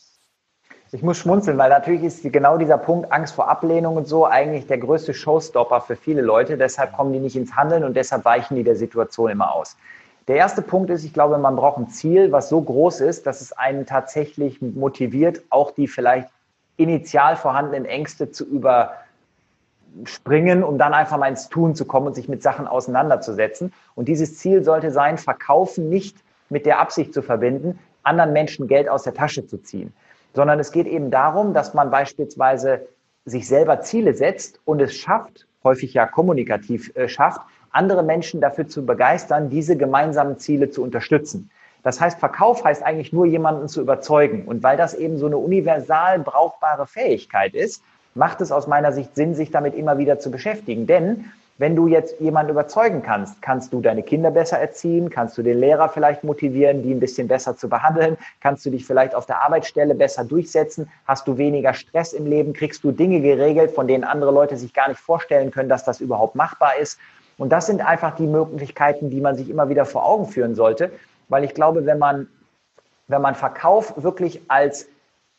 Ich 0.91 1.01
muss 1.01 1.17
schmunzeln, 1.17 1.57
weil 1.57 1.71
natürlich 1.71 2.03
ist 2.03 2.21
genau 2.31 2.57
dieser 2.57 2.77
Punkt 2.77 3.11
Angst 3.11 3.33
vor 3.33 3.49
Ablehnung 3.49 3.97
und 3.97 4.07
so 4.07 4.27
eigentlich 4.27 4.67
der 4.67 4.77
größte 4.77 5.15
Showstopper 5.15 5.81
für 5.81 5.95
viele 5.95 6.21
Leute. 6.21 6.57
Deshalb 6.57 6.93
kommen 6.93 7.11
die 7.11 7.17
nicht 7.19 7.35
ins 7.35 7.55
Handeln 7.55 7.83
und 7.83 7.95
deshalb 7.95 8.23
weichen 8.23 8.55
die 8.55 8.63
der 8.63 8.75
Situation 8.75 9.31
immer 9.31 9.51
aus. 9.51 9.77
Der 10.27 10.35
erste 10.35 10.61
Punkt 10.61 10.91
ist, 10.91 11.03
ich 11.03 11.11
glaube, 11.11 11.39
man 11.39 11.55
braucht 11.55 11.79
ein 11.79 11.89
Ziel, 11.89 12.31
was 12.31 12.49
so 12.49 12.61
groß 12.61 13.01
ist, 13.01 13.25
dass 13.25 13.41
es 13.41 13.51
einen 13.51 13.87
tatsächlich 13.87 14.61
motiviert, 14.61 15.41
auch 15.49 15.71
die 15.71 15.87
vielleicht 15.87 16.29
initial 16.77 17.35
vorhandenen 17.35 17.85
Ängste 17.85 18.29
zu 18.31 18.45
überspringen, 18.45 20.63
um 20.63 20.77
dann 20.77 20.93
einfach 20.93 21.17
mal 21.17 21.29
ins 21.29 21.49
Tun 21.49 21.73
zu 21.73 21.85
kommen 21.85 22.05
und 22.07 22.13
sich 22.13 22.29
mit 22.29 22.43
Sachen 22.43 22.67
auseinanderzusetzen. 22.67 23.73
Und 23.95 24.07
dieses 24.07 24.37
Ziel 24.37 24.63
sollte 24.63 24.91
sein, 24.91 25.17
verkaufen 25.17 25.89
nicht 25.89 26.15
mit 26.49 26.67
der 26.67 26.79
Absicht 26.79 27.11
zu 27.11 27.23
verbinden, 27.23 27.79
anderen 28.03 28.33
Menschen 28.33 28.67
Geld 28.67 28.87
aus 28.87 29.01
der 29.01 29.15
Tasche 29.15 29.47
zu 29.47 29.57
ziehen 29.57 29.91
sondern 30.35 30.59
es 30.59 30.71
geht 30.71 30.85
eben 30.85 31.09
darum, 31.09 31.53
dass 31.53 31.73
man 31.73 31.89
beispielsweise 31.89 32.87
sich 33.25 33.47
selber 33.47 33.81
Ziele 33.81 34.13
setzt 34.13 34.59
und 34.65 34.81
es 34.81 34.93
schafft, 34.93 35.47
häufig 35.63 35.93
ja 35.93 36.05
kommunikativ 36.05 36.95
äh, 36.95 37.07
schafft, 37.07 37.41
andere 37.71 38.03
Menschen 38.03 38.39
dafür 38.39 38.67
zu 38.67 38.85
begeistern, 38.85 39.49
diese 39.49 39.75
gemeinsamen 39.75 40.37
Ziele 40.37 40.69
zu 40.69 40.83
unterstützen. 40.83 41.49
Das 41.83 41.99
heißt, 41.99 42.19
Verkauf 42.19 42.63
heißt 42.63 42.83
eigentlich 42.83 43.13
nur 43.13 43.25
jemanden 43.25 43.67
zu 43.67 43.81
überzeugen. 43.81 44.45
Und 44.45 44.63
weil 44.63 44.77
das 44.77 44.93
eben 44.93 45.17
so 45.17 45.27
eine 45.27 45.37
universal 45.37 46.19
brauchbare 46.19 46.87
Fähigkeit 46.87 47.53
ist, 47.53 47.83
macht 48.13 48.41
es 48.41 48.51
aus 48.51 48.67
meiner 48.67 48.91
Sicht 48.91 49.13
Sinn, 49.15 49.35
sich 49.35 49.51
damit 49.51 49.75
immer 49.75 49.97
wieder 49.97 50.19
zu 50.19 50.31
beschäftigen. 50.31 50.87
Denn 50.87 51.31
wenn 51.57 51.75
du 51.75 51.87
jetzt 51.87 52.19
jemanden 52.19 52.51
überzeugen 52.51 53.01
kannst, 53.01 53.41
kannst 53.41 53.71
du 53.71 53.79
deine 53.79 54.03
Kinder 54.03 54.29
besser 54.29 54.59
erziehen, 54.59 55.09
kannst 55.09 55.37
du 55.37 55.41
den 55.41 55.59
Lehrer 55.59 55.87
vielleicht 55.87 56.23
motivieren, 56.23 56.83
die 56.83 56.93
ein 56.93 56.99
bisschen 56.99 57.29
besser 57.29 57.55
zu 57.55 57.69
behandeln, 57.69 58.17
kannst 58.41 58.65
du 58.65 58.69
dich 58.69 58.85
vielleicht 58.85 59.15
auf 59.15 59.25
der 59.25 59.41
Arbeitsstelle 59.41 59.95
besser 59.95 60.25
durchsetzen, 60.25 60.89
hast 61.05 61.27
du 61.27 61.37
weniger 61.37 61.73
Stress 61.73 62.11
im 62.11 62.25
Leben, 62.25 62.51
kriegst 62.51 62.83
du 62.83 62.91
Dinge 62.91 63.21
geregelt, 63.21 63.71
von 63.71 63.87
denen 63.87 64.03
andere 64.03 64.31
Leute 64.31 64.57
sich 64.57 64.73
gar 64.73 64.89
nicht 64.89 64.99
vorstellen 64.99 65.51
können, 65.51 65.69
dass 65.69 65.85
das 65.85 66.01
überhaupt 66.01 66.35
machbar 66.35 66.77
ist. 66.77 66.99
Und 67.37 67.51
das 67.51 67.67
sind 67.67 67.85
einfach 67.85 68.15
die 68.15 68.27
Möglichkeiten, 68.27 69.09
die 69.09 69.21
man 69.21 69.35
sich 69.35 69.49
immer 69.49 69.69
wieder 69.69 69.85
vor 69.85 70.05
Augen 70.05 70.25
führen 70.25 70.55
sollte, 70.55 70.91
weil 71.29 71.45
ich 71.45 71.53
glaube, 71.53 71.85
wenn 71.85 71.99
man, 71.99 72.27
wenn 73.07 73.21
man 73.21 73.35
Verkauf 73.35 73.93
wirklich 74.03 74.41
als 74.49 74.87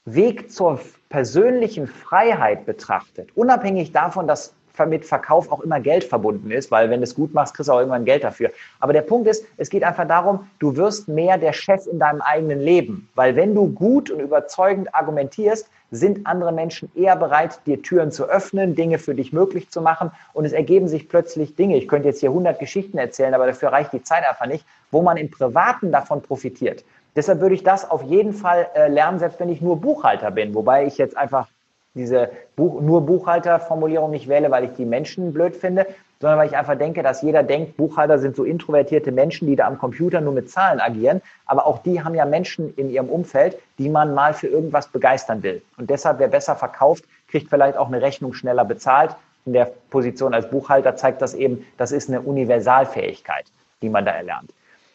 Weg 0.07 0.51
zur 0.51 0.81
persönlichen 1.11 1.87
Freiheit 1.87 2.65
betrachtet, 2.65 3.29
unabhängig 3.35 3.93
davon, 3.93 4.27
dass 4.27 4.55
mit 4.85 5.07
Verkauf 5.07 5.51
auch 5.51 5.61
immer 5.61 5.81
Geld 5.81 6.05
verbunden 6.05 6.51
ist, 6.51 6.71
weil 6.71 6.91
wenn 6.91 7.01
du 7.01 7.05
es 7.05 7.15
gut 7.15 7.33
machst, 7.33 7.55
kriegst 7.55 7.69
du 7.69 7.73
auch 7.73 7.79
irgendwann 7.79 8.05
Geld 8.05 8.25
dafür. 8.25 8.51
Aber 8.81 8.93
der 8.93 9.01
Punkt 9.01 9.27
ist, 9.29 9.47
es 9.57 9.71
geht 9.71 9.83
einfach 9.83 10.07
darum, 10.07 10.47
du 10.59 10.77
wirst 10.77 11.09
mehr 11.09 11.39
der 11.39 11.55
Chef 11.55 11.87
in 11.87 11.99
deinem 11.99 12.21
eigenen 12.21 12.61
Leben. 12.61 13.09
Weil 13.15 13.35
wenn 13.37 13.55
du 13.55 13.73
gut 13.73 14.11
und 14.11 14.21
überzeugend 14.21 14.95
argumentierst, 14.95 15.71
sind 15.91 16.27
andere 16.27 16.53
Menschen 16.53 16.91
eher 16.95 17.17
bereit, 17.17 17.61
dir 17.67 17.81
Türen 17.81 18.11
zu 18.11 18.25
öffnen, 18.25 18.75
Dinge 18.75 18.99
für 18.99 19.15
dich 19.15 19.33
möglich 19.33 19.71
zu 19.71 19.81
machen 19.81 20.11
und 20.33 20.45
es 20.45 20.53
ergeben 20.53 20.89
sich 20.89 21.09
plötzlich 21.09 21.55
Dinge. 21.55 21.77
Ich 21.77 21.89
könnte 21.89 22.09
jetzt 22.09 22.21
hier 22.21 22.31
100 22.31 22.59
Geschichten 22.59 22.99
erzählen, 22.99 23.35
aber 23.35 23.47
dafür 23.47 23.71
reicht 23.71 23.93
die 23.93 24.03
Zeit 24.03 24.25
einfach 24.29 24.47
nicht, 24.47 24.67
wo 24.91 25.03
man 25.03 25.17
im 25.17 25.31
Privaten 25.31 25.93
davon 25.93 26.23
profitiert. 26.23 26.85
Deshalb 27.15 27.41
würde 27.41 27.55
ich 27.55 27.63
das 27.63 27.89
auf 27.89 28.03
jeden 28.03 28.33
Fall 28.33 28.69
äh, 28.75 28.89
lernen, 28.89 29.19
selbst 29.19 29.41
wenn 29.41 29.49
ich 29.49 29.63
nur 29.63 29.81
Buchhalter 29.81 30.31
bin, 30.31 30.55
wobei 30.55 30.85
ich 30.85 30.99
jetzt 30.99 31.17
einfach 31.17 31.49
diese 31.97 32.31
Buch, 32.55 32.81
nur 32.81 33.05
Buchhalterformulierung 33.05 34.11
nicht 34.11 34.29
wähle, 34.29 34.51
weil 34.51 34.65
ich 34.65 34.73
die 34.75 34.85
Menschen 34.85 35.33
blöd 35.33 35.57
finde, 35.57 35.87
sondern 36.21 36.39
weil 36.39 36.49
ich 36.49 36.57
einfach 36.57 36.77
denke, 36.77 37.03
dass 37.03 37.23
jeder 37.23 37.43
denkt, 37.43 37.77
Buchhalter 37.77 38.19
sind 38.19 38.37
so 38.37 38.45
introvertierte 38.45 39.13
Menschen, 39.13 39.47
die 39.47 39.57
da 39.57 39.67
am 39.67 39.79
Computer 39.79 40.21
nur 40.21 40.33
mit 40.33 40.51
Zahlen 40.51 40.81
agieren. 40.81 41.21
Aber 41.45 41.67
auch 41.67 41.79
die 41.79 42.03
haben 42.03 42.15
ja 42.15 42.25
Menschen 42.25 42.73
in 42.77 42.91
ihrem 42.91 43.09
Umfeld, 43.09 43.59
die 43.79 43.89
man 43.89 44.15
mal 44.15 44.33
für 44.33 44.47
irgendwas 44.47 44.89
begeistern 44.89 45.43
will. 45.43 45.63
Und 45.77 45.91
deshalb, 45.91 46.19
wer 46.19 46.29
besser 46.29 46.57
verkauft, 46.57 47.05
kriegt 47.29 47.51
vielleicht 47.51 47.77
auch 47.77 47.89
eine 47.89 48.01
Rechnung 48.01 48.33
schneller 48.33 48.65
bezahlt. 48.65 49.15
In 49.45 49.53
der 49.53 49.71
Position 49.91 50.33
als 50.33 50.49
Buchhalter 50.49 50.97
zeigt 50.97 51.21
das 51.23 51.35
eben, 51.35 51.67
das 51.77 51.93
ist 51.93 52.09
eine 52.09 52.21
Universalfähigkeit, 52.21 53.47
die 53.83 53.89
man 53.89 54.05
da 54.05 54.13
erlernt. 54.13 54.53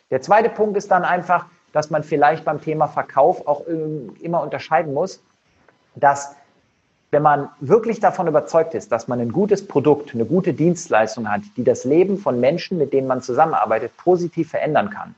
Der 0.10 0.22
zweite 0.22 0.50
Punkt 0.50 0.76
ist 0.76 0.92
dann 0.92 1.04
einfach, 1.04 1.46
dass 1.72 1.90
man 1.90 2.04
vielleicht 2.04 2.44
beim 2.46 2.62
Thema 2.62 2.88
Verkauf 2.88 3.48
auch 3.48 3.66
ähm, 3.68 4.14
immer 4.22 4.42
unterscheiden 4.42 4.94
muss, 4.94 5.22
dass 5.96 6.36
wenn 7.12 7.24
man 7.24 7.50
wirklich 7.60 8.00
davon 8.00 8.28
überzeugt 8.28 8.74
ist, 8.74 8.90
dass 8.92 9.10
man 9.10 9.20
ein 9.20 9.34
gutes 9.34 9.68
Produkt, 9.68 10.14
eine 10.14 10.26
gute 10.26 10.54
Dienstleistung 10.54 11.30
hat, 11.30 11.42
die 11.58 11.64
das 11.66 11.84
Leben 11.84 12.18
von 12.18 12.40
Menschen, 12.40 12.78
mit 12.78 12.94
denen 12.94 13.08
man 13.08 13.22
zusammenarbeitet, 13.22 13.96
positiv 13.98 14.50
verändern 14.50 14.90
kann, 14.90 15.14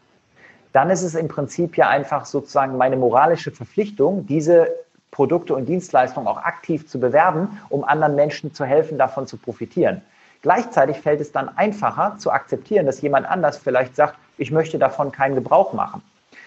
dann 0.71 0.89
ist 0.89 1.03
es 1.03 1.13
im 1.13 1.27
Prinzip 1.27 1.77
ja 1.77 1.87
einfach 1.87 2.25
sozusagen 2.25 2.77
meine 2.77 2.97
moralische 2.97 3.51
Verpflichtung, 3.51 4.25
diese 4.25 4.69
Produkte 5.11 5.53
und 5.53 5.67
Dienstleistungen 5.67 6.27
auch 6.27 6.37
aktiv 6.37 6.87
zu 6.87 6.99
bewerben, 6.99 7.59
um 7.69 7.83
anderen 7.83 8.15
Menschen 8.15 8.55
zu 8.55 8.65
helfen, 8.65 8.97
davon 8.97 9.27
zu 9.27 9.37
profitieren. 9.37 10.01
Gleichzeitig 10.41 10.97
fällt 10.99 11.21
es 11.21 11.31
dann 11.31 11.47
einfacher 11.55 12.15
zu 12.17 12.31
akzeptieren, 12.31 12.87
dass 12.87 13.01
jemand 13.01 13.29
anders 13.29 13.59
vielleicht 13.59 13.95
sagt, 13.95 14.15
ich 14.39 14.51
möchte 14.51 14.79
davon 14.79 15.11
keinen 15.11 15.35
Gebrauch 15.35 15.73
machen. 15.73 16.01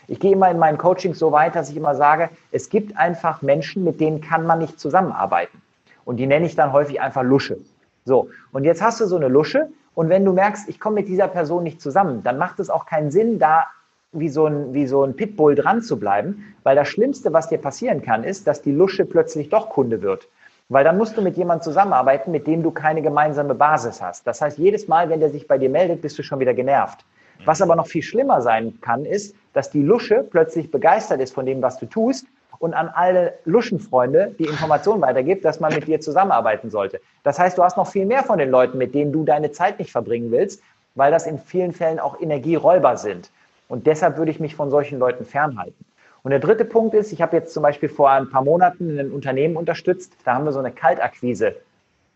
Ich 0.08 0.20
gehe 0.20 0.32
immer 0.32 0.50
in 0.50 0.58
meinen 0.58 0.78
Coachings 0.78 1.18
so 1.18 1.32
weit, 1.32 1.56
dass 1.56 1.70
ich 1.70 1.76
immer 1.76 1.94
sage, 1.94 2.30
es 2.52 2.68
gibt 2.68 2.96
einfach 2.96 3.42
Menschen, 3.42 3.84
mit 3.84 4.00
denen 4.00 4.20
kann 4.20 4.46
man 4.46 4.60
nicht 4.60 4.78
zusammenarbeiten. 4.78 5.60
Und 6.04 6.18
die 6.18 6.26
nenne 6.26 6.46
ich 6.46 6.54
dann 6.54 6.72
häufig 6.72 7.00
einfach 7.00 7.22
Lusche. 7.22 7.58
So, 8.04 8.30
und 8.52 8.64
jetzt 8.64 8.82
hast 8.82 9.00
du 9.00 9.06
so 9.06 9.16
eine 9.16 9.28
Lusche 9.28 9.68
und 9.94 10.08
wenn 10.08 10.24
du 10.24 10.32
merkst, 10.32 10.68
ich 10.68 10.78
komme 10.78 10.96
mit 10.96 11.08
dieser 11.08 11.26
Person 11.26 11.64
nicht 11.64 11.80
zusammen, 11.80 12.22
dann 12.22 12.38
macht 12.38 12.60
es 12.60 12.70
auch 12.70 12.86
keinen 12.86 13.10
Sinn, 13.10 13.38
da 13.38 13.64
wie 14.12 14.28
so 14.28 14.46
ein, 14.46 14.72
wie 14.72 14.86
so 14.86 15.02
ein 15.02 15.16
Pitbull 15.16 15.54
dran 15.54 15.82
zu 15.82 15.98
bleiben, 15.98 16.54
weil 16.62 16.76
das 16.76 16.88
Schlimmste, 16.88 17.32
was 17.32 17.48
dir 17.48 17.58
passieren 17.58 18.02
kann, 18.02 18.22
ist, 18.22 18.46
dass 18.46 18.62
die 18.62 18.72
Lusche 18.72 19.04
plötzlich 19.04 19.48
doch 19.48 19.70
Kunde 19.70 20.02
wird. 20.02 20.28
Weil 20.68 20.84
dann 20.84 20.96
musst 20.96 21.16
du 21.16 21.22
mit 21.22 21.36
jemandem 21.36 21.64
zusammenarbeiten, 21.64 22.30
mit 22.30 22.46
dem 22.46 22.62
du 22.62 22.70
keine 22.70 23.02
gemeinsame 23.02 23.54
Basis 23.54 24.02
hast. 24.02 24.26
Das 24.26 24.40
heißt, 24.40 24.58
jedes 24.58 24.88
Mal, 24.88 25.10
wenn 25.10 25.20
der 25.20 25.30
sich 25.30 25.46
bei 25.46 25.58
dir 25.58 25.70
meldet, 25.70 26.02
bist 26.02 26.18
du 26.18 26.22
schon 26.22 26.40
wieder 26.40 26.54
genervt. 26.54 27.04
Was 27.44 27.62
aber 27.62 27.76
noch 27.76 27.86
viel 27.86 28.02
schlimmer 28.02 28.40
sein 28.42 28.78
kann, 28.80 29.04
ist, 29.04 29.34
dass 29.52 29.70
die 29.70 29.82
Lusche 29.82 30.24
plötzlich 30.28 30.70
begeistert 30.70 31.20
ist 31.20 31.34
von 31.34 31.46
dem, 31.46 31.62
was 31.62 31.78
du 31.78 31.86
tust 31.86 32.26
und 32.58 32.74
an 32.74 32.88
alle 32.88 33.34
Luschenfreunde 33.44 34.34
die 34.38 34.44
Information 34.44 35.00
weitergibt, 35.00 35.44
dass 35.44 35.60
man 35.60 35.74
mit 35.74 35.86
dir 35.86 36.00
zusammenarbeiten 36.00 36.70
sollte. 36.70 37.00
Das 37.22 37.38
heißt, 37.38 37.58
du 37.58 37.62
hast 37.62 37.76
noch 37.76 37.88
viel 37.88 38.06
mehr 38.06 38.22
von 38.22 38.38
den 38.38 38.50
Leuten, 38.50 38.78
mit 38.78 38.94
denen 38.94 39.12
du 39.12 39.24
deine 39.24 39.52
Zeit 39.52 39.78
nicht 39.78 39.92
verbringen 39.92 40.30
willst, 40.30 40.62
weil 40.94 41.12
das 41.12 41.26
in 41.26 41.38
vielen 41.38 41.72
Fällen 41.72 42.00
auch 42.00 42.20
Energieräuber 42.20 42.96
sind. 42.96 43.30
Und 43.68 43.86
deshalb 43.86 44.16
würde 44.16 44.30
ich 44.30 44.40
mich 44.40 44.54
von 44.54 44.70
solchen 44.70 44.98
Leuten 44.98 45.24
fernhalten. 45.24 45.84
Und 46.22 46.30
der 46.30 46.40
dritte 46.40 46.64
Punkt 46.64 46.94
ist, 46.94 47.12
ich 47.12 47.22
habe 47.22 47.36
jetzt 47.36 47.52
zum 47.52 47.62
Beispiel 47.62 47.88
vor 47.88 48.10
ein 48.10 48.30
paar 48.30 48.42
Monaten 48.42 48.98
ein 48.98 49.12
Unternehmen 49.12 49.56
unterstützt, 49.56 50.16
da 50.24 50.34
haben 50.34 50.44
wir 50.44 50.52
so 50.52 50.58
eine 50.58 50.72
Kaltakquise 50.72 51.56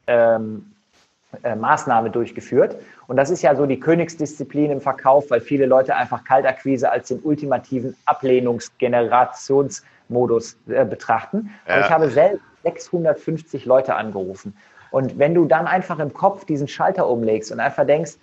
ähm, 0.06 0.72
äh, 1.44 1.54
Maßnahme 1.54 2.10
durchgeführt. 2.10 2.74
Und 3.06 3.16
das 3.16 3.30
ist 3.30 3.42
ja 3.42 3.54
so 3.54 3.64
die 3.64 3.78
Königsdisziplin 3.78 4.72
im 4.72 4.80
Verkauf, 4.80 5.30
weil 5.30 5.40
viele 5.40 5.66
Leute 5.66 5.94
einfach 5.94 6.24
Kaltakquise 6.24 6.90
als 6.90 7.06
den 7.06 7.20
ultimativen 7.20 7.96
Ablehnungsgenerationsmodus 8.04 10.56
äh, 10.68 10.84
betrachten. 10.84 11.50
Ja. 11.68 11.76
Und 11.76 11.82
ich 11.82 11.90
habe 11.90 12.10
selbst 12.10 12.42
650 12.64 13.64
Leute 13.64 13.94
angerufen. 13.94 14.56
Und 14.90 15.20
wenn 15.20 15.34
du 15.34 15.44
dann 15.44 15.68
einfach 15.68 16.00
im 16.00 16.12
Kopf 16.12 16.46
diesen 16.46 16.66
Schalter 16.66 17.08
umlegst 17.08 17.52
und 17.52 17.60
einfach 17.60 17.86
denkst, 17.86 18.14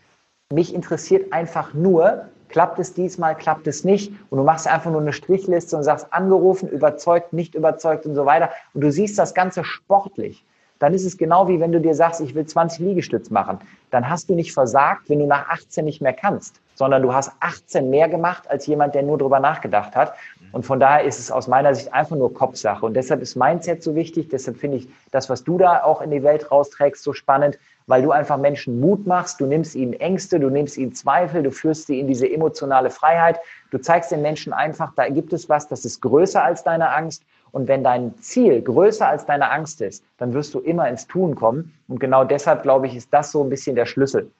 mich 0.52 0.76
interessiert 0.76 1.32
einfach 1.32 1.74
nur, 1.74 2.26
klappt 2.50 2.78
es 2.80 2.94
diesmal, 2.94 3.36
klappt 3.36 3.68
es 3.68 3.86
nicht. 3.86 4.12
Und 4.30 4.40
du 4.40 4.44
machst 4.44 4.68
einfach 4.68 4.92
nur 4.92 5.00
eine 5.00 5.14
Strichliste 5.14 5.78
und 5.78 5.84
sagst, 5.84 6.12
angerufen, 6.12 6.68
überzeugt, 6.68 7.32
nicht 7.32 7.56
überzeugt 7.56 8.06
und 8.06 8.16
so 8.16 8.26
weiter. 8.26 8.50
Und 8.74 8.82
du 8.82 8.92
siehst 8.92 9.18
das 9.18 9.34
Ganze 9.34 9.64
sportlich 9.64 10.44
dann 10.80 10.94
ist 10.94 11.06
es 11.06 11.18
genau 11.18 11.48
wie 11.48 11.60
wenn 11.60 11.72
du 11.72 11.82
dir 11.82 11.96
sagst, 11.96 12.22
ich 12.22 12.36
will 12.36 12.46
20 12.46 12.80
Liegestütz 12.80 13.30
machen. 13.30 13.60
Dann 13.90 14.10
hast 14.10 14.30
du 14.30 14.36
nicht 14.36 14.54
versagt, 14.54 15.10
wenn 15.10 15.20
du 15.20 15.26
nach 15.26 15.50
18 15.50 15.86
nicht 15.86 16.02
mehr 16.02 16.14
kannst, 16.14 16.60
sondern 16.76 17.02
du 17.02 17.14
hast 17.14 17.32
18 17.40 17.90
mehr 17.90 18.10
gemacht 18.10 18.50
als 18.50 18.68
jemand, 18.68 18.94
der 18.96 19.04
nur 19.04 19.18
drüber 19.18 19.40
nachgedacht 19.40 19.96
hat. 19.96 20.14
Und 20.52 20.66
von 20.66 20.80
daher 20.80 21.06
ist 21.06 21.20
es 21.20 21.32
aus 21.32 21.48
meiner 21.48 21.74
Sicht 21.74 21.94
einfach 21.94 22.16
nur 22.16 22.34
Kopfsache. 22.34 22.86
Und 22.86 22.94
deshalb 22.96 23.22
ist 23.22 23.36
Mindset 23.36 23.82
so 23.82 23.96
wichtig. 23.96 24.30
Deshalb 24.30 24.58
finde 24.58 24.78
ich 24.78 24.90
das, 25.12 25.30
was 25.30 25.44
du 25.44 25.58
da 25.58 25.84
auch 25.84 26.02
in 26.02 26.12
die 26.12 26.24
Welt 26.24 26.52
rausträgst, 26.52 27.04
so 27.04 27.14
spannend, 27.14 27.58
weil 27.88 28.02
du 28.02 28.12
einfach 28.12 28.38
Menschen 28.38 28.80
Mut 28.80 29.08
machst. 29.08 29.40
Du 29.40 29.46
nimmst 29.46 29.76
ihnen 29.76 29.94
Ängste, 29.94 30.40
du 30.40 30.50
nimmst 30.50 30.78
ihnen 30.78 30.94
Zweifel, 30.94 31.44
du 31.44 31.52
führst 31.52 31.88
sie 31.88 32.00
in 32.00 32.08
diese 32.08 32.30
emotionale 32.30 32.90
Freiheit. 32.90 33.40
Du 33.72 33.78
zeigst 33.78 34.12
den 34.12 34.22
Menschen 34.22 34.54
einfach, 34.54 34.94
da 34.96 35.08
gibt 35.10 35.34
es 35.34 35.50
was, 35.50 35.68
das 35.68 35.86
ist 35.86 36.02
größer 36.02 36.44
als 36.44 36.64
deine 36.64 36.94
Angst. 36.94 37.24
Und 37.52 37.68
wenn 37.68 37.84
dein 37.84 38.18
Ziel 38.20 38.62
größer 38.62 39.08
als 39.08 39.26
deine 39.26 39.50
Angst 39.52 39.82
ist, 39.82 40.04
dann 40.18 40.34
wirst 40.34 40.54
du 40.54 40.60
immer 40.60 40.88
ins 40.90 41.08
Tun 41.08 41.36
kommen. 41.36 41.74
Und 41.88 42.00
genau 42.00 42.24
deshalb, 42.24 42.64
glaube 42.64 42.88
ich, 42.88 42.96
ist 42.96 43.14
das 43.14 43.32
so 43.32 43.44
ein 43.44 43.50
bisschen 43.50 43.76
der 43.76 43.86
Schlüssel. 43.86 44.32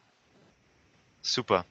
Super. 1.22 1.66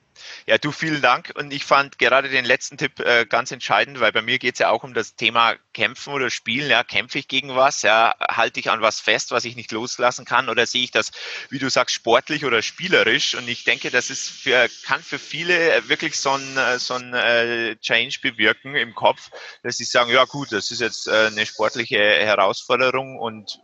Ja, 0.47 0.59
du 0.59 0.73
vielen 0.73 1.03
Dank. 1.03 1.33
Und 1.35 1.53
ich 1.53 1.65
fand 1.65 1.99
gerade 1.99 2.29
den 2.29 2.45
letzten 2.45 2.79
Tipp 2.79 3.01
äh, 3.01 3.27
ganz 3.27 3.51
entscheidend, 3.51 4.01
weil 4.01 4.13
bei 4.13 4.23
mir 4.23 4.39
geht 4.39 4.55
es 4.55 4.59
ja 4.61 4.71
auch 4.71 4.85
um 4.85 4.95
das 4.95 5.17
Thema 5.17 5.55
Kämpfen 5.73 6.13
oder 6.13 6.31
Spielen. 6.31 6.71
Ja, 6.71 6.85
kämpfe 6.85 7.19
ich 7.19 7.29
gegen 7.29 7.55
was? 7.57 7.83
Ja, 7.83 8.15
halte 8.21 8.61
ich 8.61 8.71
an 8.71 8.81
was 8.81 9.01
fest, 9.01 9.31
was 9.31 9.45
ich 9.45 9.57
nicht 9.57 9.73
loslassen 9.73 10.25
kann? 10.25 10.49
Oder 10.49 10.67
sehe 10.67 10.85
ich 10.85 10.91
das, 10.91 11.11
wie 11.51 11.59
du 11.59 11.69
sagst, 11.69 11.95
sportlich 11.95 12.45
oder 12.45 12.63
spielerisch? 12.63 13.35
Und 13.35 13.49
ich 13.49 13.65
denke, 13.65 13.91
das 13.91 14.11
ist 14.11 14.29
für, 14.29 14.69
kann 14.85 15.03
für 15.03 15.19
viele 15.19 15.89
wirklich 15.89 16.19
so 16.19 16.33
ein, 16.33 16.57
äh, 16.57 16.79
so 16.79 16.95
ein 16.95 17.15
äh, 17.15 17.77
Change 17.77 18.19
bewirken 18.23 18.75
im 18.75 18.95
Kopf, 18.95 19.31
dass 19.63 19.77
sie 19.77 19.85
sagen, 19.85 20.11
ja 20.11 20.25
gut, 20.25 20.53
das 20.53 20.71
ist 20.71 20.81
jetzt 20.81 21.09
äh, 21.09 21.27
eine 21.27 21.47
sportliche 21.47 21.99
Herausforderung 21.99 23.19
und 23.19 23.59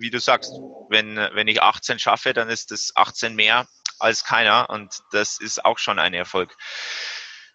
wie 0.00 0.10
du 0.10 0.18
sagst, 0.18 0.52
wenn, 0.88 1.16
wenn 1.16 1.48
ich 1.48 1.62
18 1.62 1.98
schaffe, 1.98 2.32
dann 2.32 2.48
ist 2.48 2.70
das 2.70 2.92
18 2.94 3.34
mehr 3.34 3.66
als 4.00 4.24
keiner 4.24 4.70
und 4.70 5.00
das 5.12 5.40
ist 5.40 5.64
auch 5.64 5.78
schon 5.78 5.98
ein 5.98 6.14
Erfolg. 6.14 6.56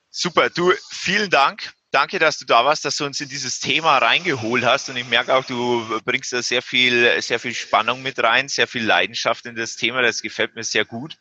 Super, 0.09 0.49
du, 0.49 0.73
vielen 0.89 1.29
Dank. 1.29 1.73
Danke, 1.91 2.19
dass 2.19 2.37
du 2.37 2.45
da 2.45 2.65
warst, 2.65 2.83
dass 2.83 2.97
du 2.97 3.05
uns 3.05 3.21
in 3.21 3.29
dieses 3.29 3.59
Thema 3.59 3.97
reingeholt 3.97 4.65
hast 4.65 4.89
und 4.89 4.97
ich 4.97 5.07
merke 5.07 5.33
auch, 5.33 5.45
du 5.45 6.01
bringst 6.03 6.33
da 6.33 6.41
sehr 6.41 6.61
viel, 6.61 7.21
sehr 7.21 7.39
viel 7.39 7.53
Spannung 7.53 8.01
mit 8.01 8.21
rein, 8.21 8.49
sehr 8.49 8.67
viel 8.67 8.83
Leidenschaft 8.83 9.45
in 9.45 9.55
das 9.55 9.75
Thema. 9.77 10.01
Das 10.01 10.21
gefällt 10.21 10.55
mir 10.55 10.63
sehr 10.63 10.83
gut. 10.83 11.17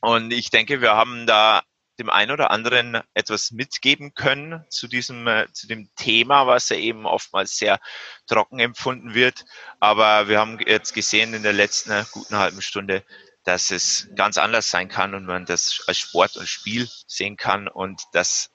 Und 0.00 0.32
ich 0.32 0.50
denke, 0.50 0.80
wir 0.80 0.92
haben 0.96 1.26
da 1.26 1.62
dem 1.98 2.10
einen 2.10 2.30
oder 2.30 2.50
anderen 2.50 3.00
etwas 3.14 3.52
mitgeben 3.52 4.14
können 4.14 4.64
zu 4.70 4.88
diesem, 4.88 5.28
zu 5.52 5.66
dem 5.66 5.88
Thema, 5.94 6.46
was 6.46 6.68
ja 6.68 6.76
eben 6.76 7.06
oftmals 7.06 7.56
sehr 7.56 7.80
trocken 8.26 8.58
empfunden 8.58 9.14
wird. 9.14 9.44
Aber 9.78 10.28
wir 10.28 10.38
haben 10.38 10.58
jetzt 10.58 10.94
gesehen 10.94 11.34
in 11.34 11.42
der 11.42 11.52
letzten 11.52 12.06
guten 12.10 12.36
halben 12.36 12.62
Stunde, 12.62 13.04
dass 13.44 13.70
es 13.70 14.08
ganz 14.14 14.38
anders 14.38 14.70
sein 14.70 14.88
kann 14.88 15.14
und 15.14 15.24
man 15.24 15.44
das 15.44 15.82
als 15.86 15.98
Sport 15.98 16.36
und 16.36 16.48
Spiel 16.48 16.88
sehen 17.06 17.36
kann 17.36 17.68
und 17.68 18.02
dass 18.12 18.50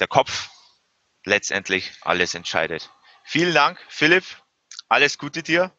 der 0.00 0.08
Kopf 0.08 0.50
letztendlich 1.24 1.92
alles 2.02 2.34
entscheidet. 2.34 2.90
Vielen 3.24 3.54
Dank, 3.54 3.78
Philipp. 3.88 4.24
Alles 4.88 5.18
Gute 5.18 5.42
dir. 5.42 5.70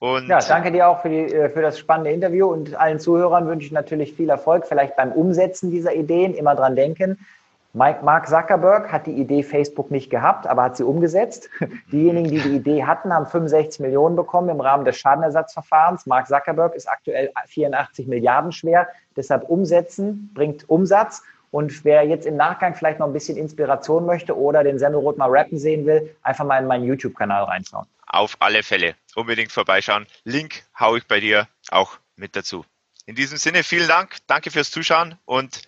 Und 0.00 0.28
ja, 0.28 0.38
danke 0.38 0.70
dir 0.70 0.88
auch 0.88 1.02
für, 1.02 1.08
die, 1.08 1.34
äh, 1.34 1.50
für 1.50 1.62
das 1.62 1.78
spannende 1.78 2.12
Interview 2.12 2.46
und 2.46 2.74
allen 2.74 3.00
Zuhörern 3.00 3.48
wünsche 3.48 3.66
ich 3.66 3.72
natürlich 3.72 4.14
viel 4.14 4.30
Erfolg, 4.30 4.66
vielleicht 4.66 4.96
beim 4.96 5.10
Umsetzen 5.12 5.70
dieser 5.70 5.92
Ideen. 5.94 6.34
Immer 6.34 6.54
dran 6.54 6.76
denken, 6.76 7.26
Mark 7.74 8.26
Zuckerberg 8.26 8.90
hat 8.90 9.06
die 9.06 9.12
Idee 9.12 9.42
Facebook 9.42 9.90
nicht 9.90 10.10
gehabt, 10.10 10.46
aber 10.46 10.62
hat 10.64 10.76
sie 10.76 10.84
umgesetzt. 10.84 11.50
Diejenigen, 11.92 12.30
die 12.30 12.40
die 12.40 12.56
Idee 12.56 12.84
hatten, 12.84 13.12
haben 13.12 13.26
65 13.26 13.80
Millionen 13.80 14.16
bekommen 14.16 14.48
im 14.48 14.60
Rahmen 14.60 14.84
des 14.84 14.96
Schadenersatzverfahrens. 14.96 16.06
Mark 16.06 16.26
Zuckerberg 16.26 16.74
ist 16.74 16.88
aktuell 16.88 17.30
84 17.46 18.06
Milliarden 18.06 18.52
schwer. 18.52 18.88
Deshalb 19.16 19.44
umsetzen 19.44 20.30
bringt 20.34 20.68
Umsatz. 20.68 21.22
Und 21.50 21.84
wer 21.84 22.06
jetzt 22.06 22.26
im 22.26 22.36
Nachgang 22.36 22.74
vielleicht 22.74 22.98
noch 22.98 23.06
ein 23.06 23.12
bisschen 23.12 23.36
Inspiration 23.36 24.04
möchte 24.06 24.36
oder 24.36 24.64
den 24.64 24.78
Semmelrot 24.78 25.16
mal 25.16 25.30
rappen 25.30 25.58
sehen 25.58 25.86
will, 25.86 26.14
einfach 26.22 26.44
mal 26.44 26.58
in 26.58 26.66
meinen 26.66 26.84
YouTube-Kanal 26.84 27.44
reinschauen. 27.44 27.86
Auf 28.06 28.36
alle 28.40 28.62
Fälle. 28.62 28.94
Unbedingt 29.14 29.52
vorbeischauen. 29.52 30.06
Link 30.24 30.62
haue 30.78 30.98
ich 30.98 31.06
bei 31.06 31.20
dir 31.20 31.48
auch 31.70 31.98
mit 32.16 32.36
dazu. 32.36 32.64
In 33.06 33.14
diesem 33.14 33.38
Sinne 33.38 33.62
vielen 33.62 33.88
Dank, 33.88 34.16
danke 34.26 34.50
fürs 34.50 34.70
Zuschauen 34.70 35.16
und 35.24 35.62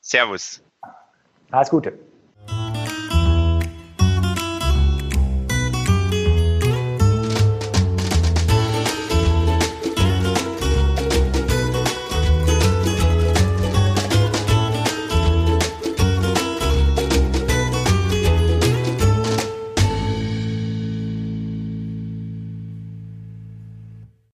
Servus. 0.00 0.62
Alles 1.50 1.70
Gute. 1.70 1.92